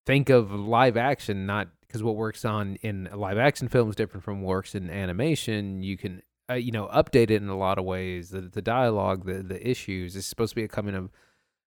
think 0.06 0.30
of 0.30 0.52
live 0.52 0.96
action, 0.96 1.46
not 1.46 1.68
because 1.88 2.04
what 2.04 2.16
works 2.16 2.46
on 2.46 2.76
in 2.82 3.10
live 3.14 3.38
action 3.38 3.68
film 3.68 3.90
is 3.90 3.96
different 3.96 4.24
from 4.24 4.42
works 4.42 4.76
in 4.76 4.90
animation. 4.90 5.82
You 5.82 5.98
can, 5.98 6.22
uh, 6.50 6.56
you 6.56 6.72
know, 6.72 6.88
update 6.88 7.30
it 7.30 7.42
in 7.42 7.50
a 7.50 7.58
lot 7.58 7.78
of 7.78 7.86
ways. 7.86 8.30
The 8.30 8.42
the 8.42 8.62
dialogue, 8.62 9.26
the 9.26 9.44
the 9.44 9.70
issues. 9.70 10.16
It's 10.16 10.28
supposed 10.28 10.52
to 10.52 10.56
be 10.56 10.64
a 10.64 10.68
coming 10.68 10.96
of 10.96 11.10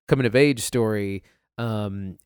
coming 0.07 0.25
of 0.25 0.35
age 0.35 0.61
story. 0.61 1.23
Um, 1.57 2.17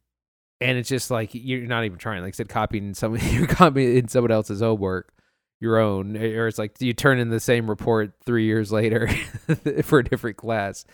and 0.62 0.78
it's 0.78 0.90
just 0.90 1.12
like 1.12 1.32
you're 1.34 1.68
not 1.68 1.86
even 1.86 1.98
trying. 1.98 2.22
Like 2.22 2.34
I 2.34 2.38
said, 2.38 2.50
copying 2.50 2.94
some 2.94 3.18
you're 3.22 3.48
copying 3.48 4.08
someone 4.08 4.32
else's 4.32 4.62
homework, 4.62 5.14
your 5.60 5.78
own, 5.78 6.18
or 6.18 6.48
it's 6.48 6.58
like 6.58 6.80
you 6.80 6.94
turn 6.94 7.20
in 7.20 7.30
the 7.30 7.40
same 7.40 7.70
report 7.70 8.14
three 8.26 8.46
years 8.46 8.72
later 8.72 9.08
for 9.84 10.00
a 10.00 10.04
different 10.04 10.38
class. 10.38 10.86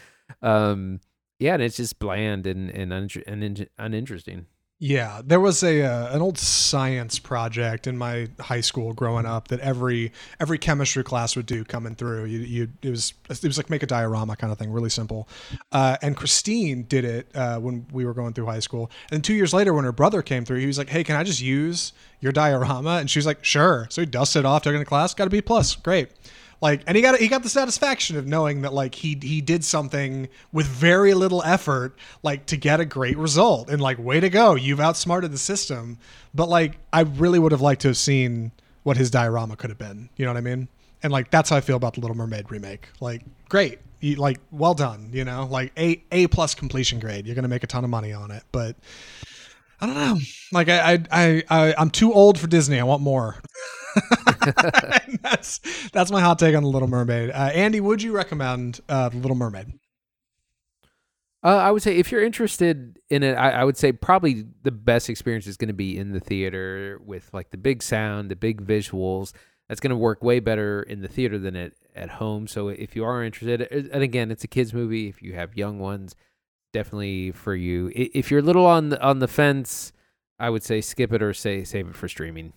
Um, 0.42 1.00
yeah, 1.40 1.54
and 1.56 1.64
it's 1.64 1.78
just 1.78 2.00
bland 2.00 2.46
and 2.48 2.70
and, 2.70 2.94
un- 2.94 3.10
and 3.28 3.44
in- 3.44 3.68
uninteresting. 3.78 4.46
Yeah, 4.84 5.22
there 5.24 5.40
was 5.40 5.62
a 5.62 5.84
uh, 5.84 6.16
an 6.16 6.24
old 6.24 6.40
science 6.40 7.20
project 7.20 7.86
in 7.86 8.00
my 8.00 8.30
high 8.40 8.62
school 8.62 8.94
growing 8.94 9.28
up 9.28 9.50
that 9.50 9.60
every 9.60 10.12
every 10.40 10.58
chemistry 10.58 11.04
class 11.04 11.36
would 11.36 11.46
do 11.46 11.64
coming 11.64 11.94
through. 11.94 12.26
You, 12.26 12.40
you 12.40 12.68
it 12.82 12.90
was 12.90 13.14
it 13.30 13.44
was 13.44 13.58
like 13.58 13.70
make 13.70 13.84
a 13.84 13.86
diorama 13.86 14.36
kind 14.36 14.52
of 14.52 14.58
thing, 14.58 14.72
really 14.72 14.90
simple. 14.90 15.30
Uh, 15.72 15.98
and 16.02 16.18
Christine 16.18 16.82
did 16.86 17.06
it 17.06 17.28
uh, 17.36 17.60
when 17.60 17.86
we 17.92 18.06
were 18.06 18.16
going 18.16 18.34
through 18.34 18.48
high 18.48 18.60
school. 18.60 18.90
And 19.12 19.24
two 19.24 19.36
years 19.36 19.54
later, 19.54 19.72
when 19.72 19.86
her 19.86 19.92
brother 19.92 20.24
came 20.24 20.46
through, 20.46 20.58
he 20.58 20.66
was 20.66 20.80
like, 20.80 20.90
"Hey, 20.90 21.04
can 21.04 21.16
I 21.16 21.22
just 21.22 21.42
use 21.42 21.94
your 22.20 22.32
diorama?" 22.32 22.98
And 22.98 23.08
she 23.08 23.20
was 23.20 23.28
like, 23.28 23.46
"Sure." 23.46 23.86
So 23.92 24.02
he 24.02 24.08
dusted 24.08 24.46
off, 24.46 24.64
took 24.64 24.74
it 24.74 24.78
into 24.78 24.86
class, 24.86 25.14
got 25.14 25.28
a 25.28 25.30
B 25.30 25.44
plus, 25.44 25.76
great. 25.76 26.10
Like, 26.62 26.84
and 26.86 26.96
he 26.96 27.02
got 27.02 27.20
he 27.20 27.28
got 27.28 27.42
the 27.42 27.50
satisfaction 27.50 28.18
of 28.18 28.28
knowing 28.28 28.62
that 28.62 28.74
like 28.74 28.94
he 28.94 29.18
he 29.20 29.42
did 29.42 29.66
something 29.66 30.30
with 30.54 30.68
very 30.68 31.16
little 31.16 31.42
effort, 31.44 31.98
like 32.22 32.46
to 32.48 32.58
get 32.58 32.80
a 32.80 32.86
great 32.86 33.18
result. 33.18 33.70
And 33.70 33.82
like, 33.82 33.98
way 33.98 34.20
to 34.20 34.30
go, 34.30 34.54
you've 34.54 34.80
outsmarted 34.80 35.32
the 35.32 35.40
system. 35.40 35.98
But 36.36 36.50
like, 36.50 36.78
I 36.94 37.02
really 37.02 37.40
would 37.40 37.52
have 37.52 37.62
liked 37.62 37.82
to 37.82 37.88
have 37.90 37.98
seen 37.98 38.52
what 38.84 38.96
his 38.96 39.10
diorama 39.10 39.56
could 39.56 39.72
have 39.72 39.80
been. 39.80 40.10
You 40.18 40.26
know 40.26 40.32
what 40.34 40.38
I 40.38 40.42
mean? 40.42 40.68
And 41.02 41.12
like, 41.12 41.32
that's 41.32 41.50
how 41.50 41.56
I 41.56 41.62
feel 41.62 41.78
about 41.78 41.96
the 41.96 42.02
Little 42.02 42.16
Mermaid 42.16 42.52
remake. 42.52 42.90
Like, 43.00 43.24
great, 43.50 43.80
you, 44.00 44.18
like, 44.18 44.40
well 44.52 44.76
done. 44.76 45.10
You 45.12 45.26
know, 45.26 45.48
like 45.50 45.72
a 45.80 46.04
a 46.12 46.28
plus 46.28 46.54
completion 46.54 47.00
grade. 47.00 47.26
You're 47.26 47.36
gonna 47.36 47.48
make 47.48 47.64
a 47.64 47.68
ton 47.68 47.84
of 47.84 47.90
money 47.90 48.14
on 48.14 48.30
it, 48.30 48.44
but. 48.52 48.76
I 49.82 49.86
don't 49.88 49.96
know. 49.96 50.18
Like 50.52 50.70
I, 50.70 50.94
I, 50.94 51.04
I, 51.12 51.44
I 51.50 51.76
I'm 51.78 51.90
too 51.90 52.14
old 52.14 52.40
for 52.40 52.48
Disney. 52.48 52.80
I 52.80 52.84
want 52.84 53.02
more. 53.02 53.42
That's 55.22 55.60
that's 55.92 56.12
my 56.12 56.22
hot 56.22 56.40
take 56.40 56.56
on 56.56 56.64
the 56.64 56.70
Little 56.70 56.88
Mermaid. 56.88 57.30
Uh, 57.30 57.52
Andy, 57.54 57.80
would 57.80 58.02
you 58.02 58.12
recommend 58.12 58.80
uh, 58.90 59.10
the 59.10 59.18
Little 59.18 59.36
Mermaid? 59.36 59.74
Uh, 61.44 61.58
I 61.58 61.72
would 61.72 61.82
say 61.82 61.98
if 61.98 62.12
you're 62.12 62.24
interested 62.24 63.00
in 63.10 63.24
it, 63.24 63.34
I, 63.34 63.52
I 63.52 63.64
would 63.64 63.78
say 63.78 63.92
probably 63.92 64.46
the 64.64 64.72
best 64.72 65.10
experience 65.10 65.48
is 65.48 65.58
going 65.58 65.70
to 65.70 65.74
be 65.74 65.98
in 65.98 66.12
the 66.12 66.20
theater 66.20 67.00
with 67.04 67.30
like 67.34 67.50
the 67.50 67.58
big 67.58 67.82
sound, 67.82 68.30
the 68.30 68.36
big 68.36 68.66
visuals. 68.66 69.34
That's 69.68 69.80
going 69.80 69.92
to 69.92 69.98
work 69.98 70.24
way 70.24 70.40
better 70.40 70.84
in 70.84 71.02
the 71.02 71.08
theater 71.08 71.40
than 71.40 71.56
at, 71.56 71.74
at 71.96 72.10
home. 72.10 72.48
So 72.48 72.68
if 72.68 72.96
you 72.96 73.04
are 73.06 73.24
interested, 73.24 73.62
and 73.72 74.04
again, 74.04 74.30
it's 74.30 74.44
a 74.44 74.48
kids 74.48 74.74
movie. 74.74 75.08
If 75.08 75.22
you 75.22 75.34
have 75.34 75.56
young 75.56 75.80
ones, 75.80 76.16
definitely 76.72 77.32
for 77.32 77.56
you. 77.56 77.92
If 77.94 78.32
you're 78.32 78.40
a 78.40 78.44
little 78.44 78.66
on 78.66 78.90
the 78.90 79.02
on 79.02 79.20
the 79.20 79.28
fence, 79.28 79.92
I 80.40 80.50
would 80.50 80.64
say 80.64 80.82
skip 80.82 81.14
it 81.14 81.22
or 81.22 81.34
say 81.34 81.64
save 81.64 81.88
it 81.88 81.96
for 81.96 82.08
streaming. 82.08 82.54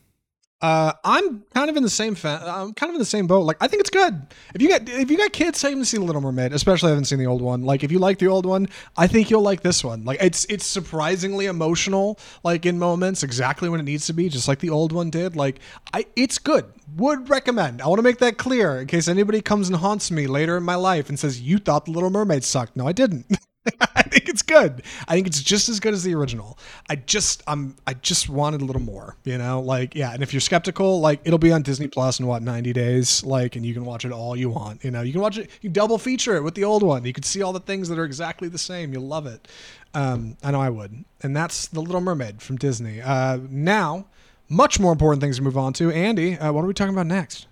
Uh, 0.64 0.94
I'm 1.04 1.42
kind 1.52 1.68
of 1.68 1.76
in 1.76 1.82
the 1.82 1.90
same 1.90 2.14
fa- 2.14 2.42
I'm 2.42 2.72
kind 2.72 2.88
of 2.88 2.94
in 2.94 2.98
the 2.98 3.04
same 3.04 3.26
boat. 3.26 3.40
Like 3.40 3.58
I 3.60 3.68
think 3.68 3.80
it's 3.80 3.90
good. 3.90 4.28
If 4.54 4.62
you 4.62 4.68
got 4.70 4.88
if 4.88 5.10
you 5.10 5.18
got 5.18 5.30
kids, 5.30 5.60
take 5.60 5.72
them 5.72 5.80
to 5.80 5.84
see 5.84 5.98
Little 5.98 6.22
Mermaid. 6.22 6.54
Especially 6.54 6.86
I 6.86 6.90
haven't 6.90 7.04
seen 7.04 7.18
the 7.18 7.26
old 7.26 7.42
one. 7.42 7.64
Like 7.64 7.84
if 7.84 7.92
you 7.92 7.98
like 7.98 8.18
the 8.18 8.28
old 8.28 8.46
one, 8.46 8.68
I 8.96 9.06
think 9.06 9.28
you'll 9.28 9.42
like 9.42 9.60
this 9.60 9.84
one. 9.84 10.06
Like 10.06 10.22
it's 10.22 10.46
it's 10.46 10.64
surprisingly 10.64 11.46
emotional. 11.46 12.18
Like 12.44 12.64
in 12.64 12.78
moments, 12.78 13.22
exactly 13.22 13.68
when 13.68 13.78
it 13.78 13.82
needs 13.82 14.06
to 14.06 14.14
be, 14.14 14.30
just 14.30 14.48
like 14.48 14.60
the 14.60 14.70
old 14.70 14.92
one 14.92 15.10
did. 15.10 15.36
Like 15.36 15.58
I, 15.92 16.06
it's 16.16 16.38
good. 16.38 16.64
Would 16.96 17.28
recommend. 17.28 17.82
I 17.82 17.88
want 17.88 17.98
to 17.98 18.02
make 18.02 18.18
that 18.20 18.38
clear 18.38 18.80
in 18.80 18.86
case 18.86 19.06
anybody 19.06 19.42
comes 19.42 19.68
and 19.68 19.76
haunts 19.76 20.10
me 20.10 20.26
later 20.26 20.56
in 20.56 20.62
my 20.62 20.76
life 20.76 21.10
and 21.10 21.18
says 21.18 21.42
you 21.42 21.58
thought 21.58 21.84
the 21.84 21.90
Little 21.90 22.08
Mermaid 22.08 22.42
sucked. 22.42 22.74
No, 22.74 22.88
I 22.88 22.92
didn't. 22.92 23.26
I 23.96 24.02
think 24.02 24.28
it's 24.28 24.42
good. 24.42 24.82
I 25.08 25.14
think 25.14 25.26
it's 25.26 25.42
just 25.42 25.68
as 25.68 25.80
good 25.80 25.94
as 25.94 26.02
the 26.02 26.14
original. 26.14 26.58
I 26.90 26.96
just 26.96 27.42
I'm 27.46 27.76
I 27.86 27.94
just 27.94 28.28
wanted 28.28 28.60
a 28.60 28.64
little 28.64 28.82
more, 28.82 29.16
you 29.24 29.38
know? 29.38 29.60
Like 29.60 29.94
yeah, 29.94 30.12
and 30.12 30.22
if 30.22 30.32
you're 30.32 30.40
skeptical, 30.40 31.00
like 31.00 31.20
it'll 31.24 31.38
be 31.38 31.52
on 31.52 31.62
Disney 31.62 31.88
Plus 31.88 32.20
in 32.20 32.26
what 32.26 32.42
90 32.42 32.72
days, 32.72 33.24
like 33.24 33.56
and 33.56 33.64
you 33.64 33.72
can 33.72 33.84
watch 33.84 34.04
it 34.04 34.12
all 34.12 34.36
you 34.36 34.50
want, 34.50 34.84
you 34.84 34.90
know. 34.90 35.00
You 35.02 35.12
can 35.12 35.22
watch 35.22 35.38
it 35.38 35.50
you 35.62 35.70
double 35.70 35.98
feature 35.98 36.36
it 36.36 36.42
with 36.42 36.54
the 36.54 36.64
old 36.64 36.82
one. 36.82 37.04
You 37.04 37.12
can 37.12 37.22
see 37.22 37.42
all 37.42 37.52
the 37.52 37.60
things 37.60 37.88
that 37.88 37.98
are 37.98 38.04
exactly 38.04 38.48
the 38.48 38.58
same. 38.58 38.92
You'll 38.92 39.06
love 39.06 39.26
it. 39.26 39.48
Um 39.94 40.36
I 40.42 40.50
know 40.50 40.60
I 40.60 40.70
would. 40.70 41.04
And 41.22 41.34
that's 41.34 41.66
The 41.68 41.80
Little 41.80 42.02
Mermaid 42.02 42.42
from 42.42 42.56
Disney. 42.56 43.00
Uh 43.00 43.38
now, 43.48 44.06
much 44.48 44.78
more 44.78 44.92
important 44.92 45.22
things 45.22 45.36
to 45.36 45.42
move 45.42 45.56
on 45.56 45.72
to. 45.74 45.90
Andy, 45.90 46.36
uh, 46.36 46.52
what 46.52 46.64
are 46.64 46.66
we 46.66 46.74
talking 46.74 46.94
about 46.94 47.06
next? 47.06 47.46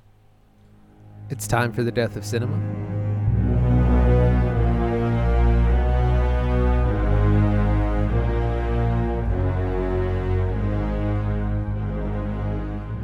It's 1.30 1.46
time 1.46 1.72
for 1.72 1.82
the 1.82 1.92
death 1.92 2.16
of 2.16 2.26
cinema. 2.26 2.91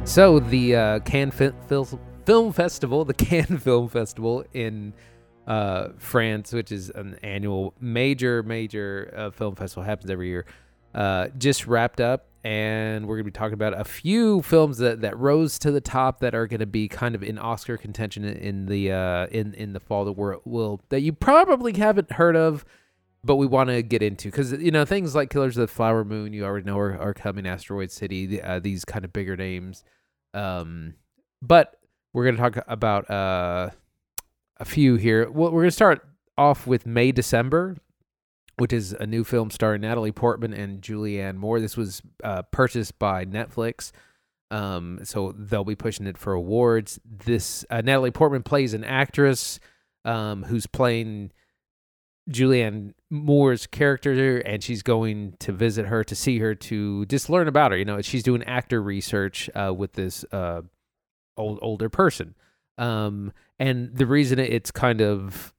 So 0.09 0.39
the 0.39 0.75
uh, 0.75 0.99
Cannes 1.01 1.29
Fi- 1.31 1.51
Fil- 1.67 1.99
Film 2.25 2.51
Festival, 2.51 3.05
the 3.05 3.13
Cannes 3.25 3.59
Film 3.59 3.87
Festival 3.87 4.43
in 4.53 4.91
uh, 5.45 5.89
France, 5.99 6.51
which 6.51 6.71
is 6.71 6.89
an 6.89 7.19
annual 7.21 7.75
major, 7.79 8.41
major 8.41 9.13
uh, 9.15 9.29
film 9.29 9.53
festival, 9.53 9.83
happens 9.83 10.09
every 10.09 10.29
year, 10.29 10.47
uh, 10.95 11.27
just 11.37 11.67
wrapped 11.67 12.01
up, 12.01 12.25
and 12.43 13.05
we're 13.07 13.17
going 13.17 13.25
to 13.25 13.31
be 13.31 13.37
talking 13.37 13.53
about 13.53 13.79
a 13.79 13.83
few 13.83 14.41
films 14.41 14.79
that, 14.79 15.01
that 15.01 15.15
rose 15.15 15.59
to 15.59 15.69
the 15.69 15.79
top 15.79 16.21
that 16.21 16.33
are 16.33 16.47
going 16.47 16.59
to 16.59 16.65
be 16.65 16.87
kind 16.87 17.13
of 17.13 17.21
in 17.21 17.37
Oscar 17.37 17.77
contention 17.77 18.25
in, 18.25 18.65
the 18.65 18.91
uh, 18.91 19.27
in 19.27 19.53
in 19.53 19.73
the 19.73 19.79
fall 19.79 20.05
that 20.05 20.13
will 20.13 20.81
that 20.89 21.01
you 21.01 21.13
probably 21.13 21.73
haven't 21.73 22.13
heard 22.13 22.35
of. 22.35 22.65
But 23.23 23.35
we 23.35 23.45
want 23.45 23.69
to 23.69 23.83
get 23.83 24.01
into 24.01 24.29
because 24.29 24.53
you 24.53 24.71
know 24.71 24.85
things 24.85 25.13
like 25.13 25.29
Killers 25.29 25.55
of 25.55 25.61
the 25.61 25.73
Flower 25.73 26.03
Moon, 26.03 26.33
you 26.33 26.45
already 26.45 26.65
know 26.65 26.79
are, 26.79 26.97
are 26.97 27.13
coming. 27.13 27.45
Asteroid 27.45 27.91
City, 27.91 28.25
the- 28.25 28.41
uh, 28.41 28.57
these 28.59 28.83
kind 28.85 29.05
of 29.05 29.13
bigger 29.13 29.37
names. 29.37 29.83
Um, 30.33 30.95
but 31.41 31.75
we're 32.13 32.25
going 32.25 32.35
to 32.35 32.41
talk 32.41 32.65
about 32.67 33.09
uh, 33.09 33.69
a 34.57 34.65
few 34.65 34.95
here. 34.95 35.29
Well, 35.29 35.51
we're 35.51 35.61
going 35.61 35.69
to 35.69 35.71
start 35.71 36.05
off 36.37 36.67
with 36.67 36.85
May 36.85 37.11
December, 37.11 37.77
which 38.57 38.73
is 38.73 38.93
a 38.93 39.05
new 39.05 39.23
film 39.23 39.51
starring 39.51 39.81
Natalie 39.81 40.11
Portman 40.11 40.53
and 40.53 40.81
Julianne 40.81 41.35
Moore. 41.35 41.59
This 41.59 41.77
was 41.77 42.01
uh, 42.23 42.43
purchased 42.43 42.97
by 42.99 43.25
Netflix. 43.25 43.91
Um, 44.51 44.99
so 45.03 45.33
they'll 45.37 45.63
be 45.63 45.75
pushing 45.75 46.07
it 46.07 46.17
for 46.17 46.33
awards. 46.33 46.99
This 47.05 47.65
uh, 47.69 47.81
Natalie 47.81 48.11
Portman 48.11 48.43
plays 48.43 48.73
an 48.73 48.83
actress 48.83 49.59
um, 50.05 50.43
who's 50.43 50.65
playing 50.65 51.31
Julianne 52.29 52.93
Moore's 53.09 53.65
character, 53.65 54.37
and 54.39 54.63
she's 54.63 54.83
going 54.83 55.35
to 55.39 55.51
visit 55.51 55.87
her 55.87 56.03
to 56.03 56.15
see 56.15 56.39
her 56.39 56.53
to 56.53 57.05
just 57.07 57.29
learn 57.29 57.47
about 57.47 57.71
her. 57.71 57.77
You 57.77 57.85
know, 57.85 58.01
she's 58.01 58.23
doing 58.23 58.43
actor 58.43 58.81
research 58.81 59.49
uh, 59.55 59.73
with 59.75 59.93
this 59.93 60.23
uh, 60.31 60.61
old 61.37 61.59
older 61.61 61.89
person. 61.89 62.35
Um, 62.77 63.33
and 63.57 63.95
the 63.95 64.05
reason 64.05 64.39
it's 64.39 64.71
kind 64.71 65.01
of 65.01 65.53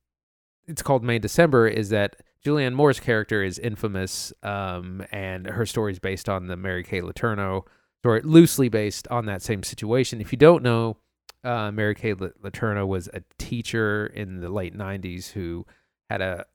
it's 0.66 0.82
called 0.82 1.02
May 1.02 1.18
December 1.18 1.66
is 1.66 1.88
that 1.90 2.16
Julianne 2.44 2.74
Moore's 2.74 3.00
character 3.00 3.42
is 3.42 3.58
infamous, 3.58 4.32
um, 4.42 5.04
and 5.12 5.46
her 5.46 5.66
story 5.66 5.92
is 5.92 5.98
based 5.98 6.28
on 6.28 6.46
the 6.46 6.56
Mary 6.56 6.82
Kay 6.82 7.02
Letourneau 7.02 7.64
story, 8.00 8.22
loosely 8.22 8.68
based 8.68 9.06
on 9.08 9.26
that 9.26 9.42
same 9.42 9.62
situation. 9.62 10.20
If 10.20 10.32
you 10.32 10.38
don't 10.38 10.62
know, 10.62 10.96
uh, 11.44 11.70
Mary 11.70 11.94
Kay 11.94 12.14
Letourneau 12.14 12.86
was 12.86 13.08
a 13.08 13.22
teacher 13.38 14.06
in 14.06 14.40
the 14.40 14.48
late 14.48 14.74
'90s 14.74 15.32
who 15.32 15.66
had 16.08 16.22
a 16.22 16.46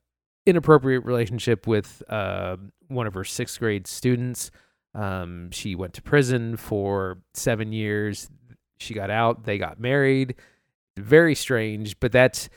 inappropriate 0.45 1.05
relationship 1.05 1.67
with 1.67 2.03
uh, 2.09 2.57
one 2.87 3.07
of 3.07 3.13
her 3.13 3.23
sixth 3.23 3.59
grade 3.59 3.87
students. 3.87 4.51
Um, 4.93 5.51
she 5.51 5.75
went 5.75 5.93
to 5.95 6.01
prison 6.01 6.57
for 6.57 7.19
seven 7.33 7.71
years. 7.71 8.29
She 8.79 8.93
got 8.93 9.09
out. 9.09 9.45
They 9.45 9.57
got 9.57 9.79
married. 9.79 10.35
Very 10.97 11.35
strange, 11.35 11.99
but 11.99 12.11
that's 12.11 12.49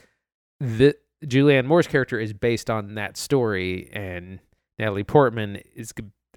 the 0.60 0.94
Julianne 1.24 1.66
Moore's 1.66 1.88
character 1.88 2.20
is 2.20 2.32
based 2.32 2.70
on 2.70 2.94
that 2.94 3.16
story, 3.16 3.90
and 3.92 4.38
Natalie 4.78 5.04
Portman 5.04 5.60
is 5.74 5.92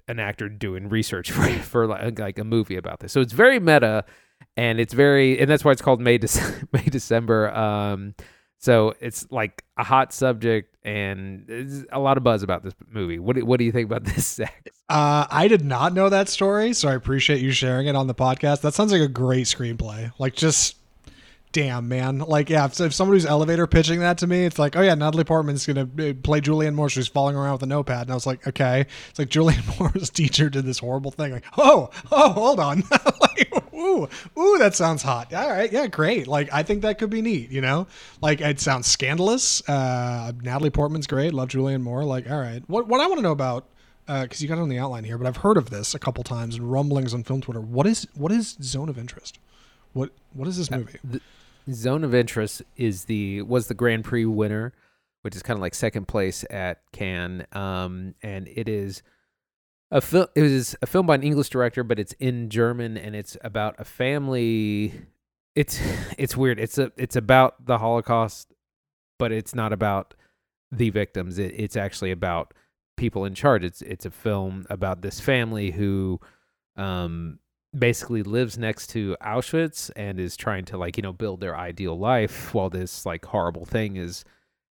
an 0.08 0.18
actor 0.18 0.48
doing 0.48 0.88
research 0.88 1.30
for 1.32 1.48
for 1.60 1.86
like, 1.86 2.18
like 2.18 2.38
a 2.38 2.44
movie 2.44 2.76
about 2.76 3.00
this. 3.00 3.12
So 3.12 3.20
it's 3.20 3.32
very 3.32 3.60
meta, 3.60 4.04
and 4.56 4.80
it's 4.80 4.92
very 4.92 5.38
and 5.38 5.48
that's 5.48 5.64
why 5.64 5.72
it's 5.72 5.82
called 5.82 6.00
May 6.00 6.18
Dece- 6.18 6.66
May 6.72 6.84
December. 6.84 7.54
Um, 7.54 8.14
so 8.62 8.94
it's 9.00 9.26
like 9.30 9.64
a 9.76 9.82
hot 9.82 10.12
subject, 10.12 10.76
and 10.84 11.86
a 11.90 11.98
lot 11.98 12.16
of 12.16 12.22
buzz 12.22 12.44
about 12.44 12.62
this 12.62 12.74
movie. 12.90 13.18
What 13.18 13.34
do, 13.36 13.44
what 13.44 13.58
do 13.58 13.64
you 13.64 13.72
think 13.72 13.86
about 13.86 14.04
this, 14.14 14.26
Zach? 14.26 14.68
Uh, 14.88 15.26
I 15.28 15.48
did 15.48 15.64
not 15.64 15.92
know 15.94 16.08
that 16.08 16.28
story, 16.28 16.72
so 16.72 16.88
I 16.88 16.94
appreciate 16.94 17.40
you 17.40 17.50
sharing 17.50 17.88
it 17.88 17.96
on 17.96 18.06
the 18.06 18.14
podcast. 18.14 18.60
That 18.60 18.74
sounds 18.74 18.92
like 18.92 19.00
a 19.00 19.08
great 19.08 19.46
screenplay. 19.46 20.12
Like, 20.18 20.34
just 20.34 20.76
damn, 21.52 21.88
man. 21.88 22.18
Like, 22.18 22.50
yeah, 22.50 22.64
if, 22.64 22.80
if 22.80 22.94
somebody's 22.94 23.26
elevator 23.26 23.66
pitching 23.66 24.00
that 24.00 24.18
to 24.18 24.26
me, 24.26 24.44
it's 24.44 24.58
like, 24.58 24.74
oh 24.76 24.80
yeah, 24.80 24.94
Natalie 24.94 25.24
Portman's 25.24 25.66
gonna 25.66 25.82
uh, 25.82 26.14
play 26.22 26.40
Julianne 26.40 26.74
Moore. 26.74 26.88
She's 26.88 27.08
falling 27.08 27.36
around 27.36 27.52
with 27.52 27.62
a 27.62 27.66
notepad, 27.66 28.02
and 28.02 28.10
I 28.10 28.14
was 28.14 28.26
like, 28.26 28.46
okay. 28.48 28.86
It's 29.10 29.18
like 29.18 29.28
Julianne 29.28 29.78
Moore's 29.80 30.10
teacher 30.10 30.48
did 30.50 30.64
this 30.64 30.78
horrible 30.78 31.10
thing. 31.10 31.32
Like, 31.32 31.44
oh, 31.58 31.90
oh, 32.10 32.30
hold 32.30 32.58
on. 32.58 32.82
like, 33.20 33.74
ooh, 33.74 34.08
ooh, 34.38 34.58
that 34.58 34.74
sounds 34.74 35.02
hot. 35.02 35.32
All 35.32 35.50
right, 35.50 35.70
yeah, 35.70 35.86
great. 35.86 36.26
Like, 36.26 36.52
I 36.52 36.62
think 36.62 36.82
that 36.82 36.98
could 36.98 37.10
be 37.10 37.22
neat. 37.22 37.50
You 37.50 37.60
know, 37.60 37.86
like 38.20 38.40
it 38.40 38.58
sounds 38.58 38.86
scandalous. 38.86 39.66
Uh, 39.68 40.32
Natalie 40.42 40.70
Portman's 40.70 41.06
great. 41.06 41.32
Love 41.34 41.48
Julianne 41.48 41.82
Moore. 41.82 42.04
Like, 42.04 42.30
all 42.30 42.40
right. 42.40 42.62
What 42.66 42.88
what 42.88 43.00
I 43.00 43.06
want 43.06 43.18
to 43.18 43.22
know 43.22 43.32
about 43.32 43.66
because 44.06 44.42
you 44.42 44.48
got 44.48 44.58
it 44.58 44.62
on 44.62 44.68
the 44.68 44.78
outline 44.78 45.04
here, 45.04 45.16
but 45.16 45.26
I've 45.26 45.38
heard 45.38 45.56
of 45.56 45.70
this 45.70 45.94
a 45.94 45.98
couple 45.98 46.24
times 46.24 46.56
and 46.56 46.70
rumblings 46.70 47.14
on 47.14 47.22
film 47.22 47.40
Twitter. 47.40 47.60
What 47.60 47.86
is 47.86 48.06
what 48.14 48.32
is 48.32 48.56
Zone 48.62 48.88
of 48.88 48.98
Interest? 48.98 49.38
What 49.92 50.10
what 50.32 50.48
is 50.48 50.56
this 50.56 50.70
movie? 50.70 50.98
The 51.04 51.20
Zone 51.70 52.04
of 52.04 52.14
Interest 52.14 52.62
is 52.76 53.04
the 53.04 53.42
was 53.42 53.68
the 53.68 53.74
Grand 53.74 54.04
Prix 54.04 54.24
winner, 54.24 54.72
which 55.22 55.36
is 55.36 55.42
kind 55.42 55.56
of 55.56 55.60
like 55.60 55.74
second 55.74 56.08
place 56.08 56.44
at 56.50 56.82
Cannes, 56.92 57.44
um, 57.52 58.14
and 58.22 58.48
it 58.48 58.68
is 58.68 59.02
a 59.90 60.00
film. 60.00 60.26
It 60.34 60.42
was 60.42 60.74
a 60.82 60.86
film 60.86 61.06
by 61.06 61.16
an 61.16 61.22
English 61.22 61.50
director, 61.50 61.84
but 61.84 61.98
it's 61.98 62.14
in 62.14 62.48
German, 62.48 62.96
and 62.96 63.14
it's 63.14 63.36
about 63.42 63.76
a 63.78 63.84
family. 63.84 64.92
It's 65.54 65.80
it's 66.18 66.36
weird. 66.36 66.58
It's 66.58 66.78
a 66.78 66.92
it's 66.96 67.16
about 67.16 67.66
the 67.66 67.78
Holocaust, 67.78 68.52
but 69.18 69.32
it's 69.32 69.54
not 69.54 69.72
about 69.72 70.14
the 70.70 70.90
victims. 70.90 71.38
It, 71.38 71.54
it's 71.56 71.76
actually 71.76 72.10
about 72.10 72.54
people 72.96 73.24
in 73.24 73.34
charge. 73.34 73.64
It's 73.64 73.82
it's 73.82 74.06
a 74.06 74.10
film 74.10 74.64
about 74.70 75.02
this 75.02 75.20
family 75.20 75.70
who 75.70 76.20
um 76.76 77.38
basically 77.76 78.22
lives 78.22 78.58
next 78.58 78.88
to 78.88 79.16
Auschwitz 79.22 79.90
and 79.96 80.20
is 80.20 80.36
trying 80.36 80.64
to 80.66 80.76
like, 80.76 80.96
you 80.96 81.02
know, 81.02 81.12
build 81.12 81.40
their 81.40 81.56
ideal 81.56 81.98
life 81.98 82.52
while 82.52 82.68
this 82.68 83.06
like 83.06 83.24
horrible 83.24 83.64
thing 83.64 83.96
is 83.96 84.24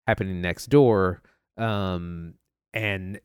happening 0.08 0.42
next 0.42 0.68
door. 0.68 1.22
Um 1.58 2.34
and 2.74 3.20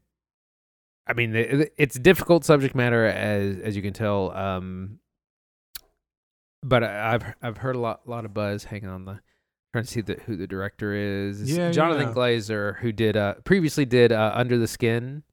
I 1.07 1.13
mean, 1.13 1.35
it's 1.77 1.99
difficult 1.99 2.45
subject 2.45 2.75
matter 2.75 3.05
as 3.05 3.59
as 3.61 3.77
you 3.77 3.83
can 3.83 3.93
tell. 3.93 4.31
Um 4.33 5.01
but 6.63 6.83
I've 6.85 7.25
I've 7.43 7.59
heard 7.59 7.77
a 7.77 7.81
lot 7.81 8.09
lot 8.09 8.25
of 8.25 8.33
buzz 8.33 8.65
hanging 8.65 8.89
on 8.89 9.05
the 9.05 9.21
trying 9.73 9.85
to 9.85 9.91
see 9.91 10.01
the, 10.01 10.15
who 10.25 10.37
the 10.37 10.47
director 10.47 10.95
is. 10.95 11.43
Yeah, 11.51 11.71
Jonathan 11.73 12.09
yeah. 12.09 12.15
Glazer, 12.15 12.79
who 12.79 12.93
did 12.93 13.17
uh 13.17 13.35
previously 13.45 13.85
did 13.85 14.13
uh, 14.13 14.33
Under 14.35 14.57
the 14.57 14.69
Skin. 14.69 15.25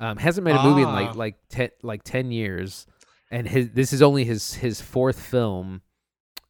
Um, 0.00 0.16
hasn't 0.16 0.44
made 0.44 0.54
a 0.54 0.62
movie 0.62 0.82
in 0.82 0.88
Ah. 0.88 0.92
like 0.94 1.14
like 1.16 1.36
ten 1.48 1.70
like 1.82 2.02
ten 2.04 2.30
years, 2.30 2.86
and 3.30 3.48
his 3.48 3.70
this 3.70 3.92
is 3.92 4.02
only 4.02 4.24
his 4.24 4.54
his 4.54 4.80
fourth 4.80 5.20
film. 5.20 5.82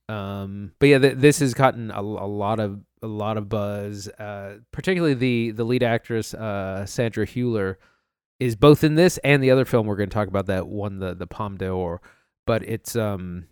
Um, 0.09 0.73
but 0.79 0.87
yeah, 0.89 0.99
th- 0.99 1.17
this 1.19 1.41
has 1.41 1.53
gotten 1.55 1.91
a, 1.91 2.01
a 2.01 2.03
lot 2.03 2.61
of 2.61 2.81
a 3.03 3.07
lot 3.07 3.37
of 3.37 3.49
buzz. 3.49 4.09
Uh, 4.09 4.59
particularly 4.73 5.15
the 5.15 5.51
the 5.51 5.65
lead 5.65 5.83
actress 5.83 6.35
uh 6.35 6.87
Sandra 6.87 7.27
Hüller 7.27 7.77
is 8.41 8.57
both 8.57 8.85
in 8.85 8.95
this 8.95 9.19
and 9.19 9.43
the 9.43 9.51
other 9.51 9.65
film 9.65 9.87
we're 9.87 9.97
going 9.97 10.09
to 10.09 10.15
talk 10.15 10.29
about 10.29 10.47
that 10.47 10.69
won 10.69 10.99
the 10.99 11.15
the 11.15 11.27
Palme 11.27 11.57
d'Or. 11.57 12.01
But 12.47 12.63
it's 12.63 12.97
um 12.97 13.47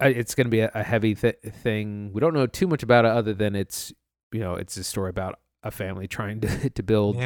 it's 0.00 0.34
going 0.34 0.46
to 0.46 0.50
be 0.50 0.60
a, 0.60 0.70
a 0.74 0.82
heavy 0.82 1.14
th- 1.14 1.40
thing. 1.42 2.10
We 2.12 2.20
don't 2.20 2.32
know 2.32 2.46
too 2.46 2.66
much 2.66 2.82
about 2.82 3.04
it 3.04 3.10
other 3.10 3.34
than 3.34 3.54
it's 3.54 3.92
you 4.32 4.40
know 4.40 4.54
it's 4.54 4.76
a 4.76 4.84
story 4.84 5.10
about 5.10 5.38
a 5.62 5.70
family 5.70 6.08
trying 6.08 6.40
to 6.42 6.70
to 6.70 6.82
build. 6.82 7.16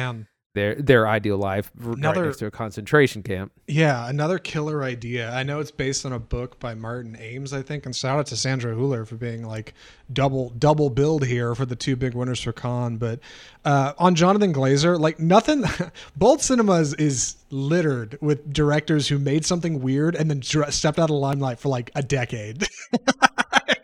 Their 0.55 0.75
their 0.75 1.05
ideal 1.05 1.37
life 1.37 1.69
r- 1.83 1.91
right 1.91 2.15
next 2.15 2.37
to 2.37 2.45
a 2.45 2.51
concentration 2.51 3.23
camp. 3.23 3.51
Yeah, 3.67 4.07
another 4.07 4.39
killer 4.39 4.83
idea. 4.83 5.29
I 5.29 5.43
know 5.43 5.59
it's 5.59 5.69
based 5.69 6.05
on 6.05 6.13
a 6.13 6.19
book 6.19 6.61
by 6.61 6.73
Martin 6.75 7.17
Amis, 7.17 7.51
I 7.51 7.61
think, 7.61 7.85
and 7.85 7.93
shout 7.93 8.19
out 8.19 8.27
to 8.27 8.37
Sandra 8.37 8.73
Hüller 8.73 9.05
for 9.05 9.15
being 9.15 9.45
like 9.45 9.73
double 10.13 10.51
double 10.51 10.89
build 10.89 11.25
here 11.25 11.55
for 11.55 11.65
the 11.65 11.75
two 11.75 11.97
big 11.97 12.13
winners 12.13 12.41
for 12.41 12.53
Cannes. 12.53 12.99
But 12.99 13.19
uh, 13.65 13.91
on 13.97 14.15
Jonathan 14.15 14.53
Glazer, 14.53 14.97
like 14.97 15.19
nothing. 15.19 15.65
Bold 16.15 16.41
Cinemas 16.41 16.93
is 16.93 17.35
littered 17.49 18.17
with 18.21 18.53
directors 18.53 19.09
who 19.09 19.19
made 19.19 19.45
something 19.45 19.81
weird 19.81 20.15
and 20.15 20.29
then 20.29 20.39
dr- 20.39 20.73
stepped 20.73 20.99
out 20.99 21.03
of 21.03 21.07
the 21.09 21.15
limelight 21.15 21.59
for 21.59 21.67
like 21.67 21.91
a 21.95 22.01
decade. 22.01 22.65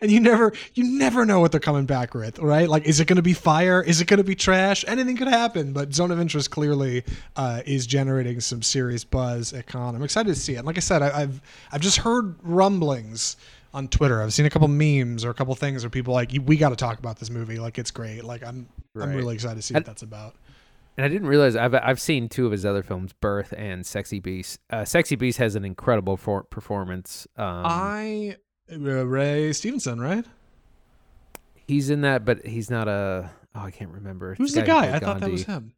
and 0.00 0.10
you 0.10 0.20
never 0.20 0.52
you 0.74 0.84
never 0.84 1.24
know 1.24 1.40
what 1.40 1.50
they're 1.52 1.60
coming 1.60 1.86
back 1.86 2.14
with 2.14 2.38
right? 2.38 2.68
Like 2.68 2.84
is 2.86 3.00
it 3.00 3.06
going 3.06 3.16
to 3.16 3.22
be 3.22 3.32
fire? 3.32 3.82
Is 3.82 4.00
it 4.00 4.06
going 4.06 4.18
to 4.18 4.24
be 4.24 4.34
trash? 4.34 4.84
Anything 4.88 5.16
could 5.16 5.28
happen 5.28 5.72
but 5.72 5.92
zone 5.94 6.10
of 6.10 6.20
interest 6.20 6.50
clearly 6.50 7.04
uh, 7.36 7.62
is 7.66 7.86
generating 7.86 8.40
some 8.40 8.62
serious 8.62 9.04
buzz 9.04 9.52
at 9.52 9.66
Cannes. 9.66 9.94
I'm 9.94 10.02
excited 10.02 10.34
to 10.34 10.40
see 10.40 10.54
it. 10.54 10.58
And 10.58 10.66
like 10.66 10.76
i 10.76 10.80
said 10.80 11.02
I, 11.02 11.22
i've 11.22 11.40
i've 11.72 11.80
just 11.80 11.98
heard 11.98 12.36
rumblings 12.42 13.36
on 13.72 13.88
twitter. 13.88 14.20
I've 14.22 14.32
seen 14.32 14.46
a 14.46 14.50
couple 14.50 14.68
memes 14.68 15.24
or 15.24 15.30
a 15.30 15.34
couple 15.34 15.54
things 15.54 15.82
where 15.82 15.90
people 15.90 16.12
like 16.14 16.32
we 16.44 16.56
got 16.56 16.70
to 16.70 16.76
talk 16.76 16.98
about 16.98 17.18
this 17.18 17.30
movie. 17.30 17.58
Like 17.58 17.78
it's 17.78 17.90
great. 17.90 18.24
Like 18.24 18.44
i'm 18.44 18.68
i'm 18.96 19.14
really 19.14 19.34
excited 19.34 19.56
to 19.56 19.62
see 19.62 19.74
And- 19.74 19.82
what 19.82 19.86
that's 19.86 20.02
about. 20.02 20.34
And 20.96 21.04
I 21.06 21.08
didn't 21.08 21.28
realize 21.28 21.56
I've 21.56 21.74
I've 21.74 22.00
seen 22.00 22.28
two 22.28 22.44
of 22.44 22.52
his 22.52 22.66
other 22.66 22.82
films, 22.82 23.12
Birth 23.14 23.54
and 23.56 23.86
Sexy 23.86 24.18
Beast. 24.20 24.58
Uh, 24.68 24.84
Sexy 24.84 25.14
Beast 25.16 25.38
has 25.38 25.54
an 25.54 25.64
incredible 25.64 26.18
for- 26.18 26.42
performance. 26.42 27.26
Um, 27.36 27.62
i 27.64 28.36
Uh, 28.72 29.06
ray 29.06 29.52
stevenson 29.52 30.00
right 30.00 30.24
he's 31.70 31.88
in 31.88 32.00
that, 32.02 32.24
but 32.24 32.44
he's 32.44 32.68
not 32.68 32.88
a. 32.88 33.30
Oh, 33.54 33.60
I 33.60 33.70
can't 33.70 33.90
remember. 33.90 34.34
Who's 34.34 34.52
the 34.52 34.62
guy? 34.62 34.88
played 34.88 34.94
I 34.94 34.98
thought 34.98 35.20
that 35.20 35.30
was 35.30 35.44
him. 35.44 35.72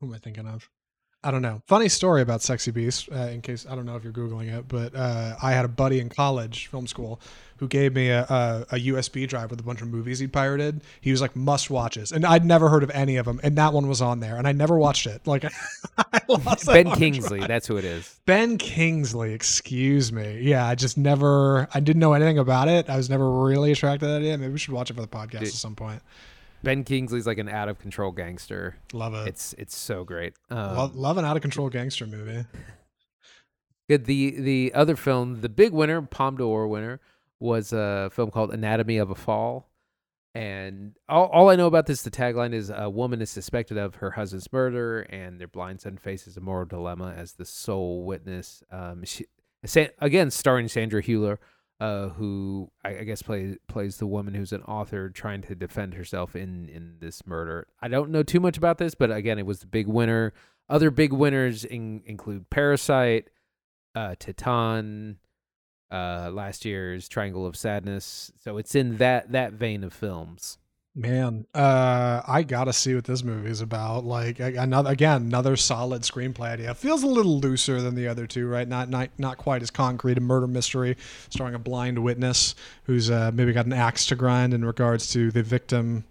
Who 0.00 0.08
am 0.08 0.14
I 0.14 0.18
thinking 0.18 0.46
of? 0.46 0.68
I 1.26 1.32
don't 1.32 1.42
know. 1.42 1.60
Funny 1.66 1.88
story 1.88 2.22
about 2.22 2.40
Sexy 2.40 2.70
Beast. 2.70 3.08
Uh, 3.10 3.16
in 3.16 3.42
case 3.42 3.66
I 3.68 3.74
don't 3.74 3.84
know 3.84 3.96
if 3.96 4.04
you're 4.04 4.12
googling 4.12 4.56
it, 4.56 4.68
but 4.68 4.94
uh, 4.94 5.34
I 5.42 5.50
had 5.50 5.64
a 5.64 5.68
buddy 5.68 5.98
in 5.98 6.08
college, 6.08 6.68
film 6.68 6.86
school, 6.86 7.20
who 7.56 7.66
gave 7.66 7.96
me 7.96 8.10
a, 8.10 8.22
a, 8.22 8.66
a 8.70 8.74
USB 8.92 9.26
drive 9.26 9.50
with 9.50 9.58
a 9.58 9.64
bunch 9.64 9.82
of 9.82 9.88
movies 9.88 10.20
he 10.20 10.28
pirated. 10.28 10.82
He 11.00 11.10
was 11.10 11.20
like 11.20 11.34
must 11.34 11.68
watches, 11.68 12.12
and 12.12 12.24
I'd 12.24 12.44
never 12.44 12.68
heard 12.68 12.84
of 12.84 12.90
any 12.90 13.16
of 13.16 13.26
them, 13.26 13.40
and 13.42 13.58
that 13.58 13.72
one 13.72 13.88
was 13.88 14.00
on 14.00 14.20
there, 14.20 14.36
and 14.36 14.46
I 14.46 14.52
never 14.52 14.78
watched 14.78 15.08
it. 15.08 15.26
Like 15.26 15.42
Ben 16.66 16.92
Kingsley, 16.92 17.38
drive. 17.38 17.48
that's 17.48 17.66
who 17.66 17.76
it 17.76 17.84
is. 17.84 18.20
Ben 18.24 18.56
Kingsley, 18.56 19.32
excuse 19.32 20.12
me. 20.12 20.42
Yeah, 20.42 20.64
I 20.64 20.76
just 20.76 20.96
never, 20.96 21.66
I 21.74 21.80
didn't 21.80 21.98
know 21.98 22.12
anything 22.12 22.38
about 22.38 22.68
it. 22.68 22.88
I 22.88 22.96
was 22.96 23.10
never 23.10 23.28
really 23.28 23.72
attracted 23.72 24.06
to 24.06 24.06
that 24.06 24.18
idea. 24.18 24.38
Maybe 24.38 24.52
we 24.52 24.58
should 24.60 24.74
watch 24.74 24.90
it 24.90 24.94
for 24.94 25.02
the 25.02 25.08
podcast 25.08 25.30
Dude. 25.40 25.42
at 25.48 25.54
some 25.54 25.74
point. 25.74 26.02
Ben 26.66 26.84
Kingsley's 26.84 27.26
like 27.26 27.38
an 27.38 27.48
out 27.48 27.68
of 27.68 27.78
control 27.78 28.10
gangster. 28.10 28.76
Love 28.92 29.14
it. 29.14 29.28
It's 29.28 29.54
it's 29.54 29.76
so 29.76 30.04
great. 30.04 30.34
Um, 30.50 30.76
Lo- 30.76 30.90
love 30.94 31.16
an 31.16 31.24
out 31.24 31.36
of 31.36 31.42
control 31.42 31.70
gangster 31.70 32.06
movie. 32.06 32.44
Good. 33.88 34.04
The 34.06 34.38
the 34.38 34.72
other 34.74 34.96
film, 34.96 35.40
the 35.42 35.48
big 35.48 35.72
winner, 35.72 36.02
Palme 36.02 36.36
d'Or 36.36 36.66
winner, 36.66 37.00
was 37.38 37.72
a 37.72 38.10
film 38.12 38.30
called 38.30 38.52
Anatomy 38.52 38.96
of 38.98 39.10
a 39.10 39.14
Fall. 39.14 39.70
And 40.34 40.94
all, 41.08 41.28
all 41.28 41.48
I 41.48 41.56
know 41.56 41.66
about 41.66 41.86
this, 41.86 42.02
the 42.02 42.10
tagline 42.10 42.52
is 42.52 42.68
a 42.68 42.90
woman 42.90 43.22
is 43.22 43.30
suspected 43.30 43.78
of 43.78 43.94
her 43.96 44.10
husband's 44.10 44.52
murder, 44.52 45.02
and 45.02 45.40
their 45.40 45.48
blind 45.48 45.80
son 45.80 45.96
faces 45.96 46.36
a 46.36 46.40
moral 46.40 46.66
dilemma 46.66 47.14
as 47.16 47.34
the 47.34 47.46
sole 47.46 48.04
witness. 48.04 48.62
Um, 48.70 49.02
she, 49.04 49.24
again, 49.98 50.30
starring 50.30 50.68
Sandra 50.68 51.02
Hüller, 51.02 51.38
uh, 51.80 52.08
who 52.10 52.70
I, 52.84 52.98
I 52.98 53.04
guess 53.04 53.22
plays 53.22 53.56
plays 53.68 53.98
the 53.98 54.06
woman 54.06 54.34
who's 54.34 54.52
an 54.52 54.62
author 54.62 55.10
trying 55.10 55.42
to 55.42 55.54
defend 55.54 55.94
herself 55.94 56.34
in 56.34 56.68
in 56.68 56.96
this 57.00 57.26
murder. 57.26 57.66
I 57.80 57.88
don't 57.88 58.10
know 58.10 58.22
too 58.22 58.40
much 58.40 58.56
about 58.56 58.78
this, 58.78 58.94
but 58.94 59.10
again, 59.10 59.38
it 59.38 59.46
was 59.46 59.60
the 59.60 59.66
big 59.66 59.86
winner. 59.86 60.32
Other 60.68 60.90
big 60.90 61.12
winners 61.12 61.64
in, 61.64 62.02
include 62.06 62.50
Parasite, 62.50 63.30
uh, 63.94 64.16
Titane, 64.18 65.16
uh, 65.90 66.30
last 66.32 66.64
year's 66.64 67.08
Triangle 67.08 67.46
of 67.46 67.56
Sadness. 67.56 68.32
So 68.42 68.56
it's 68.56 68.74
in 68.74 68.96
that 68.96 69.32
that 69.32 69.52
vein 69.52 69.84
of 69.84 69.92
films. 69.92 70.58
Man, 70.98 71.46
uh, 71.54 72.22
I 72.26 72.42
gotta 72.42 72.72
see 72.72 72.94
what 72.94 73.04
this 73.04 73.22
movie 73.22 73.50
is 73.50 73.60
about. 73.60 74.06
Like 74.06 74.40
another, 74.40 74.90
again, 74.90 75.24
another 75.26 75.54
solid 75.54 76.02
screenplay 76.02 76.52
idea. 76.52 76.74
Feels 76.74 77.02
a 77.02 77.06
little 77.06 77.38
looser 77.38 77.82
than 77.82 77.94
the 77.94 78.08
other 78.08 78.26
two, 78.26 78.48
right? 78.48 78.66
Not 78.66 78.88
not 78.88 79.10
not 79.18 79.36
quite 79.36 79.60
as 79.60 79.70
concrete. 79.70 80.16
A 80.16 80.22
murder 80.22 80.46
mystery 80.46 80.96
starring 81.28 81.54
a 81.54 81.58
blind 81.58 82.02
witness 82.02 82.54
who's 82.84 83.10
uh, 83.10 83.30
maybe 83.34 83.52
got 83.52 83.66
an 83.66 83.74
axe 83.74 84.06
to 84.06 84.16
grind 84.16 84.54
in 84.54 84.64
regards 84.64 85.12
to 85.12 85.30
the 85.30 85.42
victim 85.42 86.04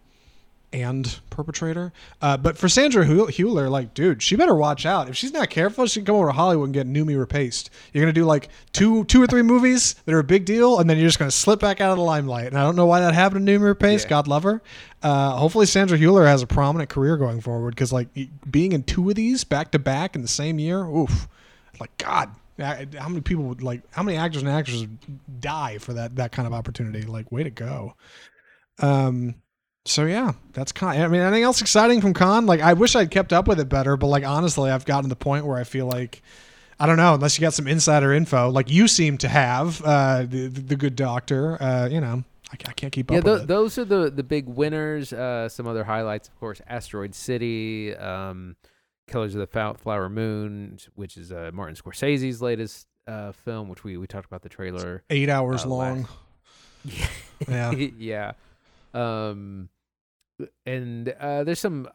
and 0.76 1.20
perpetrator. 1.30 1.94
Uh, 2.22 2.36
but 2.36 2.58
for 2.58 2.68
Sandra 2.68 3.06
Hüller, 3.06 3.70
like, 3.70 3.94
dude, 3.94 4.22
she 4.22 4.36
better 4.36 4.54
watch 4.54 4.86
out. 4.86 5.08
If 5.08 5.16
she's 5.16 5.32
not 5.32 5.50
careful, 5.50 5.86
she 5.88 6.02
can 6.02 6.06
come 6.06 6.16
over 6.18 6.28
to 6.28 6.34
Hollywood 6.34 6.68
and 6.68 6.74
get 6.74 6.86
Noomi 6.86 7.16
Rapace. 7.16 7.70
You're 7.94 8.04
gonna 8.04 8.12
do 8.12 8.26
like 8.26 8.50
two, 8.74 9.06
two 9.06 9.24
or 9.24 9.28
three 9.28 9.42
movies 9.42 9.96
that 10.06 10.14
are 10.14 10.20
a 10.20 10.24
big 10.24 10.44
deal, 10.44 10.80
and 10.80 10.90
then 10.90 10.98
you're 10.98 11.08
just 11.08 11.18
gonna 11.18 11.32
slip 11.32 11.62
back 11.62 11.80
out 11.80 11.92
of 11.92 11.98
the 11.98 12.04
limelight. 12.04 12.48
And 12.48 12.58
I 12.58 12.64
don't 12.64 12.76
know 12.76 12.86
why 12.86 13.00
that 13.00 13.14
happened 13.14 13.48
to 13.48 13.58
Noomi 13.58 13.74
Rapace. 13.74 14.04
Yeah. 14.04 14.10
God 14.10 14.28
love 14.28 14.44
her. 14.44 14.62
Uh, 15.02 15.32
hopefully, 15.38 15.66
Sandra 15.66 15.98
Hüller 15.98 16.28
has 16.28 16.42
a 16.42 16.48
prominent 16.48 16.90
career 16.90 17.16
going 17.16 17.40
forward 17.40 17.72
because, 17.72 17.94
like, 17.94 18.10
being 18.50 18.74
in 18.74 18.84
two 18.84 19.10
of 19.10 19.16
these 19.16 19.44
back 19.44 19.72
to 19.72 19.80
back 19.80 20.16
in 20.16 20.22
the 20.22 20.28
same 20.28 20.60
year, 20.60 20.84
oof, 20.86 21.28
like 21.80 21.96
God. 21.98 22.32
How 22.58 23.10
many 23.10 23.20
people 23.22 23.44
would 23.46 23.62
like? 23.62 23.82
How 23.92 24.02
many 24.02 24.18
actors 24.18 24.42
and 24.42 24.50
actresses 24.50 24.88
die 25.42 25.78
for 25.78 25.94
that 25.94 26.16
that 26.16 26.32
kind 26.32 26.48
of 26.48 26.54
opportunity? 26.54 27.02
Like, 27.02 27.32
way 27.32 27.44
to 27.44 27.50
go. 27.50 27.96
Um, 28.80 29.36
so 29.86 30.06
yeah, 30.06 30.34
that's 30.54 30.72
Cannes. 30.72 31.02
I 31.02 31.08
mean, 31.08 31.22
anything 31.22 31.44
else 31.44 31.62
exciting 31.62 32.02
from 32.02 32.14
Cannes? 32.14 32.46
Like, 32.48 32.62
I 32.62 32.74
wish 32.74 32.96
I'd 32.96 33.12
kept 33.12 33.32
up 33.32 33.48
with 33.48 33.60
it 33.60 33.70
better, 33.70 33.96
but 33.98 34.08
like 34.08 34.26
honestly, 34.26 34.70
I've 34.72 34.86
gotten 34.86 35.04
to 35.04 35.10
the 35.10 35.16
point 35.16 35.46
where 35.46 35.58
I 35.58 35.64
feel 35.64 35.86
like 35.86 36.22
I 36.80 36.86
don't 36.88 36.98
know 36.98 37.14
unless 37.14 37.38
you 37.38 37.42
got 37.42 37.54
some 37.54 37.68
insider 37.68 38.14
info, 38.14 38.50
like 38.50 38.70
you 38.70 38.88
seem 38.88 39.18
to 39.20 39.28
have, 39.30 39.82
uh, 39.84 40.26
the, 40.28 40.48
the, 40.48 40.76
good 40.76 40.96
doctor. 40.96 41.62
Uh, 41.62 41.88
you 41.88 42.02
know, 42.02 42.24
I, 42.52 42.58
I 42.68 42.74
can't 42.74 42.92
keep 42.92 43.10
Yeah, 43.12 43.20
up 43.20 43.24
with 43.24 43.42
it. 43.44 43.48
those 43.48 43.78
are 43.78 43.86
the 43.86 44.10
the 44.10 44.24
big 44.24 44.48
winners. 44.48 45.14
Uh, 45.14 45.48
some 45.50 45.68
other 45.68 45.84
highlights, 45.84 46.28
of 46.28 46.38
course, 46.40 46.62
Asteroid 46.68 47.16
City, 47.16 47.96
um, 47.96 48.56
Killers 49.08 49.36
of 49.36 49.40
the 49.40 49.76
Flower 49.78 50.10
Moon, 50.10 50.80
which 50.96 51.16
is 51.16 51.32
uh, 51.32 51.52
Martin 51.54 51.76
Scorsese's 51.76 52.42
latest 52.42 52.88
uh, 53.08 53.32
film, 53.32 53.70
which 53.70 53.84
we 53.84 53.98
we 53.98 54.08
talked 54.08 54.26
about 54.26 54.42
the 54.42 54.50
trailer. 54.50 55.04
Eight 55.10 55.30
hours 55.30 55.64
uh, 55.64 55.70
long. 55.70 56.08
Yeah. 57.50 57.72
yeah. 57.72 58.32
Um, 58.94 59.68
and 60.66 61.10
uh, 61.20 61.44
there's 61.44 61.60
some 61.60 61.88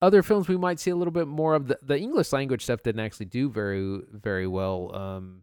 other 0.00 0.22
films 0.22 0.48
we 0.48 0.56
might 0.56 0.78
see 0.80 0.90
a 0.90 0.96
little 0.96 1.12
bit 1.12 1.26
more 1.26 1.54
of. 1.54 1.68
The, 1.68 1.78
the 1.82 1.98
English 1.98 2.32
language 2.32 2.62
stuff 2.62 2.82
didn't 2.82 3.00
actually 3.00 3.26
do 3.26 3.48
very 3.50 4.00
very 4.12 4.46
well. 4.46 4.94
Um, 4.94 5.42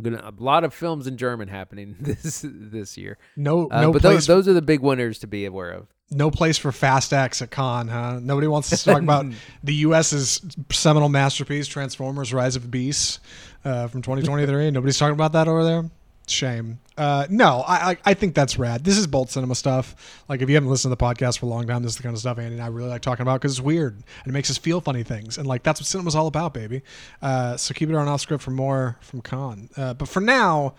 gonna 0.00 0.22
a 0.24 0.42
lot 0.42 0.64
of 0.64 0.72
films 0.74 1.06
in 1.06 1.16
German 1.18 1.48
happening 1.48 1.96
this 2.00 2.44
this 2.48 2.96
year. 2.96 3.18
No, 3.36 3.68
Uh, 3.68 3.82
no 3.82 3.92
but 3.92 4.02
place. 4.02 4.14
those 4.14 4.26
those 4.26 4.48
are 4.48 4.54
the 4.54 4.62
big 4.62 4.80
winners 4.80 5.18
to 5.20 5.26
be 5.26 5.44
aware 5.44 5.70
of. 5.70 5.86
no 6.10 6.30
place 6.30 6.58
for 6.58 6.72
Fast 6.72 7.12
X 7.12 7.40
at 7.42 7.50
Cannes, 7.50 7.88
huh? 7.88 8.18
Nobody 8.22 8.46
wants 8.46 8.70
to 8.70 8.76
talk 8.82 9.02
about 9.02 9.26
the 9.62 9.74
U.S.'s 9.74 10.40
seminal 10.70 11.08
masterpiece, 11.10 11.66
Transformers: 11.68 12.32
Rise 12.32 12.56
of 12.56 12.62
the 12.62 12.68
Beasts, 12.68 13.20
uh, 13.64 13.86
from 13.88 14.00
2023. 14.02 14.70
Nobody's 14.70 14.98
talking 14.98 15.14
about 15.14 15.32
that 15.32 15.46
over 15.46 15.62
there. 15.62 15.90
Shame. 16.32 16.80
Uh, 16.96 17.26
no, 17.30 17.60
I, 17.66 17.90
I 17.90 17.96
I 18.06 18.14
think 18.14 18.34
that's 18.34 18.58
rad. 18.58 18.84
This 18.84 18.98
is 18.98 19.06
Bold 19.06 19.30
Cinema 19.30 19.54
stuff. 19.54 20.24
Like 20.28 20.42
if 20.42 20.48
you 20.48 20.54
haven't 20.54 20.70
listened 20.70 20.90
to 20.90 20.96
the 20.96 21.04
podcast 21.04 21.38
for 21.38 21.46
a 21.46 21.48
long 21.48 21.66
time, 21.66 21.82
this 21.82 21.92
is 21.92 21.96
the 21.96 22.02
kind 22.02 22.14
of 22.14 22.20
stuff 22.20 22.38
Andy 22.38 22.54
and 22.54 22.62
I 22.62 22.68
really 22.68 22.88
like 22.88 23.02
talking 23.02 23.22
about 23.22 23.40
because 23.40 23.52
it's 23.52 23.60
weird 23.60 23.94
and 23.94 24.26
it 24.26 24.32
makes 24.32 24.50
us 24.50 24.58
feel 24.58 24.80
funny 24.80 25.02
things. 25.02 25.38
And 25.38 25.46
like 25.46 25.62
that's 25.62 25.80
what 25.80 25.86
cinema's 25.86 26.14
all 26.14 26.26
about, 26.26 26.54
baby. 26.54 26.82
Uh, 27.20 27.56
so 27.56 27.74
keep 27.74 27.88
it 27.88 27.94
on 27.94 28.08
off 28.08 28.20
script 28.20 28.42
for 28.42 28.50
more 28.50 28.98
from 29.00 29.22
Cannes. 29.22 29.70
Uh, 29.76 29.94
but 29.94 30.08
for 30.08 30.20
now, 30.20 30.74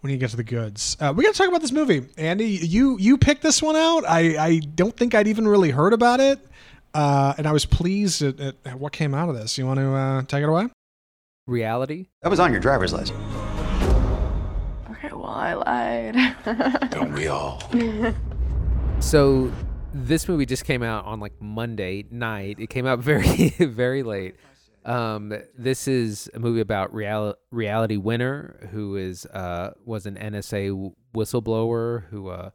when 0.00 0.12
you 0.12 0.18
get 0.18 0.30
to 0.30 0.36
the 0.36 0.44
goods. 0.44 0.96
Uh, 1.00 1.12
we 1.14 1.24
got 1.24 1.32
to 1.32 1.38
talk 1.38 1.48
about 1.48 1.60
this 1.60 1.72
movie, 1.72 2.06
Andy. 2.16 2.46
You 2.46 2.96
you 2.98 3.18
picked 3.18 3.42
this 3.42 3.62
one 3.62 3.76
out. 3.76 4.04
I 4.06 4.36
I 4.38 4.58
don't 4.58 4.96
think 4.96 5.14
I'd 5.14 5.28
even 5.28 5.46
really 5.46 5.70
heard 5.70 5.92
about 5.92 6.20
it, 6.20 6.38
uh, 6.94 7.34
and 7.38 7.46
I 7.46 7.52
was 7.52 7.66
pleased 7.66 8.22
at, 8.22 8.40
at, 8.40 8.54
at 8.64 8.78
what 8.78 8.92
came 8.92 9.14
out 9.14 9.28
of 9.28 9.36
this. 9.36 9.58
You 9.58 9.66
want 9.66 9.78
to 9.78 9.92
uh, 9.92 10.22
take 10.22 10.42
it 10.42 10.48
away? 10.48 10.68
Reality. 11.46 12.06
That 12.22 12.30
was 12.30 12.40
on 12.40 12.52
your 12.52 12.60
driver's 12.60 12.92
license. 12.92 13.39
Okay, 15.30 15.54
well, 15.54 15.64
I 15.66 16.10
lied. 16.10 16.90
Don't 16.90 17.12
we 17.12 17.28
all? 17.28 17.62
So 19.00 19.52
this 19.94 20.28
movie 20.28 20.46
just 20.46 20.64
came 20.64 20.82
out 20.82 21.04
on 21.04 21.20
like 21.20 21.40
Monday 21.40 22.06
night. 22.10 22.58
It 22.58 22.68
came 22.68 22.86
out 22.86 22.98
very 23.00 23.50
very 23.50 24.02
late. 24.02 24.36
Um, 24.84 25.34
this 25.58 25.86
is 25.86 26.30
a 26.32 26.38
movie 26.38 26.60
about 26.60 26.94
real, 26.94 27.34
reality 27.50 27.96
winner 27.96 28.68
who 28.72 28.96
is 28.96 29.26
uh 29.26 29.72
was 29.84 30.06
an 30.06 30.16
NSA 30.16 30.68
w- 30.70 30.94
whistleblower 31.14 32.04
who 32.08 32.28
uh 32.28 32.50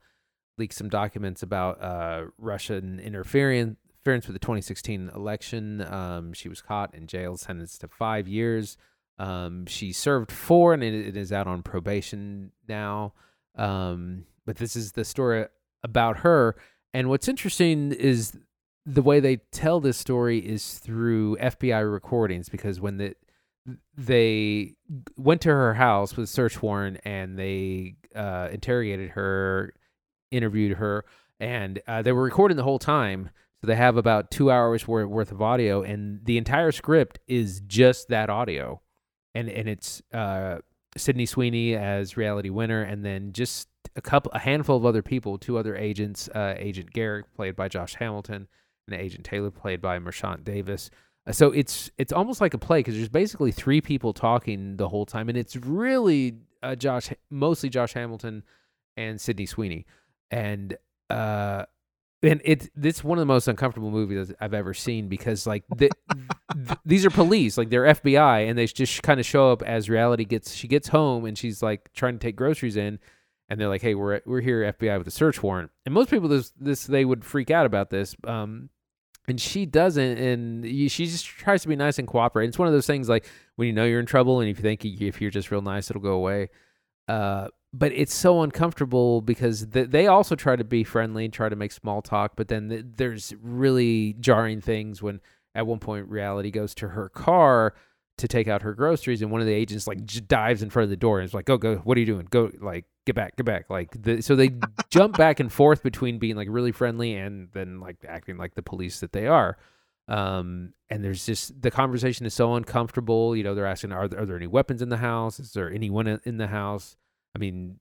leaked 0.57 0.73
some 0.73 0.89
documents 0.89 1.43
about 1.43 1.81
uh 1.81 2.25
Russian 2.37 2.99
interference 2.99 3.77
interference 4.05 4.27
with 4.27 4.35
the 4.35 4.39
2016 4.39 5.09
election. 5.15 5.81
Um, 5.81 6.33
she 6.33 6.47
was 6.47 6.61
caught 6.61 6.93
in 6.93 7.07
jail, 7.07 7.37
sentenced 7.37 7.81
to 7.81 7.87
five 7.87 8.27
years. 8.27 8.77
Um, 9.17 9.65
she 9.65 9.91
served 9.91 10.31
four 10.31 10.73
and 10.73 10.83
it, 10.83 10.93
it 10.93 11.17
is 11.17 11.31
out 11.31 11.47
on 11.47 11.63
probation 11.63 12.51
now. 12.67 13.13
Um, 13.55 14.25
but 14.45 14.57
this 14.57 14.75
is 14.75 14.91
the 14.91 15.05
story 15.05 15.45
about 15.83 16.19
her. 16.19 16.55
And 16.93 17.09
what's 17.09 17.27
interesting 17.27 17.91
is 17.91 18.37
the 18.85 19.01
way 19.01 19.19
they 19.19 19.37
tell 19.51 19.79
this 19.79 19.97
story 19.97 20.39
is 20.39 20.77
through 20.79 21.37
FBI 21.37 21.91
recordings 21.91 22.49
because 22.49 22.79
when 22.79 22.97
the 22.97 23.15
they 23.97 24.75
went 25.17 25.41
to 25.41 25.49
her 25.49 25.73
house 25.73 26.15
with 26.15 26.29
search 26.29 26.61
warrant 26.61 26.99
and 27.03 27.37
they 27.37 27.95
uh, 28.15 28.49
interrogated 28.51 29.11
her, 29.11 29.73
interviewed 30.31 30.77
her, 30.77 31.05
and 31.39 31.81
uh, 31.87 32.01
they 32.01 32.11
were 32.11 32.23
recording 32.23 32.57
the 32.57 32.63
whole 32.63 32.79
time. 32.79 33.29
So 33.61 33.67
they 33.67 33.75
have 33.75 33.97
about 33.97 34.29
two 34.29 34.51
hours 34.51 34.87
worth 34.87 35.31
of 35.31 35.41
audio, 35.41 35.81
and 35.81 36.23
the 36.25 36.37
entire 36.37 36.71
script 36.71 37.19
is 37.27 37.61
just 37.61 38.09
that 38.09 38.29
audio, 38.29 38.81
and 39.35 39.49
and 39.49 39.69
it's 39.69 40.01
uh, 40.13 40.57
Sydney 40.97 41.25
Sweeney 41.27 41.75
as 41.75 42.17
reality 42.17 42.49
winner, 42.49 42.81
and 42.81 43.05
then 43.05 43.33
just 43.33 43.67
a 43.95 44.01
couple, 44.01 44.31
a 44.33 44.39
handful 44.39 44.77
of 44.77 44.85
other 44.85 45.03
people, 45.03 45.37
two 45.37 45.57
other 45.57 45.75
agents, 45.75 46.27
uh, 46.29 46.55
Agent 46.57 46.91
Garrick 46.91 47.31
played 47.35 47.55
by 47.55 47.67
Josh 47.67 47.95
Hamilton, 47.95 48.47
and 48.87 48.99
Agent 48.99 49.25
Taylor 49.25 49.51
played 49.51 49.81
by 49.81 49.99
Marchant 49.99 50.43
Davis. 50.43 50.89
Uh, 51.27 51.33
So 51.33 51.51
it's 51.51 51.91
it's 51.97 52.13
almost 52.13 52.41
like 52.41 52.53
a 52.53 52.57
play 52.57 52.79
because 52.79 52.95
there's 52.95 53.09
basically 53.09 53.51
three 53.51 53.81
people 53.81 54.13
talking 54.13 54.77
the 54.77 54.89
whole 54.89 55.05
time, 55.05 55.29
and 55.29 55.37
it's 55.37 55.55
really 55.55 56.37
uh, 56.63 56.75
Josh, 56.75 57.11
mostly 57.29 57.69
Josh 57.69 57.93
Hamilton 57.93 58.43
and 58.97 59.19
Sydney 59.19 59.45
Sweeney, 59.45 59.85
and 60.31 60.77
uh, 61.09 61.65
and 62.23 62.41
it's 62.43 62.69
this 62.75 63.03
one 63.03 63.17
of 63.17 63.21
the 63.21 63.25
most 63.25 63.47
uncomfortable 63.47 63.91
movies 63.91 64.31
I've 64.39 64.53
ever 64.53 64.73
seen 64.73 65.07
because 65.07 65.45
like 65.45 65.63
the, 65.69 65.89
th- 66.13 66.79
these 66.85 67.05
are 67.05 67.09
police, 67.09 67.57
like 67.57 67.69
they're 67.69 67.83
FBI, 67.83 68.49
and 68.49 68.57
they 68.57 68.65
just 68.65 69.03
kind 69.03 69.19
of 69.19 69.25
show 69.25 69.51
up 69.51 69.61
as 69.61 69.89
reality 69.89 70.25
gets 70.25 70.53
she 70.53 70.67
gets 70.67 70.87
home 70.87 71.25
and 71.25 71.37
she's 71.37 71.61
like 71.61 71.91
trying 71.93 72.13
to 72.13 72.19
take 72.19 72.35
groceries 72.35 72.77
in, 72.77 72.99
and 73.49 73.59
they're 73.59 73.69
like, 73.69 73.81
hey, 73.81 73.95
we're 73.95 74.21
we're 74.25 74.41
here 74.41 74.73
FBI 74.73 74.97
with 74.97 75.07
a 75.07 75.11
search 75.11 75.41
warrant, 75.43 75.71
and 75.85 75.93
most 75.93 76.09
people 76.09 76.27
this 76.29 76.51
this 76.59 76.85
they 76.85 77.05
would 77.05 77.23
freak 77.23 77.51
out 77.51 77.65
about 77.65 77.89
this, 77.89 78.15
um, 78.25 78.69
and 79.27 79.39
she 79.39 79.65
doesn't 79.65 80.17
and 80.17 80.65
she 80.91 81.05
just 81.05 81.25
tries 81.25 81.61
to 81.63 81.67
be 81.67 81.75
nice 81.75 81.99
and 81.99 82.07
cooperate. 82.07 82.47
It's 82.47 82.59
one 82.59 82.67
of 82.67 82.73
those 82.73 82.87
things 82.87 83.09
like 83.09 83.25
when 83.55 83.67
you 83.67 83.73
know 83.73 83.85
you're 83.85 83.99
in 83.99 84.05
trouble 84.05 84.39
and 84.39 84.49
if 84.49 84.57
you 84.57 84.63
think 84.63 84.83
if 84.85 85.21
you're 85.21 85.31
just 85.31 85.51
real 85.51 85.61
nice 85.61 85.89
it'll 85.89 86.01
go 86.01 86.13
away. 86.13 86.49
Uh, 87.07 87.49
but 87.77 87.91
it's 87.91 88.13
so 88.13 88.41
uncomfortable 88.41 89.21
because 89.21 89.67
th- 89.67 89.89
they 89.89 90.07
also 90.07 90.35
try 90.35 90.55
to 90.55 90.63
be 90.63 90.83
friendly 90.83 91.25
and 91.25 91.33
try 91.33 91.49
to 91.49 91.55
make 91.55 91.71
small 91.71 92.01
talk 92.01 92.33
but 92.35 92.47
then 92.47 92.69
th- 92.69 92.85
there's 92.95 93.33
really 93.41 94.13
jarring 94.19 94.61
things 94.61 95.01
when 95.01 95.19
at 95.53 95.65
one 95.65 95.79
point 95.79 96.07
reality 96.07 96.51
goes 96.51 96.75
to 96.75 96.89
her 96.89 97.09
car 97.09 97.73
to 98.17 98.27
take 98.27 98.47
out 98.47 98.61
her 98.61 98.73
groceries 98.73 99.21
and 99.21 99.29
one 99.29 99.41
of 99.41 99.47
the 99.47 99.53
agents 99.53 99.87
like 99.87 100.03
j- 100.05 100.21
dives 100.21 100.61
in 100.61 100.69
front 100.69 100.85
of 100.85 100.89
the 100.89 100.95
door 100.95 101.19
and 101.19 101.25
is 101.25 101.33
like 101.33 101.45
go 101.45 101.57
go 101.57 101.77
what 101.77 101.97
are 101.97 101.99
you 101.99 102.05
doing? 102.05 102.27
Go 102.29 102.51
like 102.61 102.85
get 103.05 103.15
back 103.15 103.35
get 103.35 103.45
back. 103.45 103.69
Like 103.69 104.01
the, 104.01 104.21
so 104.21 104.35
they 104.35 104.51
jump 104.89 105.17
back 105.17 105.39
and 105.39 105.51
forth 105.51 105.83
between 105.83 106.17
being 106.17 106.35
like 106.35 106.47
really 106.49 106.71
friendly 106.71 107.15
and 107.15 107.49
then 107.53 107.79
like 107.79 107.97
acting 108.07 108.37
like 108.37 108.55
the 108.55 108.61
police 108.61 108.99
that 109.01 109.11
they 109.11 109.27
are. 109.27 109.57
Um 110.07 110.73
and 110.89 111.03
there's 111.03 111.25
just 111.25 111.61
the 111.61 111.71
conversation 111.71 112.25
is 112.25 112.33
so 112.33 112.53
uncomfortable 112.55 113.35
you 113.35 113.43
know 113.43 113.55
they're 113.55 113.65
asking 113.65 113.91
are 113.91 114.07
there, 114.07 114.21
are 114.21 114.25
there 114.25 114.37
any 114.37 114.47
weapons 114.47 114.81
in 114.81 114.89
the 114.89 114.97
house? 114.97 115.39
Is 115.39 115.51
there 115.51 115.71
anyone 115.71 116.07
in 116.07 116.21
in 116.23 116.37
the 116.37 116.47
house 116.47 116.95
i 117.35 117.37
mean 117.37 117.79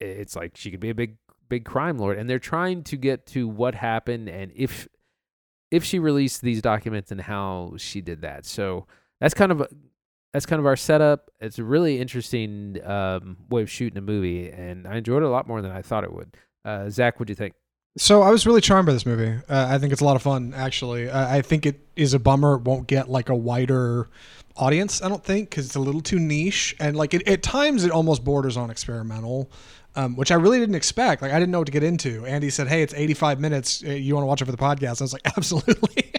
it's 0.00 0.36
like 0.36 0.56
she 0.56 0.70
could 0.70 0.80
be 0.80 0.90
a 0.90 0.94
big 0.94 1.16
big 1.48 1.64
crime 1.64 1.96
lord 1.96 2.18
and 2.18 2.28
they're 2.28 2.38
trying 2.38 2.82
to 2.82 2.96
get 2.96 3.24
to 3.24 3.46
what 3.46 3.74
happened 3.74 4.28
and 4.28 4.52
if 4.54 4.88
if 5.70 5.84
she 5.84 5.98
released 5.98 6.42
these 6.42 6.62
documents 6.62 7.10
and 7.10 7.20
how 7.20 7.74
she 7.76 8.00
did 8.00 8.22
that. 8.22 8.46
So 8.46 8.86
that's 9.20 9.34
kind 9.34 9.52
of 9.52 9.66
that's 10.32 10.46
kind 10.46 10.60
of 10.60 10.66
our 10.66 10.76
setup. 10.76 11.30
It's 11.40 11.58
a 11.58 11.64
really 11.64 12.00
interesting 12.00 12.78
um 12.84 13.36
way 13.48 13.62
of 13.62 13.70
shooting 13.70 13.98
a 13.98 14.02
movie 14.02 14.50
and 14.50 14.86
i 14.86 14.96
enjoyed 14.96 15.22
it 15.22 15.26
a 15.26 15.30
lot 15.30 15.46
more 15.46 15.62
than 15.62 15.72
i 15.72 15.82
thought 15.82 16.04
it 16.04 16.12
would. 16.12 16.36
Uh 16.64 16.88
zach 16.90 17.18
what 17.18 17.26
do 17.26 17.32
you 17.32 17.36
think 17.36 17.54
So 17.98 18.22
I 18.22 18.30
was 18.30 18.46
really 18.46 18.60
charmed 18.60 18.86
by 18.86 18.92
this 18.92 19.06
movie. 19.06 19.40
Uh, 19.48 19.66
I 19.70 19.78
think 19.78 19.92
it's 19.92 20.02
a 20.02 20.04
lot 20.04 20.16
of 20.16 20.22
fun, 20.22 20.52
actually. 20.54 21.08
Uh, 21.08 21.34
I 21.34 21.40
think 21.40 21.64
it 21.64 21.80
is 21.96 22.12
a 22.12 22.18
bummer 22.18 22.56
it 22.56 22.62
won't 22.62 22.86
get 22.86 23.08
like 23.08 23.30
a 23.30 23.34
wider 23.34 24.08
audience. 24.56 25.00
I 25.02 25.08
don't 25.08 25.24
think 25.24 25.48
because 25.48 25.66
it's 25.66 25.76
a 25.76 25.80
little 25.80 26.02
too 26.02 26.18
niche 26.18 26.76
and 26.78 26.94
like 26.96 27.14
it, 27.14 27.26
at 27.26 27.42
times 27.42 27.84
it 27.84 27.90
almost 27.90 28.22
borders 28.22 28.58
on 28.58 28.70
experimental, 28.70 29.50
um, 29.94 30.14
which 30.14 30.30
I 30.30 30.34
really 30.34 30.58
didn't 30.58 30.74
expect. 30.74 31.22
Like 31.22 31.32
I 31.32 31.38
didn't 31.38 31.52
know 31.52 31.58
what 31.60 31.66
to 31.66 31.72
get 31.72 31.82
into. 31.82 32.26
Andy 32.26 32.50
said, 32.50 32.68
"Hey, 32.68 32.82
it's 32.82 32.92
85 32.92 33.40
minutes. 33.40 33.82
Uh, 33.82 33.92
You 33.92 34.14
want 34.14 34.24
to 34.24 34.28
watch 34.28 34.42
it 34.42 34.44
for 34.44 34.52
the 34.52 34.58
podcast?" 34.58 35.00
I 35.00 35.04
was 35.04 35.12
like, 35.14 35.22
"Absolutely." 35.36 36.12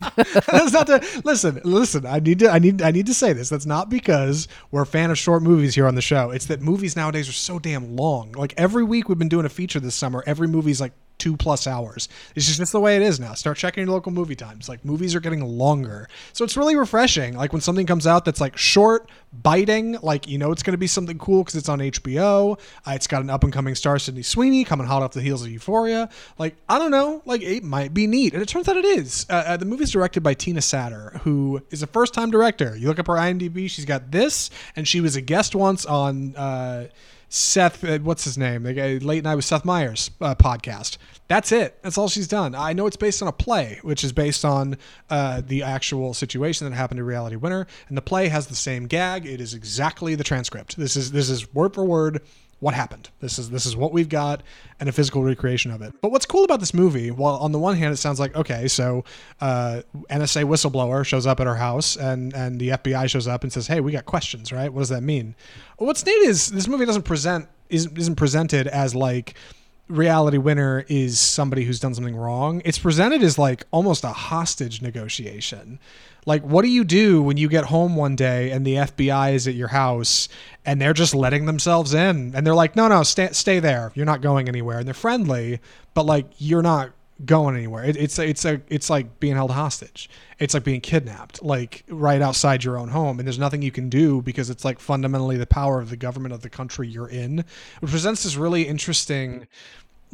That's 0.16 0.72
not 0.72 0.86
to 0.86 1.02
listen. 1.24 1.60
Listen, 1.64 2.06
I 2.06 2.20
need 2.20 2.38
to. 2.40 2.50
I 2.50 2.60
need. 2.60 2.80
I 2.80 2.92
need 2.92 3.06
to 3.06 3.14
say 3.14 3.32
this. 3.32 3.48
That's 3.48 3.66
not 3.66 3.90
because 3.90 4.46
we're 4.70 4.82
a 4.82 4.86
fan 4.86 5.10
of 5.10 5.18
short 5.18 5.42
movies 5.42 5.74
here 5.74 5.88
on 5.88 5.96
the 5.96 6.02
show. 6.02 6.30
It's 6.30 6.46
that 6.46 6.60
movies 6.60 6.94
nowadays 6.94 7.28
are 7.28 7.32
so 7.32 7.58
damn 7.58 7.96
long. 7.96 8.32
Like 8.32 8.54
every 8.56 8.84
week 8.84 9.08
we've 9.08 9.18
been 9.18 9.28
doing 9.28 9.46
a 9.46 9.48
feature 9.48 9.80
this 9.80 9.94
summer. 9.96 10.22
Every 10.26 10.46
movie's 10.46 10.80
like 10.80 10.92
two 11.18 11.36
plus 11.36 11.66
hours. 11.66 12.08
It's 12.34 12.46
just 12.46 12.58
that's 12.58 12.72
the 12.72 12.80
way 12.80 12.96
it 12.96 13.02
is 13.02 13.20
now. 13.20 13.34
Start 13.34 13.56
checking 13.56 13.84
your 13.84 13.92
local 13.92 14.12
movie 14.12 14.36
times. 14.36 14.68
Like 14.68 14.84
movies 14.84 15.14
are 15.14 15.20
getting 15.20 15.44
longer, 15.44 16.08
so 16.32 16.44
it's 16.44 16.56
really 16.56 16.76
refreshing. 16.76 17.36
Like 17.36 17.52
when 17.52 17.62
something 17.62 17.86
comes 17.86 18.06
out 18.06 18.24
that's 18.24 18.40
like 18.40 18.56
short, 18.56 19.08
biting. 19.32 19.98
Like 20.02 20.28
you 20.28 20.38
know 20.38 20.52
it's 20.52 20.62
going 20.62 20.72
to 20.72 20.78
be 20.78 20.86
something 20.86 21.18
cool 21.18 21.42
because 21.42 21.56
it's 21.56 21.68
on 21.68 21.78
HBO. 21.78 22.58
Uh, 22.86 22.92
it's 22.92 23.06
got 23.06 23.22
an 23.22 23.30
up 23.30 23.44
and 23.44 23.52
coming 23.52 23.74
star, 23.74 23.98
Sydney 23.98 24.22
Sweeney, 24.22 24.64
coming 24.64 24.86
hot 24.86 25.02
off 25.02 25.12
the 25.12 25.20
heels 25.20 25.42
of 25.42 25.50
Euphoria. 25.50 26.08
Like 26.38 26.56
I 26.68 26.78
don't 26.78 26.90
know. 26.90 27.22
Like 27.24 27.42
it 27.42 27.64
might 27.64 27.94
be 27.94 28.06
neat, 28.06 28.34
and 28.34 28.42
it 28.42 28.48
turns 28.48 28.68
out 28.68 28.76
it 28.76 28.84
is. 28.84 29.26
Uh, 29.28 29.44
uh, 29.46 29.56
the 29.56 29.64
movie's 29.66 29.90
directed 29.90 30.22
by 30.22 30.34
Tina 30.34 30.60
Satter, 30.60 31.20
who 31.20 31.62
is 31.70 31.82
a 31.82 31.86
first 31.86 32.14
time 32.14 32.30
director. 32.30 32.76
You 32.76 32.88
look 32.88 32.98
up 32.98 33.06
her 33.06 33.14
IMDb. 33.14 33.68
She's 33.68 33.84
got 33.84 34.10
this, 34.10 34.50
and 34.76 34.86
she 34.86 35.00
was 35.00 35.16
a 35.16 35.20
guest 35.20 35.54
once 35.54 35.86
on. 35.86 36.36
Uh, 36.36 36.88
Seth, 37.34 37.82
uh, 37.82 37.98
what's 37.98 38.22
his 38.22 38.38
name? 38.38 38.62
The 38.62 39.00
Late 39.00 39.24
Night 39.24 39.34
with 39.34 39.44
Seth 39.44 39.64
Meyers 39.64 40.12
uh, 40.20 40.36
podcast. 40.36 40.98
That's 41.26 41.50
it. 41.50 41.76
That's 41.82 41.98
all 41.98 42.08
she's 42.08 42.28
done. 42.28 42.54
I 42.54 42.72
know 42.74 42.86
it's 42.86 42.96
based 42.96 43.20
on 43.22 43.26
a 43.28 43.32
play, 43.32 43.80
which 43.82 44.04
is 44.04 44.12
based 44.12 44.44
on 44.44 44.76
uh, 45.10 45.42
the 45.44 45.64
actual 45.64 46.14
situation 46.14 46.70
that 46.70 46.76
happened 46.76 46.98
to 46.98 47.04
Reality 47.04 47.34
Winner, 47.34 47.66
and 47.88 47.96
the 47.96 48.02
play 48.02 48.28
has 48.28 48.46
the 48.46 48.54
same 48.54 48.86
gag. 48.86 49.26
It 49.26 49.40
is 49.40 49.52
exactly 49.52 50.14
the 50.14 50.22
transcript. 50.22 50.76
This 50.76 50.94
is 50.96 51.10
this 51.10 51.28
is 51.28 51.52
word 51.52 51.74
for 51.74 51.84
word 51.84 52.22
what 52.64 52.72
happened. 52.72 53.10
This 53.20 53.38
is 53.38 53.50
this 53.50 53.66
is 53.66 53.76
what 53.76 53.92
we've 53.92 54.08
got 54.08 54.42
and 54.80 54.88
a 54.88 54.92
physical 54.92 55.22
recreation 55.22 55.70
of 55.70 55.82
it. 55.82 55.92
But 56.00 56.10
what's 56.12 56.24
cool 56.24 56.44
about 56.44 56.60
this 56.60 56.72
movie? 56.72 57.10
Well, 57.10 57.36
on 57.36 57.52
the 57.52 57.58
one 57.58 57.76
hand, 57.76 57.92
it 57.92 57.98
sounds 57.98 58.18
like 58.18 58.34
okay, 58.34 58.68
so 58.68 59.04
uh, 59.42 59.82
NSA 60.10 60.44
whistleblower 60.44 61.04
shows 61.04 61.26
up 61.26 61.40
at 61.40 61.46
our 61.46 61.56
house, 61.56 61.94
and 61.94 62.32
and 62.32 62.58
the 62.58 62.70
FBI 62.70 63.10
shows 63.10 63.28
up 63.28 63.42
and 63.42 63.52
says, 63.52 63.66
"Hey, 63.66 63.80
we 63.80 63.92
got 63.92 64.06
questions, 64.06 64.50
right? 64.50 64.72
What 64.72 64.80
does 64.80 64.88
that 64.88 65.02
mean?" 65.02 65.34
What's 65.76 66.06
neat 66.06 66.12
is 66.12 66.48
this 66.48 66.66
movie 66.66 66.86
doesn't 66.86 67.02
present 67.02 67.48
isn't, 67.68 67.98
isn't 67.98 68.16
presented 68.16 68.66
as 68.66 68.94
like 68.94 69.34
reality 69.88 70.38
winner 70.38 70.86
is 70.88 71.20
somebody 71.20 71.64
who's 71.64 71.80
done 71.80 71.94
something 71.94 72.16
wrong. 72.16 72.62
It's 72.64 72.78
presented 72.78 73.22
as 73.22 73.36
like 73.38 73.66
almost 73.72 74.04
a 74.04 74.08
hostage 74.08 74.80
negotiation. 74.80 75.78
Like, 76.26 76.42
what 76.42 76.62
do 76.62 76.68
you 76.68 76.84
do 76.84 77.22
when 77.22 77.36
you 77.36 77.48
get 77.48 77.66
home 77.66 77.96
one 77.96 78.16
day 78.16 78.50
and 78.50 78.66
the 78.66 78.74
FBI 78.76 79.34
is 79.34 79.46
at 79.46 79.54
your 79.54 79.68
house 79.68 80.28
and 80.64 80.80
they're 80.80 80.94
just 80.94 81.14
letting 81.14 81.46
themselves 81.46 81.94
in? 81.94 82.34
And 82.34 82.46
they're 82.46 82.54
like, 82.54 82.76
no, 82.76 82.88
no, 82.88 83.02
stay, 83.02 83.28
stay 83.32 83.58
there. 83.58 83.92
You're 83.94 84.06
not 84.06 84.20
going 84.22 84.48
anywhere. 84.48 84.78
And 84.78 84.86
they're 84.86 84.94
friendly, 84.94 85.60
but 85.92 86.06
like, 86.06 86.26
you're 86.38 86.62
not 86.62 86.92
going 87.24 87.56
anywhere. 87.56 87.84
It, 87.84 87.96
it's 87.96 88.18
it's 88.18 88.44
a 88.44 88.60
it's 88.68 88.90
like 88.90 89.20
being 89.20 89.34
held 89.34 89.50
hostage. 89.50 90.10
It's 90.38 90.54
like 90.54 90.64
being 90.64 90.80
kidnapped, 90.80 91.42
like 91.42 91.84
right 91.88 92.20
outside 92.20 92.64
your 92.64 92.76
own 92.76 92.88
home, 92.88 93.18
and 93.18 93.26
there's 93.26 93.38
nothing 93.38 93.62
you 93.62 93.70
can 93.70 93.88
do 93.88 94.20
because 94.20 94.50
it's 94.50 94.64
like 94.64 94.80
fundamentally 94.80 95.36
the 95.36 95.46
power 95.46 95.80
of 95.80 95.90
the 95.90 95.96
government 95.96 96.34
of 96.34 96.42
the 96.42 96.50
country 96.50 96.88
you're 96.88 97.08
in. 97.08 97.40
It 97.40 97.88
presents 97.88 98.24
this 98.24 98.36
really 98.36 98.62
interesting 98.62 99.46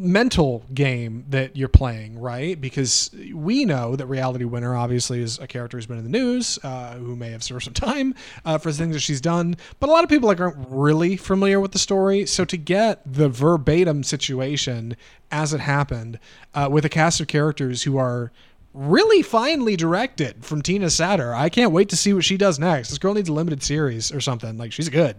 mental 0.01 0.65
game 0.73 1.25
that 1.29 1.57
you're 1.57 1.69
playing, 1.69 2.19
right? 2.19 2.59
Because 2.59 3.11
we 3.35 3.65
know 3.65 3.97
that 3.97 4.07
Reality 4.07 4.45
Winner 4.45 4.75
obviously 4.75 5.21
is 5.21 5.39
a 5.39 5.47
character 5.47 5.77
who's 5.77 5.87
been 5.87 5.99
in 5.99 6.05
the 6.05 6.11
news, 6.11 6.59
uh, 6.63 6.95
who 6.95 7.15
may 7.15 7.31
have 7.31 7.43
served 7.43 7.65
some 7.65 7.75
time 7.75 8.15
uh, 8.45 8.57
for 8.57 8.73
things 8.73 8.95
that 8.95 9.01
she's 9.01 9.21
done, 9.21 9.57
but 9.79 9.89
a 9.89 9.93
lot 9.93 10.03
of 10.03 10.11
people 10.11 10.27
like 10.27 10.41
aren't 10.41 10.57
really 10.69 11.17
familiar 11.17 11.61
with 11.61 11.73
the 11.73 11.79
story. 11.79 12.25
So 12.27 12.45
to 12.47 12.57
get 12.57 13.01
the 13.11 13.29
verbatim 13.29 14.03
situation 14.03 14.97
as 15.31 15.53
it 15.53 15.61
happened 15.61 16.19
uh, 16.55 16.69
with 16.71 16.85
a 16.85 16.89
cast 16.89 17.21
of 17.21 17.29
characters 17.29 17.83
who 17.83 17.99
are 17.99 18.33
really 18.73 19.23
finely 19.23 19.77
directed 19.77 20.45
from 20.45 20.63
Tina 20.63 20.87
Satter, 20.87 21.35
I 21.35 21.49
can't 21.51 21.73
wait 21.73 21.91
to 21.91 21.97
see 21.97 22.15
what 22.15 22.25
she 22.25 22.37
does 22.37 22.59
next. 22.59 22.89
This 22.89 22.99
girl 22.99 23.15
needs 23.15 23.29
a 23.29 23.33
limited 23.33 23.63
series 23.63 24.11
or 24.13 24.21
something. 24.21 24.57
Like 24.57 24.73
she's 24.73 24.89
good. 24.89 25.17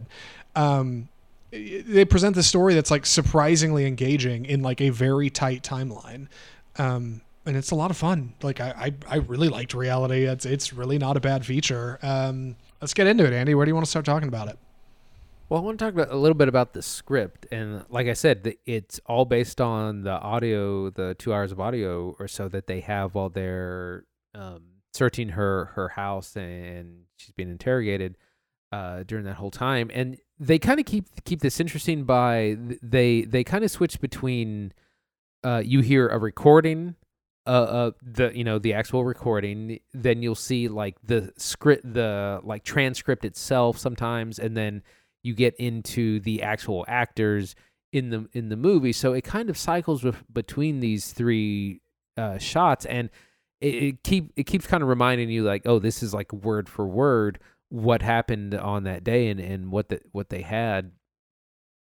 Um, 0.56 1.08
they 1.52 2.06
present 2.06 2.36
this 2.36 2.48
story 2.48 2.74
that's 2.74 2.92
like 2.92 3.06
surprisingly 3.06 3.86
engaging 3.86 4.46
in 4.46 4.62
like 4.62 4.82
a 4.82 4.90
very 4.90 5.30
tight 5.30 5.64
timeline. 5.64 6.28
Um 6.78 7.22
and 7.46 7.58
it's 7.58 7.72
a 7.72 7.76
lot 7.76 7.92
of 7.92 7.98
fun. 7.98 8.34
Like 8.42 8.60
i 8.60 8.94
i, 9.10 9.16
I 9.16 9.16
really 9.18 9.50
liked 9.50 9.74
reality. 9.74 10.26
It's 10.26 10.46
it's 10.46 10.74
really 10.74 10.98
not 10.98 11.18
a 11.18 11.20
bad 11.20 11.46
feature. 11.46 12.00
Um 12.02 12.56
let's 12.82 12.94
get 12.94 13.08
into 13.08 13.26
it 13.26 13.34
andy. 13.34 13.56
Where 13.56 13.66
do 13.66 13.70
you 13.70 13.76
want 13.76 13.86
to 13.86 13.90
start 13.90 14.06
talking 14.06 14.28
about 14.28 14.48
it? 14.48 14.58
Well, 15.50 15.60
I 15.60 15.64
want 15.66 15.80
to 15.80 15.86
talk 15.86 15.94
about 15.94 16.12
a 16.12 16.16
little 16.16 16.36
bit 16.36 16.48
about 16.48 16.72
the 16.72 16.82
script, 16.82 17.46
and 17.52 17.84
like 17.90 18.08
I 18.08 18.14
said, 18.14 18.46
the, 18.46 18.58
it's 18.66 19.02
all 19.06 19.26
based 19.26 19.60
on 19.60 20.04
the 20.04 20.12
audio, 20.12 20.90
the 20.90 21.14
two 21.16 21.34
hours 21.34 21.52
of 21.52 21.60
audio 21.60 22.16
or 22.18 22.30
so 22.30 22.48
that 22.48 22.68
they 22.68 22.80
have 22.80 23.16
while 23.16 23.28
they're 23.28 24.06
um, 24.34 24.62
searching 24.94 25.30
her 25.30 25.66
her 25.76 25.90
house 25.90 26.38
and 26.38 27.04
she's 27.18 27.34
being 27.34 27.50
interrogated 27.50 28.16
uh, 28.72 29.04
during 29.04 29.26
that 29.26 29.36
whole 29.36 29.52
time. 29.52 29.92
And 29.94 30.18
they 30.42 30.60
kind 30.60 30.80
of 30.80 30.86
keep 30.86 31.06
keep 31.24 31.40
this 31.42 31.60
interesting 31.60 32.04
by 32.04 32.58
they 32.82 33.22
they 33.22 33.44
kind 33.44 33.64
of 33.64 33.72
switch 33.72 34.02
between 34.02 34.74
uh, 35.44 35.62
you 35.64 35.82
hear 35.82 36.08
a 36.08 36.18
recording 36.18 36.96
uh, 37.48 37.50
uh 37.50 37.92
the 38.04 38.32
you 38.36 38.44
know 38.44 38.60
the 38.60 38.74
actual 38.74 39.06
recording 39.06 39.80
then 39.94 40.22
you'll 40.22 40.36
see 40.36 40.68
like 40.68 40.96
the 41.04 41.32
script 41.38 41.82
the 41.94 42.40
like 42.44 42.64
transcript 42.64 43.24
itself 43.24 43.78
sometimes 43.78 44.38
and 44.38 44.58
then 44.58 44.84
you 45.24 45.34
get 45.36 45.56
into 45.56 46.20
the 46.22 46.42
actual 46.42 46.84
actors 46.88 47.56
in 47.92 48.10
the 48.10 48.28
in 48.34 48.50
the 48.50 48.58
movie. 48.58 48.94
So 48.94 49.14
it 49.14 49.24
kind 49.24 49.50
of 49.50 49.58
cycles 49.58 50.04
with 50.04 50.24
between 50.32 50.80
these 50.80 51.12
three 51.12 51.82
uh 52.18 52.38
shots 52.38 52.86
and 52.86 53.10
it, 53.60 53.76
it 53.76 54.04
keep 54.04 54.32
it 54.36 54.44
keeps 54.44 54.68
kind 54.68 54.84
of 54.84 54.90
reminding 54.90 55.30
you 55.30 55.44
like 55.44 55.64
oh 55.66 55.80
this 55.80 56.04
is 56.04 56.14
like 56.14 56.32
word 56.34 56.68
for 56.68 56.86
word 56.86 57.40
what 57.72 58.02
happened 58.02 58.54
on 58.54 58.84
that 58.84 59.02
day 59.04 59.30
and 59.30 59.40
and 59.40 59.72
what 59.72 59.88
the 59.90 60.00
what 60.12 60.30
they 60.30 60.42
had 60.42 60.92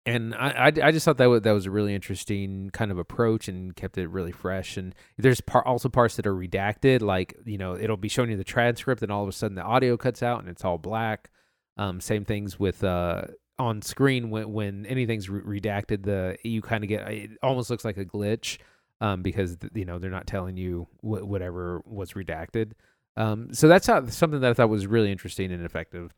and 0.06 0.36
I, 0.36 0.50
I, 0.50 0.66
I 0.66 0.92
just 0.92 1.06
thought 1.06 1.18
that 1.18 1.28
was, 1.30 1.42
that 1.44 1.52
was 1.52 1.66
a 1.66 1.72
really 1.72 1.96
interesting 1.96 2.70
kind 2.72 2.92
of 2.92 2.98
approach 2.98 3.48
and 3.48 3.74
kept 3.76 3.98
it 3.98 4.08
really 4.10 4.34
fresh. 4.34 4.76
And 4.76 4.94
there's 5.18 5.40
par- 5.40 5.66
also 5.66 5.88
parts 5.88 6.18
that 6.18 6.28
are 6.28 6.36
redacted, 6.36 7.02
like 7.02 7.36
you 7.46 7.58
know 7.58 7.78
it'll 7.78 7.98
be 7.98 8.10
showing 8.10 8.30
you 8.30 8.38
the 8.38 8.44
transcript, 8.44 9.02
and 9.02 9.12
all 9.12 9.24
of 9.24 9.30
a 9.30 9.32
sudden 9.32 9.56
the 9.56 9.64
audio 9.64 9.96
cuts 9.96 10.22
out 10.22 10.40
and 10.40 10.50
it's 10.50 10.66
all 10.66 10.78
black. 10.78 11.30
Um, 11.78 12.02
same 12.02 12.26
things 12.26 12.60
with 12.60 12.84
uh, 12.84 13.24
on 13.58 13.82
screen 13.82 14.30
when 14.30 14.52
when 14.52 14.86
anything's 14.86 15.30
re- 15.30 15.60
redacted, 15.62 16.04
the 16.04 16.38
you 16.44 16.62
kind 16.62 16.84
of 16.84 16.90
get 16.90 17.10
it 17.10 17.32
almost 17.42 17.70
looks 17.70 17.86
like 17.86 17.98
a 17.98 18.06
glitch 18.06 18.58
um, 19.00 19.22
because 19.22 19.58
you 19.74 19.86
know 19.86 20.00
they're 20.00 20.12
not 20.12 20.28
telling 20.28 20.58
you 20.58 20.88
wh- 21.00 21.28
whatever 21.28 21.82
was 21.86 22.14
redacted. 22.14 22.72
Um, 23.16 23.54
so 23.54 23.68
that's 23.68 23.88
how, 23.88 24.06
something 24.08 24.40
that 24.42 24.52
I 24.52 24.54
thought 24.54 24.70
was 24.70 24.88
really 24.88 25.12
interesting 25.12 25.52
and 25.52 25.64
effective. 25.64 26.14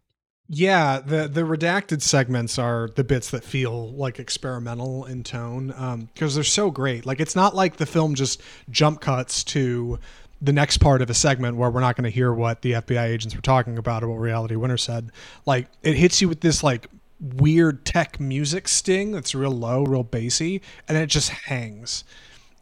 Yeah, 0.47 0.99
the 0.99 1.27
the 1.27 1.41
redacted 1.41 2.03
segments 2.03 2.59
are 2.59 2.89
the 2.95 3.03
bits 3.03 3.31
that 3.31 3.43
feel 3.43 3.91
like 3.93 4.19
experimental 4.19 5.05
in 5.05 5.23
tone 5.23 5.67
because 5.67 6.35
um, 6.35 6.35
they're 6.35 6.43
so 6.43 6.69
great. 6.69 7.03
Like 7.05 7.19
it's 7.19 7.35
not 7.35 7.55
like 7.55 7.77
the 7.77 7.87
film 7.87 8.13
just 8.13 8.41
jump 8.69 9.01
cuts 9.01 9.43
to 9.45 9.97
the 10.39 10.53
next 10.53 10.77
part 10.77 11.01
of 11.01 11.09
a 11.09 11.15
segment 11.15 11.57
where 11.57 11.71
we're 11.71 11.79
not 11.79 11.95
going 11.95 12.03
to 12.03 12.11
hear 12.11 12.31
what 12.31 12.61
the 12.61 12.73
FBI 12.73 13.05
agents 13.05 13.35
were 13.35 13.41
talking 13.41 13.79
about 13.79 14.03
or 14.03 14.09
what 14.09 14.19
Reality 14.19 14.55
Winner 14.55 14.77
said. 14.77 15.09
Like 15.47 15.67
it 15.81 15.95
hits 15.95 16.21
you 16.21 16.29
with 16.29 16.41
this 16.41 16.61
like 16.61 16.87
weird 17.19 17.83
tech 17.83 18.19
music 18.19 18.67
sting 18.67 19.13
that's 19.13 19.33
real 19.33 19.51
low, 19.51 19.83
real 19.83 20.03
bassy, 20.03 20.61
and 20.87 20.95
then 20.95 21.03
it 21.03 21.07
just 21.07 21.29
hangs. 21.29 22.03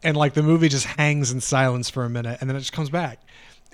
And 0.02 0.16
like 0.16 0.32
the 0.32 0.42
movie 0.42 0.70
just 0.70 0.86
hangs 0.86 1.30
in 1.30 1.42
silence 1.42 1.90
for 1.90 2.04
a 2.04 2.10
minute 2.10 2.38
and 2.40 2.48
then 2.48 2.56
it 2.56 2.60
just 2.60 2.72
comes 2.72 2.88
back 2.88 3.20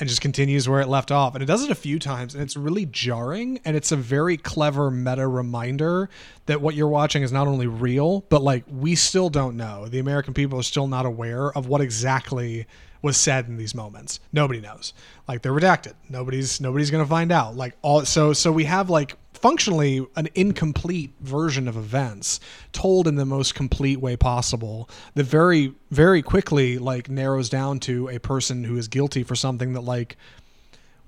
and 0.00 0.08
just 0.08 0.22
continues 0.22 0.68
where 0.68 0.80
it 0.80 0.88
left 0.88 1.12
off. 1.12 1.34
And 1.34 1.42
it 1.42 1.46
does 1.46 1.62
it 1.62 1.70
a 1.70 1.74
few 1.74 1.98
times, 1.98 2.34
and 2.34 2.42
it's 2.42 2.56
really 2.56 2.86
jarring. 2.86 3.60
And 3.64 3.76
it's 3.76 3.92
a 3.92 3.96
very 3.96 4.38
clever 4.38 4.90
meta 4.90 5.28
reminder 5.28 6.08
that 6.46 6.62
what 6.62 6.74
you're 6.74 6.88
watching 6.88 7.22
is 7.22 7.30
not 7.30 7.46
only 7.46 7.66
real, 7.66 8.24
but 8.30 8.42
like 8.42 8.64
we 8.68 8.94
still 8.94 9.28
don't 9.28 9.56
know. 9.56 9.86
The 9.86 9.98
American 9.98 10.34
people 10.34 10.58
are 10.58 10.64
still 10.64 10.88
not 10.88 11.04
aware 11.06 11.52
of 11.52 11.66
what 11.66 11.82
exactly 11.82 12.66
was 13.02 13.16
said 13.16 13.46
in 13.48 13.56
these 13.56 13.74
moments. 13.74 14.20
Nobody 14.32 14.60
knows. 14.60 14.92
Like 15.28 15.42
they're 15.42 15.52
redacted. 15.52 15.94
Nobody's 16.08 16.60
nobody's 16.60 16.90
gonna 16.90 17.06
find 17.06 17.30
out. 17.30 17.56
Like 17.56 17.76
all 17.82 18.04
so 18.04 18.32
so 18.32 18.50
we 18.50 18.64
have 18.64 18.90
like 18.90 19.16
functionally 19.40 20.06
an 20.16 20.28
incomplete 20.34 21.12
version 21.20 21.66
of 21.66 21.76
events 21.76 22.40
told 22.72 23.08
in 23.08 23.16
the 23.16 23.24
most 23.24 23.54
complete 23.54 24.00
way 24.00 24.16
possible 24.16 24.88
that 25.14 25.24
very 25.24 25.74
very 25.90 26.22
quickly 26.22 26.78
like 26.78 27.08
narrows 27.08 27.48
down 27.48 27.80
to 27.80 28.08
a 28.08 28.18
person 28.18 28.64
who 28.64 28.76
is 28.76 28.88
guilty 28.88 29.22
for 29.22 29.34
something 29.34 29.72
that 29.72 29.80
like 29.82 30.16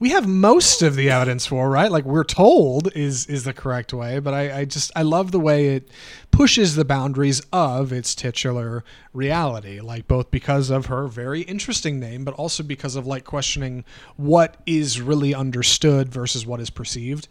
we 0.02 0.10
have 0.10 0.26
most 0.26 0.82
of 0.82 0.96
the 0.96 1.10
evidence 1.10 1.46
for, 1.46 1.70
right? 1.70 1.88
Like 1.88 2.04
we're 2.04 2.24
told 2.24 2.90
is 2.96 3.24
is 3.26 3.44
the 3.44 3.52
correct 3.52 3.94
way, 3.94 4.18
but 4.18 4.34
I, 4.34 4.58
I 4.58 4.64
just 4.64 4.90
I 4.96 5.02
love 5.02 5.30
the 5.30 5.38
way 5.38 5.76
it 5.76 5.88
pushes 6.32 6.74
the 6.74 6.84
boundaries 6.84 7.40
of 7.52 7.92
its 7.92 8.16
titular 8.16 8.82
reality, 9.12 9.78
like 9.78 10.08
both 10.08 10.32
because 10.32 10.70
of 10.70 10.86
her 10.86 11.06
very 11.06 11.42
interesting 11.42 12.00
name, 12.00 12.24
but 12.24 12.34
also 12.34 12.64
because 12.64 12.96
of 12.96 13.06
like 13.06 13.22
questioning 13.22 13.84
what 14.16 14.56
is 14.66 15.00
really 15.00 15.36
understood 15.36 16.08
versus 16.08 16.44
what 16.44 16.58
is 16.58 16.68
perceived. 16.68 17.28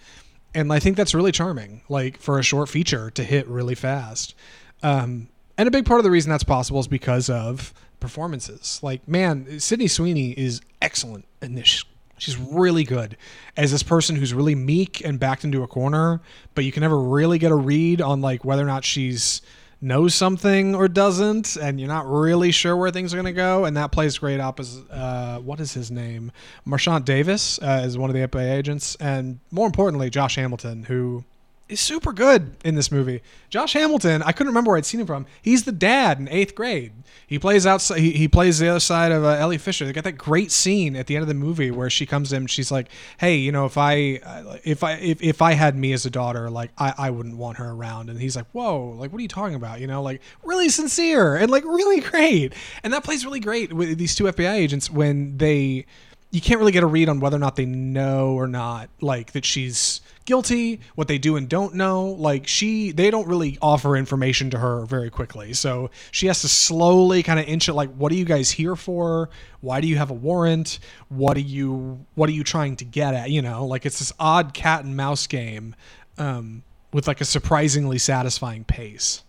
And 0.53 0.71
I 0.71 0.79
think 0.79 0.97
that's 0.97 1.13
really 1.13 1.31
charming, 1.31 1.81
like 1.87 2.17
for 2.17 2.37
a 2.37 2.43
short 2.43 2.69
feature 2.69 3.09
to 3.11 3.23
hit 3.23 3.47
really 3.47 3.75
fast. 3.75 4.35
Um, 4.83 5.29
and 5.57 5.67
a 5.67 5.71
big 5.71 5.85
part 5.85 5.99
of 5.99 6.03
the 6.03 6.11
reason 6.11 6.29
that's 6.29 6.43
possible 6.43 6.79
is 6.79 6.87
because 6.87 7.29
of 7.29 7.73
performances. 7.99 8.79
Like, 8.81 9.07
man, 9.07 9.59
Sydney 9.59 9.87
Sweeney 9.87 10.31
is 10.31 10.61
excellent 10.81 11.25
in 11.41 11.55
this 11.55 11.85
She's 12.21 12.37
really 12.37 12.83
good 12.83 13.17
as 13.57 13.71
this 13.71 13.81
person 13.81 14.15
who's 14.15 14.31
really 14.31 14.53
meek 14.53 15.03
and 15.03 15.19
backed 15.19 15.43
into 15.43 15.63
a 15.63 15.67
corner, 15.67 16.21
but 16.53 16.63
you 16.63 16.71
can 16.71 16.81
never 16.81 17.01
really 17.01 17.39
get 17.39 17.51
a 17.51 17.55
read 17.55 17.99
on 17.99 18.21
like 18.21 18.45
whether 18.45 18.61
or 18.61 18.67
not 18.67 18.85
she's 18.85 19.41
knows 19.81 20.13
something 20.13 20.75
or 20.75 20.87
doesn't, 20.87 21.57
and 21.57 21.79
you're 21.79 21.89
not 21.89 22.07
really 22.07 22.51
sure 22.51 22.77
where 22.77 22.91
things 22.91 23.13
are 23.13 23.17
going 23.17 23.25
to 23.25 23.33
go. 23.33 23.65
And 23.65 23.75
that 23.77 23.91
plays 23.91 24.17
great 24.17 24.39
opposite. 24.39 24.89
Uh, 24.91 25.39
what 25.39 25.59
is 25.59 25.73
his 25.73 25.89
name? 25.89 26.31
Marchant 26.65 27.05
Davis 27.05 27.59
uh, 27.61 27.81
is 27.83 27.97
one 27.97 28.09
of 28.09 28.13
the 28.13 28.27
FBI 28.27 28.51
agents, 28.51 28.95
and 28.95 29.39
more 29.49 29.65
importantly, 29.65 30.09
Josh 30.09 30.35
Hamilton, 30.35 30.83
who 30.83 31.23
is 31.71 31.79
super 31.79 32.11
good 32.11 32.55
in 32.63 32.75
this 32.75 32.91
movie. 32.91 33.21
Josh 33.49 33.73
Hamilton, 33.73 34.21
I 34.23 34.31
couldn't 34.31 34.47
remember 34.47 34.69
where 34.69 34.77
I'd 34.77 34.85
seen 34.85 35.01
him 35.01 35.07
from. 35.07 35.25
He's 35.41 35.63
the 35.63 35.71
dad 35.71 36.19
in 36.19 36.27
eighth 36.27 36.55
grade. 36.55 36.93
He 37.27 37.39
plays 37.39 37.65
outside. 37.65 37.99
He, 37.99 38.11
he 38.11 38.27
plays 38.27 38.59
the 38.59 38.67
other 38.67 38.79
side 38.79 39.11
of 39.11 39.23
uh, 39.23 39.29
Elsie 39.29 39.57
Fisher. 39.57 39.85
They 39.85 39.93
got 39.93 40.03
that 40.03 40.17
great 40.17 40.51
scene 40.51 40.95
at 40.95 41.07
the 41.07 41.15
end 41.15 41.21
of 41.21 41.27
the 41.27 41.33
movie 41.33 41.71
where 41.71 41.89
she 41.89 42.05
comes 42.05 42.33
in. 42.33 42.47
She's 42.47 42.71
like, 42.71 42.87
"Hey, 43.19 43.37
you 43.37 43.51
know, 43.51 43.65
if 43.65 43.77
I, 43.77 44.59
if 44.63 44.83
I, 44.83 44.93
if, 44.93 45.21
if 45.21 45.41
I 45.41 45.53
had 45.53 45.77
me 45.77 45.93
as 45.93 46.05
a 46.05 46.09
daughter, 46.09 46.49
like 46.49 46.71
I, 46.77 46.93
I 46.97 47.09
wouldn't 47.09 47.37
want 47.37 47.57
her 47.57 47.71
around." 47.71 48.09
And 48.09 48.19
he's 48.19 48.35
like, 48.35 48.47
"Whoa, 48.51 48.91
like 48.97 49.11
what 49.11 49.19
are 49.19 49.21
you 49.21 49.27
talking 49.27 49.55
about? 49.55 49.79
You 49.79 49.87
know, 49.87 50.01
like 50.01 50.21
really 50.43 50.69
sincere 50.69 51.35
and 51.35 51.49
like 51.49 51.63
really 51.63 52.01
great." 52.01 52.53
And 52.83 52.91
that 52.93 53.03
plays 53.03 53.25
really 53.25 53.39
great 53.39 53.71
with 53.71 53.97
these 53.97 54.13
two 54.13 54.25
FBI 54.25 54.53
agents 54.53 54.89
when 54.89 55.37
they, 55.37 55.85
you 56.31 56.41
can't 56.41 56.59
really 56.59 56.73
get 56.73 56.83
a 56.83 56.87
read 56.87 57.07
on 57.07 57.19
whether 57.19 57.37
or 57.37 57.39
not 57.39 57.55
they 57.55 57.65
know 57.65 58.33
or 58.33 58.47
not, 58.47 58.89
like 58.99 59.31
that 59.31 59.45
she's 59.45 60.01
guilty, 60.25 60.81
what 60.95 61.07
they 61.07 61.17
do 61.17 61.35
and 61.35 61.47
don't 61.49 61.75
know. 61.75 62.05
Like 62.05 62.47
she, 62.47 62.91
they 62.91 63.11
don't 63.11 63.27
really 63.27 63.57
offer 63.61 63.95
information 63.95 64.49
to 64.51 64.59
her 64.59 64.85
very 64.85 65.09
quickly, 65.09 65.53
so 65.53 65.89
she 66.11 66.27
has 66.27 66.41
to 66.41 66.47
slowly 66.47 67.23
kind 67.23 67.39
of 67.39 67.45
inch 67.47 67.69
it. 67.69 67.73
Like, 67.73 67.93
what 67.95 68.11
are 68.11 68.15
you 68.15 68.25
guys 68.25 68.51
here 68.51 68.75
for? 68.75 69.29
Why 69.61 69.81
do 69.81 69.87
you 69.87 69.97
have 69.97 70.09
a 70.09 70.15
warrant? 70.15 70.79
What 71.09 71.37
are 71.37 71.41
you, 71.41 72.05
what 72.15 72.29
are 72.29 72.33
you 72.33 72.43
trying 72.43 72.75
to 72.77 72.85
get 72.85 73.13
at? 73.13 73.29
You 73.29 73.41
know, 73.41 73.65
like 73.65 73.85
it's 73.85 73.99
this 73.99 74.13
odd 74.19 74.53
cat 74.53 74.83
and 74.83 74.95
mouse 74.95 75.27
game 75.27 75.75
um, 76.17 76.63
with 76.93 77.07
like 77.07 77.21
a 77.21 77.25
surprisingly 77.25 77.97
satisfying 77.97 78.63
pace. 78.63 79.23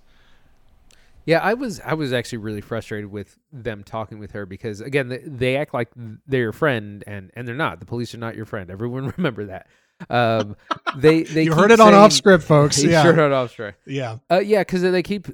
Yeah, 1.24 1.38
I 1.38 1.54
was 1.54 1.80
I 1.80 1.94
was 1.94 2.12
actually 2.12 2.38
really 2.38 2.60
frustrated 2.60 3.10
with 3.10 3.38
them 3.52 3.84
talking 3.84 4.18
with 4.18 4.32
her 4.32 4.44
because 4.44 4.80
again 4.80 5.08
they, 5.08 5.18
they 5.18 5.56
act 5.56 5.72
like 5.72 5.88
they're 6.26 6.40
your 6.40 6.52
friend 6.52 7.04
and 7.06 7.30
and 7.34 7.46
they're 7.46 7.54
not. 7.54 7.78
The 7.78 7.86
police 7.86 8.14
are 8.14 8.18
not 8.18 8.34
your 8.34 8.44
friend. 8.44 8.70
Everyone 8.70 9.12
remember 9.16 9.46
that. 9.46 9.68
Um, 10.10 10.56
they 10.96 11.22
they 11.22 11.44
you 11.44 11.54
heard 11.54 11.70
it 11.70 11.80
on 11.80 11.94
off 11.94 12.12
script, 12.12 12.44
folks. 12.44 12.82
Yeah, 12.92 13.02
heard 13.02 13.32
off 13.32 13.52
script. 13.52 13.78
Yeah, 13.86 14.18
uh, 14.30 14.40
yeah, 14.40 14.60
because 14.60 14.82
they 14.82 15.02
keep, 15.02 15.28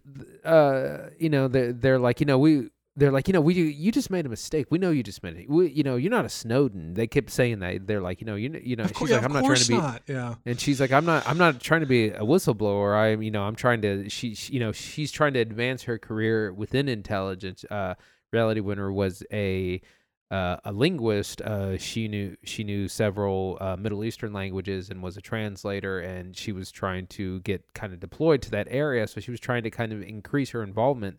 uh, 0.45 0.99
you 1.19 1.31
know, 1.31 1.49
they're 1.49 1.73
they're 1.73 1.99
like, 1.99 2.21
you 2.21 2.27
know, 2.27 2.39
we 2.39 2.71
they're 2.99 3.13
like, 3.13 3.29
you 3.29 3.33
know, 3.33 3.41
we 3.41 3.55
you 3.55 3.93
just 3.93 4.11
made 4.11 4.27
a 4.27 4.29
mistake. 4.29 4.67
We 4.71 4.79
know 4.79 4.91
you 4.91 5.05
just 5.05 5.23
made 5.23 5.37
it. 5.37 5.49
We, 5.49 5.71
you 5.71 5.85
know, 5.85 5.95
you're 5.95 6.11
not 6.11 6.25
a 6.25 6.29
Snowden. 6.29 6.95
They 6.95 7.07
kept 7.07 7.31
saying 7.31 7.61
that. 7.61 7.87
They're 7.87 8.01
like, 8.01 8.21
you 8.21 8.27
know, 8.27 8.35
you 8.35 8.61
you 8.63 8.75
know, 8.75 8.85
of 8.85 8.91
she's 8.91 8.97
course, 8.97 9.11
like, 9.13 9.23
I'm 9.23 9.33
not 9.33 9.45
trying 9.45 9.57
to 9.57 9.69
be, 9.69 9.77
not. 9.77 10.03
yeah. 10.09 10.35
And 10.45 10.61
she's 10.61 10.81
like, 10.81 10.91
I'm 10.91 11.05
not, 11.05 11.27
I'm 11.29 11.39
not 11.39 11.61
trying 11.61 11.81
to 11.83 11.87
be 11.87 12.09
a 12.09 12.23
whistleblower. 12.23 12.97
I'm, 12.97 13.23
you 13.23 13.31
know, 13.31 13.45
I'm 13.45 13.55
trying 13.55 13.83
to. 13.83 14.09
She, 14.09 14.35
she 14.35 14.55
you 14.55 14.61
know, 14.61 14.73
she's 14.73 15.13
trying 15.13 15.35
to 15.35 15.41
advance 15.41 15.85
her 15.85 15.97
career 15.97 16.53
within 16.53 16.89
intelligence. 16.89 17.65
Uh, 17.71 17.95
Reality 18.33 18.61
Winner 18.61 18.93
was 18.93 19.23
a 19.33 19.81
uh, 20.31 20.57
a 20.65 20.73
linguist. 20.73 21.41
Uh, 21.41 21.79
she 21.79 22.09
knew 22.09 22.37
she 22.45 22.65
knew 22.65 22.89
several 22.89 23.57
uh, 23.61 23.77
Middle 23.77 24.05
Eastern 24.05 24.33
languages 24.33 24.91
and 24.91 25.03
was 25.03 25.17
a 25.17 25.23
translator. 25.23 26.01
And 26.01 26.37
she 26.37 26.53
was 26.53 26.71
trying 26.71 27.07
to 27.09 27.41
get 27.41 27.73
kind 27.75 27.93
of 27.93 28.01
deployed 28.01 28.43
to 28.43 28.51
that 28.51 28.69
area. 28.71 29.07
So 29.07 29.21
she 29.21 29.31
was 29.31 29.41
trying 29.41 29.63
to 29.63 29.71
kind 29.71 29.93
of 29.93 30.03
increase 30.03 30.51
her 30.51 30.63
involvement 30.63 31.19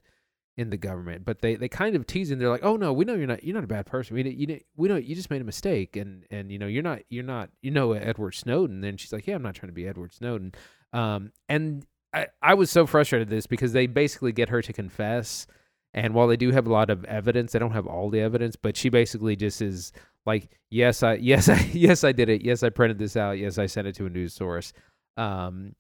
in 0.58 0.70
the 0.70 0.78
government. 0.78 1.24
But 1.26 1.40
they, 1.42 1.56
they 1.56 1.70
kind 1.70 1.96
of 1.96 2.06
tease 2.06 2.32
and 2.32 2.40
They're 2.40 2.50
like, 2.50 2.64
"Oh 2.66 2.76
no, 2.76 2.94
we 2.94 3.06
know 3.06 3.16
you're 3.16 3.28
not 3.28 3.44
you're 3.44 3.56
not 3.56 3.64
a 3.64 3.68
bad 3.68 3.86
person. 3.86 4.16
We 4.16 4.30
you 4.30 4.60
we 4.76 4.90
know 4.90 4.98
you 4.98 5.16
just 5.16 5.32
made 5.32 5.42
a 5.42 5.46
mistake, 5.46 5.96
and 5.96 6.26
and 6.30 6.52
you 6.52 6.60
know 6.60 6.68
you're 6.68 6.84
not 6.84 7.00
you're 7.10 7.24
not 7.24 7.50
you 7.62 7.72
know 7.72 7.94
Edward 7.94 8.34
Snowden." 8.36 8.84
And 8.84 9.00
she's 9.00 9.14
like, 9.14 9.26
"Yeah, 9.26 9.36
I'm 9.36 9.42
not 9.42 9.56
trying 9.56 9.70
to 9.70 9.74
be 9.74 9.88
Edward 9.88 10.14
Snowden." 10.14 10.54
Um, 10.92 11.32
and 11.48 11.86
I 12.14 12.28
I 12.42 12.54
was 12.56 12.70
so 12.70 12.86
frustrated 12.86 13.30
at 13.30 13.32
this 13.32 13.48
because 13.48 13.74
they 13.74 13.88
basically 13.88 14.34
get 14.34 14.50
her 14.50 14.62
to 14.62 14.74
confess 14.74 15.48
and 15.94 16.14
while 16.14 16.28
they 16.28 16.38
do 16.38 16.52
have 16.52 16.68
a 16.68 16.72
lot 16.72 16.90
of 16.90 17.04
evidence, 17.06 17.52
they 17.52 17.60
don't 17.60 17.72
have 17.72 17.88
all 17.88 18.10
the 18.10 18.22
evidence, 18.22 18.56
but 18.56 18.78
she 18.78 18.90
basically 18.90 19.36
just 19.36 19.62
is 19.62 19.92
like, 20.26 20.50
yes, 20.70 21.02
I, 21.04 21.14
yes, 21.22 21.50
I, 21.50 21.60
yes, 21.74 22.04
I 22.04 22.12
did 22.12 22.30
it. 22.30 22.44
Yes, 22.44 22.64
I 22.64 22.70
printed 22.70 23.00
this 23.00 23.18
out. 23.18 23.38
Yes, 23.38 23.58
I 23.58 23.66
sent 23.66 23.88
it 23.88 23.96
to 23.96 24.06
a 24.06 24.10
news 24.10 24.34
source. 24.34 24.74
Um, 25.18 25.76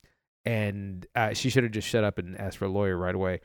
and 0.45 1.05
uh, 1.15 1.33
she 1.33 1.49
should 1.49 1.63
have 1.63 1.71
just 1.71 1.87
shut 1.87 2.03
up 2.03 2.17
and 2.17 2.39
asked 2.39 2.57
for 2.57 2.65
a 2.65 2.69
lawyer 2.69 2.97
right 2.97 3.15
away. 3.15 3.41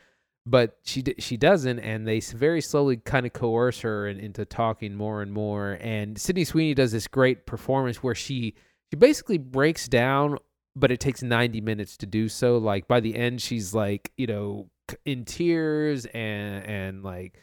But 0.47 0.77
she 0.85 1.03
she 1.19 1.39
doesn't, 1.39 1.79
and 1.79 2.07
they 2.07 2.21
very 2.21 2.61
slowly 2.61 2.99
kind 2.99 3.25
of 3.25 3.33
coerce 3.33 3.81
her 3.81 4.07
in, 4.07 4.21
into 4.21 4.45
talking 4.45 4.95
more 4.95 5.23
and 5.23 5.33
more. 5.33 5.79
And 5.81 6.19
Sydney 6.19 6.45
Sweeney 6.45 6.75
does 6.75 6.93
this 6.93 7.09
great 7.09 7.47
performance 7.47 8.03
where 8.03 8.15
she 8.15 8.55
she 8.91 8.97
basically 8.99 9.39
breaks 9.39 9.89
down, 9.89 10.37
but 10.77 10.91
it 10.91 11.01
takes 11.01 11.23
ninety 11.23 11.63
minutes 11.63 11.97
to 11.99 12.07
do 12.07 12.29
so. 12.29 12.59
Like 12.59 12.87
by 12.87 13.01
the 13.01 13.17
end, 13.17 13.41
she's 13.41 13.73
like, 13.73 14.13
you 14.19 14.27
know, 14.27 14.69
in 15.05 15.25
tears 15.25 16.07
and 16.07 16.65
and 16.65 17.03
like 17.03 17.39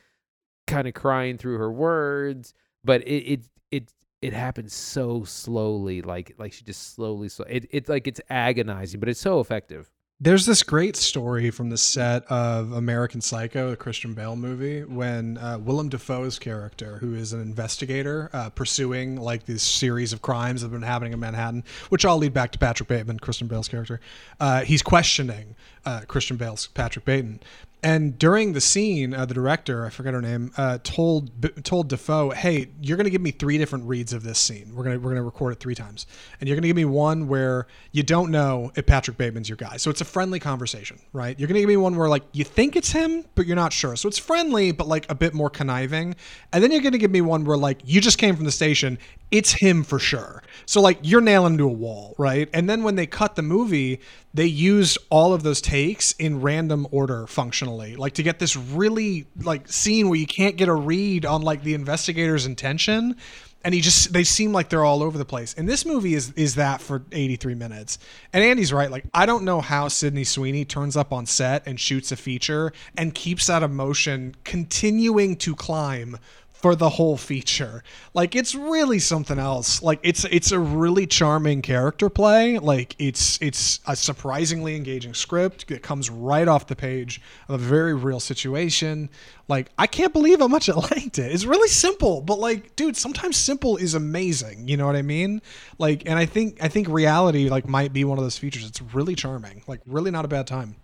kind 0.67 0.87
of 0.87 0.93
crying 0.93 1.37
through 1.37 1.57
her 1.57 1.71
words, 1.71 2.53
but 2.83 3.01
it 3.07 3.33
it 3.33 3.45
it 3.71 3.93
it 4.21 4.33
happens 4.33 4.73
so 4.73 5.23
slowly, 5.23 6.01
like 6.01 6.33
like 6.37 6.53
she 6.53 6.63
just 6.63 6.93
slowly 6.93 7.29
so 7.29 7.43
It 7.45 7.65
it's 7.71 7.89
like 7.89 8.07
it's 8.07 8.21
agonizing, 8.29 8.99
but 8.99 9.09
it's 9.09 9.19
so 9.19 9.39
effective. 9.39 9.89
There's 10.23 10.45
this 10.45 10.61
great 10.61 10.95
story 10.95 11.49
from 11.49 11.71
the 11.71 11.79
set 11.79 12.25
of 12.25 12.73
American 12.73 13.21
Psycho, 13.21 13.71
the 13.71 13.75
Christian 13.75 14.13
Bale 14.13 14.35
movie, 14.35 14.83
when 14.83 15.39
uh, 15.39 15.57
Willem 15.57 15.89
Dafoe's 15.89 16.37
character, 16.37 16.97
who 16.99 17.15
is 17.15 17.33
an 17.33 17.41
investigator 17.41 18.29
uh, 18.31 18.51
pursuing 18.51 19.15
like 19.15 19.47
this 19.47 19.63
series 19.63 20.13
of 20.13 20.21
crimes 20.21 20.61
that 20.61 20.65
have 20.67 20.73
been 20.73 20.87
happening 20.87 21.13
in 21.13 21.19
Manhattan, 21.19 21.63
which 21.89 22.05
all 22.05 22.19
lead 22.19 22.35
back 22.35 22.51
to 22.51 22.59
Patrick 22.59 22.87
Bateman, 22.87 23.17
Christian 23.17 23.47
Bale's 23.47 23.67
character, 23.67 23.99
uh, 24.39 24.61
he's 24.61 24.83
questioning 24.83 25.55
uh, 25.87 26.01
Christian 26.01 26.37
Bale's 26.37 26.67
Patrick 26.67 27.03
Bateman. 27.03 27.39
And 27.83 28.19
during 28.19 28.53
the 28.53 28.61
scene, 28.61 29.13
uh, 29.15 29.25
the 29.25 29.33
director, 29.33 29.85
I 29.85 29.89
forget 29.89 30.13
her 30.13 30.21
name, 30.21 30.51
uh, 30.55 30.77
told 30.83 31.41
B- 31.41 31.49
told 31.63 31.89
Dafoe, 31.89 32.29
"Hey, 32.29 32.69
you're 32.79 32.95
going 32.95 33.05
to 33.05 33.11
give 33.11 33.21
me 33.21 33.31
three 33.31 33.57
different 33.57 33.85
reads 33.85 34.13
of 34.13 34.21
this 34.21 34.37
scene. 34.37 34.71
We're 34.75 34.83
gonna 34.83 34.99
we're 34.99 35.09
gonna 35.09 35.23
record 35.23 35.53
it 35.53 35.59
three 35.59 35.73
times, 35.73 36.05
and 36.39 36.47
you're 36.47 36.55
going 36.55 36.61
to 36.61 36.67
give 36.69 36.75
me 36.75 36.85
one 36.85 37.27
where 37.27 37.65
you 37.91 38.03
don't 38.03 38.29
know 38.29 38.71
if 38.75 38.85
Patrick 38.85 39.17
Bateman's 39.17 39.49
your 39.49 39.55
guy. 39.55 39.77
So 39.77 39.89
it's 39.89 40.01
a 40.01 40.05
friendly 40.05 40.39
conversation, 40.39 40.99
right? 41.11 41.37
You're 41.39 41.47
going 41.47 41.55
to 41.55 41.61
give 41.61 41.69
me 41.69 41.77
one 41.77 41.95
where 41.95 42.07
like 42.07 42.23
you 42.33 42.43
think 42.43 42.75
it's 42.75 42.91
him, 42.91 43.25
but 43.33 43.47
you're 43.47 43.55
not 43.55 43.73
sure. 43.73 43.95
So 43.95 44.07
it's 44.07 44.19
friendly, 44.19 44.71
but 44.71 44.87
like 44.87 45.09
a 45.09 45.15
bit 45.15 45.33
more 45.33 45.49
conniving. 45.49 46.15
And 46.53 46.63
then 46.63 46.71
you're 46.71 46.81
going 46.81 46.91
to 46.91 46.99
give 46.99 47.11
me 47.11 47.21
one 47.21 47.45
where 47.45 47.57
like 47.57 47.79
you 47.83 47.99
just 47.99 48.19
came 48.19 48.35
from 48.35 48.45
the 48.45 48.51
station, 48.51 48.99
it's 49.31 49.53
him 49.53 49.83
for 49.83 49.97
sure. 49.97 50.43
So 50.65 50.81
like 50.81 50.99
you're 51.01 51.21
nailing 51.21 51.57
to 51.57 51.65
a 51.65 51.71
wall, 51.71 52.15
right? 52.17 52.49
And 52.53 52.69
then 52.69 52.83
when 52.83 52.95
they 52.95 53.07
cut 53.07 53.35
the 53.35 53.41
movie, 53.41 54.01
they 54.33 54.45
used 54.45 54.97
all 55.09 55.33
of 55.33 55.43
those 55.43 55.61
takes 55.61 56.11
in 56.13 56.41
random 56.41 56.87
order 56.91 57.27
functionally, 57.27 57.95
like 57.95 58.13
to 58.13 58.23
get 58.23 58.39
this 58.39 58.55
really 58.55 59.25
like 59.41 59.67
scene 59.69 60.09
where 60.09 60.19
you 60.19 60.27
can't 60.27 60.57
get 60.57 60.67
a 60.67 60.73
read 60.73 61.25
on 61.25 61.41
like 61.41 61.63
the 61.63 61.73
investigator's 61.73 62.45
intention. 62.45 63.15
And 63.63 63.75
he 63.75 63.81
just 63.81 64.11
they 64.11 64.23
seem 64.23 64.53
like 64.53 64.69
they're 64.69 64.83
all 64.83 65.03
over 65.03 65.19
the 65.19 65.25
place. 65.25 65.53
And 65.55 65.69
this 65.69 65.85
movie 65.85 66.15
is 66.15 66.31
is 66.31 66.55
that 66.55 66.81
for 66.81 67.03
83 67.11 67.53
minutes. 67.53 67.99
And 68.33 68.43
Andy's 68.43 68.73
right. 68.73 68.89
Like 68.89 69.05
I 69.13 69.27
don't 69.27 69.43
know 69.43 69.61
how 69.61 69.87
Sydney 69.87 70.23
Sweeney 70.23 70.65
turns 70.65 70.97
up 70.97 71.13
on 71.13 71.27
set 71.27 71.67
and 71.67 71.79
shoots 71.79 72.11
a 72.11 72.15
feature 72.15 72.73
and 72.97 73.13
keeps 73.13 73.47
that 73.47 73.61
emotion 73.61 74.35
continuing 74.43 75.35
to 75.37 75.55
climb 75.55 76.17
for 76.61 76.75
the 76.75 76.89
whole 76.89 77.17
feature. 77.17 77.83
Like 78.13 78.35
it's 78.35 78.53
really 78.53 78.99
something 78.99 79.39
else. 79.39 79.81
Like 79.81 79.99
it's 80.03 80.23
it's 80.25 80.51
a 80.51 80.59
really 80.59 81.07
charming 81.07 81.61
character 81.61 82.09
play. 82.09 82.59
Like 82.59 82.95
it's 82.99 83.41
it's 83.41 83.79
a 83.87 83.95
surprisingly 83.95 84.75
engaging 84.75 85.13
script 85.13 85.67
that 85.67 85.81
comes 85.81 86.09
right 86.09 86.47
off 86.47 86.67
the 86.67 86.75
page 86.75 87.21
of 87.47 87.55
a 87.55 87.63
very 87.63 87.93
real 87.93 88.19
situation. 88.19 89.09
Like 89.47 89.71
I 89.77 89.87
can't 89.87 90.13
believe 90.13 90.39
how 90.39 90.47
much 90.47 90.69
I 90.69 90.73
liked 90.91 91.17
it. 91.19 91.31
It's 91.31 91.45
really 91.45 91.69
simple, 91.69 92.21
but 92.21 92.39
like 92.39 92.75
dude, 92.75 92.95
sometimes 92.95 93.37
simple 93.37 93.77
is 93.77 93.95
amazing. 93.95 94.67
You 94.67 94.77
know 94.77 94.85
what 94.85 94.95
I 94.95 95.01
mean? 95.01 95.41
Like 95.77 96.03
and 96.05 96.19
I 96.19 96.25
think 96.25 96.63
I 96.63 96.67
think 96.67 96.87
reality 96.87 97.49
like 97.49 97.67
might 97.67 97.93
be 97.93 98.03
one 98.03 98.17
of 98.17 98.23
those 98.23 98.37
features. 98.37 98.65
It's 98.65 98.81
really 98.81 99.15
charming. 99.15 99.63
Like 99.67 99.81
really 99.85 100.11
not 100.11 100.25
a 100.25 100.27
bad 100.27 100.47
time. 100.47 100.75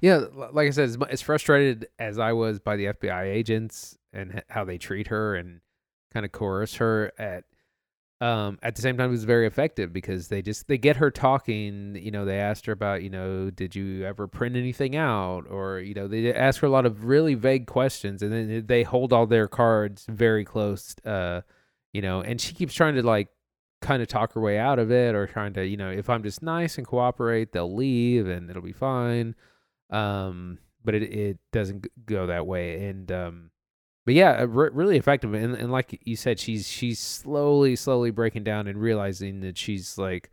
Yeah, 0.00 0.24
like 0.52 0.66
I 0.66 0.70
said, 0.70 0.84
as, 0.84 0.98
as 1.08 1.22
frustrated 1.22 1.88
as 1.98 2.18
I 2.18 2.34
was 2.34 2.58
by 2.58 2.76
the 2.76 2.86
FBI 2.86 3.24
agents 3.24 3.96
and 4.14 4.42
how 4.48 4.64
they 4.64 4.78
treat 4.78 5.08
her 5.08 5.34
and 5.34 5.60
kind 6.12 6.24
of 6.24 6.32
coerce 6.32 6.76
her 6.76 7.12
at 7.18 7.44
um 8.20 8.58
at 8.62 8.76
the 8.76 8.82
same 8.82 8.96
time 8.96 9.08
it 9.08 9.12
was 9.12 9.24
very 9.24 9.46
effective 9.46 9.92
because 9.92 10.28
they 10.28 10.40
just 10.40 10.68
they 10.68 10.78
get 10.78 10.96
her 10.96 11.10
talking 11.10 11.96
you 12.00 12.12
know 12.12 12.24
they 12.24 12.38
asked 12.38 12.64
her 12.66 12.72
about 12.72 13.02
you 13.02 13.10
know 13.10 13.50
did 13.50 13.74
you 13.74 14.04
ever 14.04 14.28
print 14.28 14.54
anything 14.56 14.94
out? 14.94 15.44
or 15.50 15.80
you 15.80 15.94
know 15.94 16.06
they 16.06 16.32
ask 16.32 16.60
her 16.60 16.66
a 16.68 16.70
lot 16.70 16.86
of 16.86 17.04
really 17.04 17.34
vague 17.34 17.66
questions 17.66 18.22
and 18.22 18.32
then 18.32 18.64
they 18.66 18.84
hold 18.84 19.12
all 19.12 19.26
their 19.26 19.48
cards 19.48 20.06
very 20.08 20.44
close 20.44 20.94
uh 21.04 21.40
you 21.92 22.00
know 22.00 22.20
and 22.20 22.40
she 22.40 22.54
keeps 22.54 22.72
trying 22.72 22.94
to 22.94 23.02
like 23.02 23.28
kind 23.82 24.00
of 24.00 24.08
talk 24.08 24.32
her 24.32 24.40
way 24.40 24.58
out 24.58 24.78
of 24.78 24.90
it 24.90 25.14
or 25.14 25.26
trying 25.26 25.52
to 25.52 25.66
you 25.66 25.76
know 25.76 25.90
if 25.90 26.08
i'm 26.08 26.22
just 26.22 26.40
nice 26.40 26.78
and 26.78 26.86
cooperate 26.86 27.52
they'll 27.52 27.74
leave 27.74 28.26
and 28.28 28.48
it'll 28.48 28.62
be 28.62 28.72
fine. 28.72 29.34
Um 29.90 30.58
but 30.84 30.94
it, 30.94 31.02
it 31.02 31.38
doesn't 31.52 31.86
go 32.06 32.26
that 32.26 32.46
way 32.46 32.86
and 32.86 33.10
um 33.10 33.50
but 34.04 34.14
yeah 34.14 34.38
uh, 34.40 34.46
re- 34.46 34.70
really 34.72 34.96
effective 34.96 35.34
and, 35.34 35.54
and 35.54 35.70
like 35.72 35.98
you 36.04 36.16
said 36.16 36.38
she's 36.38 36.68
she's 36.68 36.98
slowly 36.98 37.76
slowly 37.76 38.10
breaking 38.10 38.44
down 38.44 38.66
and 38.66 38.80
realizing 38.80 39.40
that 39.40 39.56
she's 39.56 39.98
like 39.98 40.30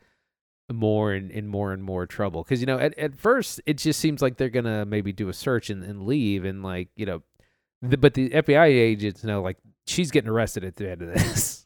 more 0.74 1.14
and, 1.14 1.32
and 1.32 1.50
more 1.50 1.74
and 1.74 1.84
more 1.84 2.06
trouble. 2.06 2.44
Because 2.44 2.60
you 2.60 2.66
know 2.66 2.78
at, 2.78 2.98
at 2.98 3.16
first 3.16 3.62
it 3.66 3.78
just 3.78 4.00
seems 4.00 4.22
like 4.22 4.38
they're 4.38 4.50
gonna 4.50 4.86
maybe 4.86 5.12
do 5.12 5.30
a 5.30 5.34
search 5.34 5.70
and, 5.70 5.84
and 5.84 6.04
leave 6.04 6.46
and 6.46 6.64
like 6.64 6.90
you 6.96 7.06
know 7.06 7.22
the, 7.82 7.98
but 7.98 8.14
the 8.14 8.30
fbi 8.30 8.68
agents 8.68 9.24
know 9.24 9.42
like 9.42 9.58
she's 9.88 10.12
getting 10.12 10.30
arrested 10.30 10.64
at 10.64 10.76
the 10.76 10.90
end 10.90 11.02
of 11.02 11.14
this 11.14 11.61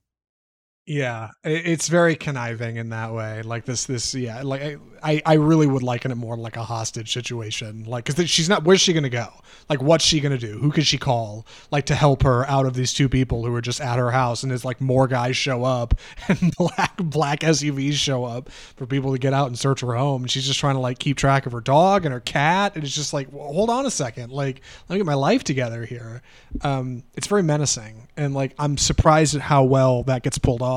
Yeah, 0.88 1.32
it's 1.44 1.88
very 1.88 2.16
conniving 2.16 2.76
in 2.76 2.90
that 2.90 3.12
way. 3.12 3.42
Like 3.42 3.66
this, 3.66 3.86
this, 3.86 4.14
yeah. 4.14 4.44
Like 4.44 4.80
I, 5.02 5.20
I, 5.26 5.34
really 5.34 5.66
would 5.66 5.82
liken 5.82 6.12
it 6.12 6.16
more 6.16 6.38
like 6.38 6.58
a 6.58 6.64
hostage 6.64 7.12
situation. 7.12 7.86
Like, 7.86 8.06
because 8.06 8.30
she's 8.30 8.50
not. 8.50 8.66
Where's 8.66 8.82
she 8.82 8.94
gonna 8.94 9.10
go? 9.10 9.30
Like, 9.68 9.82
what's 9.82 10.06
she 10.06 10.20
gonna 10.20 10.38
do? 10.38 10.60
Who 10.60 10.72
could 10.72 10.86
she 10.86 11.00
call? 11.00 11.48
Like 11.72 11.88
to 11.88 11.96
help 11.96 12.22
her 12.22 12.48
out 12.48 12.68
of 12.68 12.76
these 12.76 12.94
two 12.94 13.10
people 13.10 13.44
who 13.44 13.54
are 13.56 13.62
just 13.62 13.82
at 13.82 13.98
her 13.98 14.12
house, 14.12 14.44
and 14.44 14.52
there's 14.52 14.64
like 14.64 14.80
more 14.80 15.08
guys 15.08 15.36
show 15.36 15.64
up, 15.64 15.96
and 16.28 16.56
black 16.56 16.98
black 16.98 17.40
SUVs 17.40 17.94
show 17.94 18.24
up 18.24 18.52
for 18.52 18.86
people 18.86 19.12
to 19.12 19.18
get 19.18 19.34
out 19.34 19.48
and 19.48 19.58
search 19.58 19.82
her 19.82 19.96
home. 19.96 20.24
And 20.24 20.32
she's 20.32 20.46
just 20.46 20.60
trying 20.60 20.76
to 20.76 20.82
like 20.82 21.00
keep 21.00 21.18
track 21.18 21.48
of 21.48 21.52
her 21.52 21.62
dog 21.62 22.06
and 22.06 22.14
her 22.14 22.20
cat, 22.20 22.76
and 22.76 22.84
it's 22.84 22.94
just 22.94 23.12
like, 23.12 23.32
well, 23.32 23.52
hold 23.52 23.72
on 23.72 23.88
a 23.88 23.92
second. 23.92 24.32
Like, 24.32 24.62
let 24.88 24.94
me 24.94 25.00
get 25.00 25.08
my 25.08 25.16
life 25.16 25.44
together 25.44 25.84
here. 25.84 26.22
Um, 26.62 27.02
it's 27.16 27.26
very 27.26 27.42
menacing, 27.42 28.08
and 28.16 28.36
like 28.36 28.54
I'm 28.60 28.78
surprised 28.78 29.34
at 29.34 29.42
how 29.42 29.64
well 29.64 30.04
that 30.04 30.22
gets 30.22 30.38
pulled 30.38 30.62
off 30.62 30.75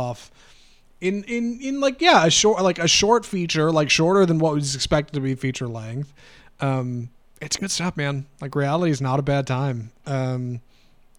in 1.01 1.25
in 1.25 1.61
in 1.61 1.81
like 1.81 2.01
yeah 2.01 2.27
a 2.27 2.31
short 2.31 2.63
like 2.63 2.79
a 2.79 2.89
short 2.89 3.25
feature 3.25 3.71
like 3.71 3.91
shorter 3.91 4.27
than 4.27 4.39
what 4.39 4.55
was 4.55 4.75
expected 4.75 5.15
to 5.15 5.21
be 5.21 5.35
feature 5.35 5.69
length. 5.69 6.13
Um 6.61 7.11
it's 7.41 7.57
good 7.57 7.71
stuff 7.71 7.97
man. 7.97 8.27
Like 8.41 8.55
reality 8.55 8.91
is 8.91 9.01
not 9.01 9.19
a 9.19 9.23
bad 9.23 9.47
time. 9.47 9.93
Um 10.07 10.61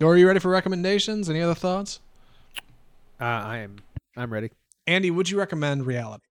are 0.02 0.18
you 0.18 0.28
ready 0.28 0.40
for 0.40 0.50
recommendations? 0.50 1.30
Any 1.30 1.42
other 1.42 1.56
thoughts? 1.56 2.00
Uh, 3.20 3.26
i 3.26 3.58
am. 3.58 3.78
I'm 4.16 4.32
ready. 4.32 4.50
Andy 4.88 5.12
would 5.12 5.30
you 5.30 5.38
recommend 5.38 5.86
reality? 5.86 6.24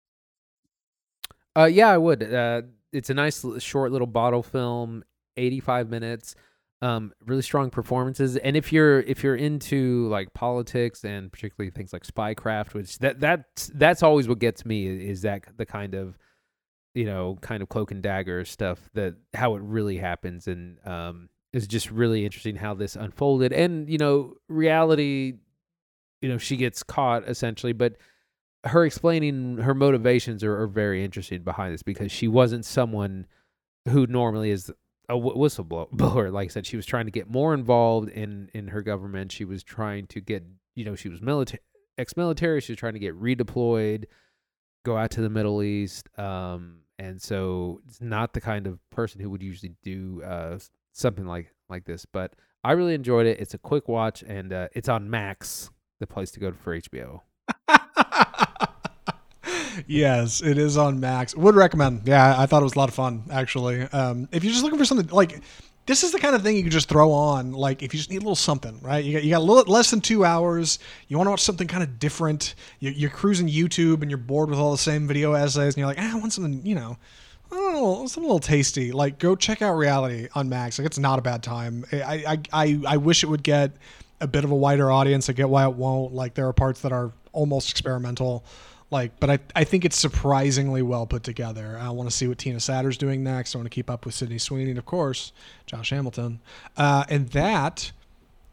Uh, 1.55 1.65
yeah, 1.65 1.89
I 1.89 1.97
would. 1.97 2.23
Uh, 2.33 2.61
it's 2.93 3.09
a 3.09 3.13
nice 3.13 3.45
short 3.59 3.91
little 3.91 4.07
bottle 4.07 4.43
film, 4.43 5.03
85 5.35 5.89
minutes. 5.89 6.35
Um, 6.79 7.11
really 7.25 7.41
strong 7.41 7.71
performances. 7.71 8.37
And 8.37 8.55
if 8.55 8.71
you're 8.71 8.99
if 8.99 9.23
you're 9.23 9.35
into 9.35 10.07
like 10.09 10.33
politics 10.33 11.03
and 11.03 11.31
particularly 11.31 11.71
things 11.71 11.91
like 11.91 12.03
spycraft, 12.03 12.75
which 12.75 12.99
that 12.99 13.19
that 13.21 13.69
that's 13.73 14.03
always 14.03 14.27
what 14.27 14.37
gets 14.37 14.63
me 14.63 14.85
is 14.85 15.23
that 15.23 15.45
the 15.57 15.65
kind 15.65 15.95
of 15.95 16.17
you 16.97 17.05
know 17.05 17.37
kind 17.41 17.61
of 17.61 17.69
cloak 17.69 17.91
and 17.91 18.01
dagger 18.01 18.43
stuff 18.43 18.89
that 18.95 19.15
how 19.35 19.55
it 19.55 19.61
really 19.61 19.97
happens 19.97 20.47
and 20.47 20.79
um 20.85 21.29
is 21.53 21.67
just 21.67 21.91
really 21.91 22.25
interesting 22.25 22.55
how 22.55 22.73
this 22.73 22.95
unfolded 22.95 23.53
and 23.53 23.87
you 23.87 23.99
know 23.99 24.33
reality 24.49 25.33
you 26.21 26.27
know 26.27 26.39
she 26.39 26.57
gets 26.57 26.81
caught 26.81 27.23
essentially 27.29 27.71
but 27.71 27.97
her 28.63 28.83
explaining 28.83 29.57
her 29.57 29.75
motivations 29.75 30.43
are, 30.43 30.59
are 30.59 30.67
very 30.67 31.03
interesting 31.03 31.43
behind 31.43 31.71
this 31.71 31.83
because 31.83 32.11
she 32.11 32.27
wasn't 32.27 32.65
someone 32.65 33.27
who 33.89 34.07
normally 34.07 34.49
is 34.49 34.71
a 35.09 35.13
whistleblower. 35.13 36.31
Like 36.33 36.49
I 36.49 36.49
said, 36.49 36.65
she 36.65 36.75
was 36.75 36.85
trying 36.85 37.05
to 37.05 37.11
get 37.11 37.29
more 37.29 37.53
involved 37.53 38.09
in 38.09 38.49
in 38.53 38.69
her 38.69 38.81
government. 38.81 39.31
She 39.31 39.45
was 39.45 39.63
trying 39.63 40.07
to 40.07 40.21
get, 40.21 40.43
you 40.75 40.85
know, 40.85 40.95
she 40.95 41.09
was 41.09 41.21
military, 41.21 41.61
ex-military. 41.97 42.61
She 42.61 42.73
was 42.73 42.79
trying 42.79 42.93
to 42.93 42.99
get 42.99 43.19
redeployed, 43.19 44.05
go 44.83 44.97
out 44.97 45.11
to 45.11 45.21
the 45.21 45.29
Middle 45.29 45.63
East. 45.63 46.09
Um, 46.19 46.79
and 46.99 47.21
so 47.21 47.81
it's 47.87 48.01
not 48.01 48.33
the 48.33 48.41
kind 48.41 48.67
of 48.67 48.79
person 48.89 49.21
who 49.21 49.29
would 49.29 49.43
usually 49.43 49.75
do 49.83 50.23
uh 50.23 50.59
something 50.93 51.25
like 51.25 51.53
like 51.69 51.85
this. 51.85 52.05
But 52.05 52.33
I 52.63 52.73
really 52.73 52.93
enjoyed 52.93 53.27
it. 53.27 53.39
It's 53.39 53.53
a 53.53 53.59
quick 53.59 53.87
watch, 53.87 54.23
and 54.23 54.51
uh, 54.51 54.67
it's 54.73 54.89
on 54.89 55.09
Max, 55.09 55.69
the 55.99 56.07
place 56.07 56.31
to 56.31 56.39
go 56.39 56.51
for 56.51 56.77
HBO. 56.77 57.21
yes, 59.85 60.41
it 60.41 60.57
is 60.57 60.77
on 60.77 60.99
Max. 60.99 61.35
Would 61.35 61.55
recommend. 61.55 62.01
Yeah, 62.05 62.35
I 62.37 62.45
thought 62.45 62.61
it 62.61 62.65
was 62.65 62.75
a 62.75 62.79
lot 62.79 62.89
of 62.89 62.95
fun 62.95 63.23
actually. 63.31 63.81
Um, 63.83 64.27
if 64.31 64.43
you're 64.43 64.53
just 64.53 64.63
looking 64.63 64.79
for 64.79 64.85
something 64.85 65.07
like 65.07 65.41
this 65.85 66.03
is 66.03 66.11
the 66.11 66.19
kind 66.19 66.35
of 66.35 66.43
thing 66.43 66.55
you 66.57 66.63
can 66.63 66.71
just 66.71 66.89
throw 66.89 67.11
on 67.11 67.53
like 67.53 67.81
if 67.81 67.93
you 67.93 67.97
just 67.97 68.09
need 68.09 68.17
a 68.17 68.19
little 68.19 68.35
something 68.35 68.79
right? 68.81 69.03
You 69.03 69.13
got, 69.13 69.23
you 69.23 69.29
got 69.31 69.39
a 69.39 69.43
little 69.43 69.71
less 69.71 69.89
than 69.89 70.01
two 70.01 70.25
hours. 70.25 70.79
You 71.07 71.17
want 71.17 71.27
to 71.27 71.31
watch 71.31 71.43
something 71.43 71.67
kind 71.67 71.83
of 71.83 71.99
different. 71.99 72.55
You, 72.79 72.91
you're 72.91 73.09
cruising 73.09 73.47
youtube 73.47 74.01
and 74.01 74.11
you're 74.11 74.17
bored 74.17 74.49
with 74.49 74.59
all 74.59 74.71
the 74.71 74.77
same 74.77 75.07
video 75.07 75.33
essays 75.33 75.75
and 75.75 75.77
you're 75.77 75.87
like 75.87 75.99
ah, 75.99 76.11
i 76.13 76.19
want 76.19 76.33
something 76.33 76.65
you 76.65 76.75
know 76.75 76.97
oh 77.51 78.05
something 78.07 78.29
a 78.29 78.33
little 78.33 78.39
tasty. 78.39 78.91
Like 78.91 79.19
go 79.19 79.35
check 79.35 79.61
out 79.61 79.75
reality 79.75 80.27
on 80.35 80.49
max. 80.49 80.77
Like 80.77 80.85
it's 80.85 80.99
not 80.99 81.19
a 81.19 81.21
bad 81.21 81.43
time. 81.43 81.85
I 81.91 82.23
i 82.27 82.63
i, 82.65 82.79
I 82.87 82.97
wish 82.97 83.23
it 83.23 83.27
would 83.27 83.43
get 83.43 83.71
a 84.19 84.27
bit 84.27 84.43
of 84.43 84.51
a 84.51 84.55
wider 84.55 84.91
audience. 84.91 85.29
I 85.29 85.33
get 85.33 85.49
why 85.49 85.63
it 85.65 85.73
won't. 85.73 86.13
Like 86.13 86.33
there 86.33 86.47
are 86.47 86.53
parts 86.53 86.81
that 86.81 86.91
are 86.91 87.11
almost 87.31 87.71
experimental 87.71 88.43
Like, 88.89 89.19
but 89.19 89.29
I, 89.29 89.39
I 89.53 89.63
think 89.65 89.83
it's 89.83 89.97
surprisingly 89.97 90.81
well 90.81 91.05
put 91.05 91.23
together. 91.23 91.77
I 91.79 91.89
want 91.89 92.09
to 92.09 92.15
see 92.15 92.27
what 92.27 92.37
Tina 92.37 92.59
Satter's 92.59 92.97
doing 92.97 93.21
next. 93.23 93.53
I 93.53 93.57
want 93.57 93.65
to 93.65 93.75
keep 93.75 93.89
up 93.89 94.05
with 94.05 94.15
Sydney 94.15 94.37
Sweeney 94.37 94.69
and, 94.69 94.79
of 94.79 94.85
course, 94.85 95.33
Josh 95.65 95.89
Hamilton. 95.89 96.39
Uh, 96.77 97.03
and 97.09 97.27
that 97.29 97.91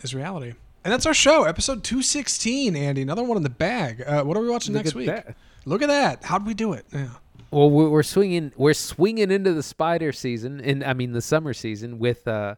is 0.01 0.13
reality. 0.15 0.55
And 0.85 0.93
that's 0.93 1.07
our 1.07 1.15
show, 1.15 1.45
episode 1.45 1.85
216, 1.85 2.75
Andy. 2.75 3.03
Another 3.03 3.23
one 3.23 3.37
in 3.37 3.43
the 3.45 3.49
bag. 3.51 4.03
Uh, 4.05 4.25
what 4.25 4.37
are 4.37 4.41
we 4.41 4.51
watching 4.51 4.75
Look 4.75 4.85
next 4.85 4.95
week? 4.95 5.07
that. 5.07 5.37
Look 5.65 5.83
at 5.83 5.89
that. 5.89 6.25
How'd 6.25 6.47
we 6.47 6.53
do 6.53 6.73
it? 6.73 6.85
Yeah. 6.93 7.09
Well, 7.51 7.71
we're 7.71 7.89
we're 7.89 8.03
swinging 8.03 8.53
we're 8.57 8.75
swinging 8.75 9.31
into 9.31 9.53
the 9.55 9.63
spider 9.63 10.11
season, 10.13 10.61
and 10.61 10.83
I 10.83 10.93
mean 10.93 11.13
the 11.13 11.23
summer 11.23 11.55
season 11.55 12.01
with 12.01 12.27
uh, 12.27 12.57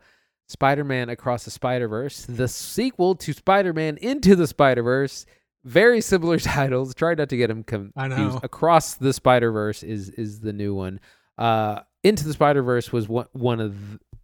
Spider-Man 0.49 1.11
Across 1.11 1.45
the 1.45 1.51
Spider-Verse, 1.51 2.25
the 2.27 2.49
sequel 2.49 3.15
to 3.17 3.33
Spider-Man 3.35 3.99
Into 3.99 4.35
the 4.35 4.47
Spider-Verse. 4.47 5.27
Very 5.67 6.01
similar 6.01 6.39
titles. 6.57 6.95
Try 6.95 7.15
not 7.15 7.29
to 7.29 7.37
get 7.37 7.49
them 7.49 7.65
I 7.97 8.09
confused. 8.09 8.35
know. 8.35 8.41
Across 8.43 8.95
the 8.95 9.13
Spider-Verse 9.13 9.83
is 9.83 10.11
is 10.11 10.41
the 10.41 10.53
new 10.53 10.75
one. 10.75 11.01
Uh, 11.37 11.81
Into 12.05 12.25
the 12.25 12.33
Spider-Verse 12.33 12.93
was 12.93 13.09
one 13.09 13.27
one 13.33 13.61
of 13.61 13.77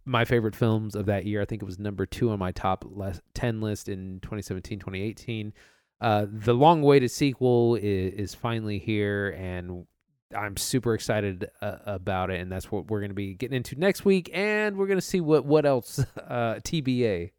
my 0.05 0.25
favorite 0.25 0.55
films 0.55 0.95
of 0.95 1.05
that 1.07 1.25
year. 1.25 1.41
I 1.41 1.45
think 1.45 1.61
it 1.61 1.65
was 1.65 1.79
number 1.79 2.05
two 2.05 2.29
on 2.31 2.39
my 2.39 2.51
top 2.51 2.85
les- 2.87 3.21
10 3.35 3.61
list 3.61 3.87
in 3.89 4.19
2017, 4.21 4.79
2018. 4.79 5.53
Uh, 6.01 6.25
the 6.29 6.53
long-awaited 6.53 7.09
sequel 7.09 7.75
is, 7.75 8.13
is 8.13 8.33
finally 8.35 8.79
here, 8.79 9.29
and 9.37 9.85
I'm 10.35 10.57
super 10.57 10.93
excited 10.93 11.49
uh, 11.61 11.77
about 11.85 12.31
it, 12.31 12.41
and 12.41 12.51
that's 12.51 12.69
what 12.71 12.87
we're 12.87 12.99
going 12.99 13.11
to 13.11 13.15
be 13.15 13.33
getting 13.33 13.55
into 13.55 13.75
next 13.79 14.03
week. 14.03 14.29
And 14.33 14.75
we're 14.75 14.87
going 14.87 14.97
to 14.99 15.05
see 15.05 15.21
what 15.21 15.45
what 15.45 15.65
else 15.65 15.99
uh, 16.17 16.55
TBA. 16.63 17.31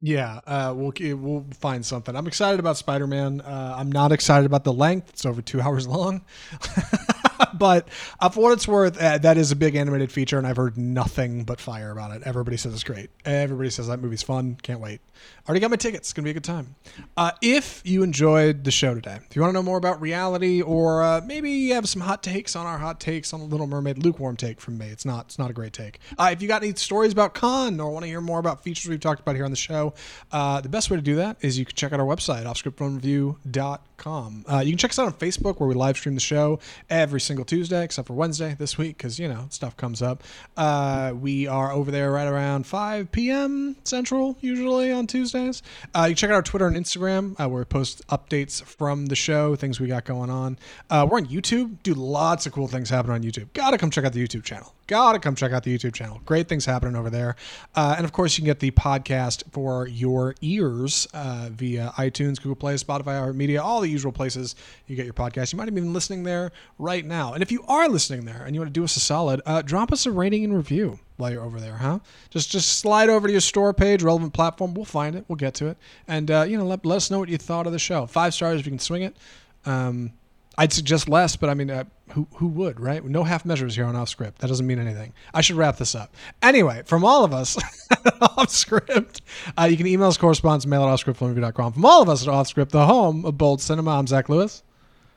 Yeah, 0.00 0.40
uh, 0.46 0.74
we'll 0.76 0.92
we'll 1.16 1.46
find 1.58 1.84
something. 1.84 2.14
I'm 2.14 2.26
excited 2.26 2.60
about 2.60 2.76
Spider-Man. 2.76 3.40
Uh, 3.40 3.74
I'm 3.78 3.90
not 3.90 4.12
excited 4.12 4.44
about 4.44 4.64
the 4.64 4.72
length. 4.72 5.10
It's 5.10 5.24
over 5.24 5.40
two 5.40 5.60
hours 5.62 5.86
long. 5.86 6.24
but 7.54 7.88
uh, 8.20 8.28
for 8.28 8.40
what 8.40 8.52
it's 8.52 8.68
worth, 8.68 9.00
uh, 9.00 9.18
that 9.18 9.36
is 9.36 9.52
a 9.52 9.56
big 9.56 9.74
animated 9.74 10.12
feature, 10.12 10.38
and 10.38 10.46
I've 10.46 10.56
heard 10.56 10.76
nothing 10.76 11.44
but 11.44 11.60
fire 11.60 11.90
about 11.90 12.14
it. 12.16 12.22
Everybody 12.24 12.56
says 12.56 12.74
it's 12.74 12.84
great. 12.84 13.10
Everybody 13.24 13.70
says 13.70 13.88
that 13.88 14.00
movie's 14.00 14.22
fun. 14.22 14.56
Can't 14.62 14.80
wait. 14.80 15.00
Already 15.48 15.60
got 15.60 15.70
my 15.70 15.76
tickets. 15.76 16.08
It's 16.08 16.12
gonna 16.12 16.24
be 16.24 16.30
a 16.30 16.34
good 16.34 16.44
time. 16.44 16.74
Uh, 17.16 17.32
if 17.42 17.82
you 17.84 18.02
enjoyed 18.02 18.64
the 18.64 18.70
show 18.70 18.94
today, 18.94 19.18
if 19.28 19.36
you 19.36 19.42
want 19.42 19.50
to 19.50 19.54
know 19.54 19.62
more 19.62 19.78
about 19.78 20.00
reality, 20.00 20.62
or 20.62 21.02
uh, 21.02 21.20
maybe 21.24 21.50
you 21.50 21.74
have 21.74 21.88
some 21.88 22.02
hot 22.02 22.22
takes 22.22 22.56
on 22.56 22.66
our 22.66 22.78
hot 22.78 23.00
takes 23.00 23.32
on 23.32 23.40
the 23.40 23.46
Little 23.46 23.66
Mermaid, 23.66 23.98
lukewarm 23.98 24.36
take 24.36 24.60
from 24.60 24.78
me. 24.78 24.88
It's 24.88 25.04
not. 25.04 25.26
It's 25.26 25.38
not 25.38 25.50
a 25.50 25.52
great 25.52 25.72
take. 25.72 26.00
Uh, 26.18 26.30
if 26.32 26.40
you 26.40 26.48
got 26.48 26.62
any 26.62 26.74
stories 26.74 27.12
about 27.12 27.34
Cannes 27.34 27.80
or 27.80 27.90
want 27.90 28.04
to 28.04 28.08
hear 28.08 28.20
more 28.20 28.38
about 28.38 28.62
features 28.62 28.88
we've 28.88 29.00
talked 29.00 29.20
about 29.20 29.34
here 29.34 29.44
on 29.44 29.50
the 29.50 29.56
show, 29.56 29.94
uh, 30.32 30.60
the 30.60 30.68
best 30.68 30.90
way 30.90 30.96
to 30.96 31.02
do 31.02 31.16
that 31.16 31.36
is 31.40 31.58
you 31.58 31.64
can 31.64 31.76
check 31.76 31.92
out 31.92 32.00
our 32.00 32.06
website, 32.06 32.44
offscriptreview.com. 32.44 34.44
Uh, 34.50 34.60
you 34.60 34.72
can 34.72 34.78
check 34.78 34.90
us 34.90 34.98
out 34.98 35.06
on 35.06 35.12
Facebook 35.12 35.60
where 35.60 35.68
we 35.68 35.74
live 35.74 35.96
stream 35.96 36.14
the 36.14 36.20
show 36.20 36.58
every 36.88 37.20
single 37.24 37.44
Tuesday, 37.44 37.82
except 37.82 38.06
for 38.06 38.14
Wednesday 38.14 38.54
this 38.58 38.78
week 38.78 38.96
because, 38.96 39.18
you 39.18 39.28
know, 39.28 39.46
stuff 39.50 39.76
comes 39.76 40.02
up. 40.02 40.22
Uh, 40.56 41.12
we 41.18 41.46
are 41.46 41.72
over 41.72 41.90
there 41.90 42.12
right 42.12 42.26
around 42.26 42.66
5 42.66 43.10
p.m. 43.10 43.76
Central, 43.84 44.36
usually 44.40 44.92
on 44.92 45.06
Tuesdays. 45.06 45.62
Uh, 45.94 46.06
you 46.08 46.14
check 46.14 46.30
out 46.30 46.34
our 46.34 46.42
Twitter 46.42 46.66
and 46.66 46.76
Instagram 46.76 47.38
uh, 47.40 47.48
where 47.48 47.60
we 47.60 47.64
post 47.64 48.06
updates 48.08 48.62
from 48.62 49.06
the 49.06 49.16
show, 49.16 49.56
things 49.56 49.80
we 49.80 49.88
got 49.88 50.04
going 50.04 50.30
on. 50.30 50.58
Uh, 50.90 51.06
we're 51.10 51.18
on 51.18 51.26
YouTube, 51.26 51.76
do 51.82 51.94
lots 51.94 52.46
of 52.46 52.52
cool 52.52 52.68
things 52.68 52.90
happen 52.90 53.10
on 53.10 53.22
YouTube. 53.22 53.52
Gotta 53.52 53.78
come 53.78 53.90
check 53.90 54.04
out 54.04 54.12
the 54.12 54.26
YouTube 54.26 54.44
channel. 54.44 54.74
Gotta 54.86 55.18
come 55.18 55.34
check 55.34 55.52
out 55.52 55.62
the 55.62 55.76
YouTube 55.76 55.94
channel. 55.94 56.20
Great 56.26 56.46
things 56.46 56.66
happening 56.66 56.94
over 56.94 57.08
there. 57.08 57.36
Uh, 57.74 57.94
and 57.96 58.04
of 58.04 58.12
course, 58.12 58.36
you 58.36 58.42
can 58.42 58.46
get 58.46 58.60
the 58.60 58.70
podcast 58.72 59.42
for 59.50 59.88
your 59.88 60.34
ears 60.42 61.08
uh, 61.14 61.48
via 61.50 61.92
iTunes, 61.96 62.36
Google 62.36 62.56
Play, 62.56 62.74
Spotify, 62.74 63.26
or 63.26 63.32
Media, 63.32 63.62
all 63.62 63.80
the 63.80 63.88
usual 63.88 64.12
places 64.12 64.54
you 64.86 64.94
get 64.94 65.06
your 65.06 65.14
podcast. 65.14 65.52
You 65.52 65.56
might 65.56 65.66
have 65.66 65.74
been 65.74 65.94
listening 65.94 66.22
there 66.24 66.52
right 66.78 67.04
now. 67.04 67.32
And 67.32 67.42
if 67.42 67.50
you 67.50 67.64
are 67.66 67.88
listening 67.88 68.26
there 68.26 68.44
and 68.44 68.54
you 68.54 68.60
want 68.60 68.74
to 68.74 68.78
do 68.78 68.84
us 68.84 68.94
a 68.96 69.00
solid, 69.00 69.40
uh, 69.46 69.62
drop 69.62 69.90
us 69.90 70.04
a 70.04 70.12
rating 70.12 70.44
and 70.44 70.54
review 70.54 70.98
while 71.16 71.30
you're 71.30 71.42
over 71.42 71.60
there, 71.60 71.76
huh? 71.76 72.00
Just 72.30 72.50
just 72.50 72.78
slide 72.78 73.08
over 73.08 73.26
to 73.26 73.32
your 73.32 73.40
store 73.40 73.72
page, 73.72 74.02
relevant 74.02 74.34
platform. 74.34 74.74
We'll 74.74 74.84
find 74.84 75.16
it. 75.16 75.24
We'll 75.28 75.36
get 75.36 75.54
to 75.54 75.68
it, 75.68 75.78
and 76.08 76.30
uh, 76.30 76.42
you 76.42 76.58
know, 76.58 76.66
let, 76.66 76.84
let 76.84 76.96
us 76.96 77.10
know 77.10 77.18
what 77.18 77.28
you 77.28 77.38
thought 77.38 77.66
of 77.66 77.72
the 77.72 77.78
show. 77.78 78.06
Five 78.06 78.34
stars 78.34 78.60
if 78.60 78.66
you 78.66 78.72
can 78.72 78.78
swing 78.78 79.02
it. 79.02 79.16
Um, 79.64 80.12
I'd 80.56 80.72
suggest 80.72 81.08
less, 81.08 81.36
but 81.36 81.50
I 81.50 81.54
mean, 81.54 81.70
uh, 81.70 81.84
who 82.10 82.28
who 82.36 82.46
would, 82.48 82.78
right? 82.78 83.04
No 83.04 83.24
half 83.24 83.44
measures 83.44 83.74
here 83.74 83.84
on 83.86 83.96
Off 83.96 84.08
Script. 84.08 84.38
That 84.38 84.46
doesn't 84.48 84.66
mean 84.66 84.78
anything. 84.78 85.12
I 85.32 85.40
should 85.40 85.56
wrap 85.56 85.76
this 85.78 85.94
up. 85.94 86.14
Anyway, 86.42 86.82
from 86.86 87.04
all 87.04 87.24
of 87.24 87.32
us 87.32 87.58
Off 88.20 88.50
Script, 88.50 89.22
uh, 89.58 89.64
you 89.64 89.76
can 89.76 89.86
email 89.86 90.08
us 90.08 90.16
correspondence, 90.16 90.66
mail 90.66 90.84
at 90.84 90.88
offscriptfilmreview.com. 90.88 91.72
From 91.72 91.84
all 91.84 92.02
of 92.02 92.08
us 92.08 92.22
at 92.22 92.28
Off 92.28 92.46
Script, 92.48 92.72
the 92.72 92.86
home 92.86 93.24
of 93.24 93.36
bold 93.36 93.60
cinema, 93.60 93.98
I'm 93.98 94.06
Zach 94.06 94.28
Lewis. 94.28 94.62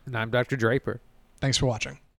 And 0.06 0.18
I'm 0.18 0.32
Dr. 0.32 0.56
Draper. 0.56 1.02
Thanks 1.40 1.58
for 1.58 1.68
watching. 1.68 2.00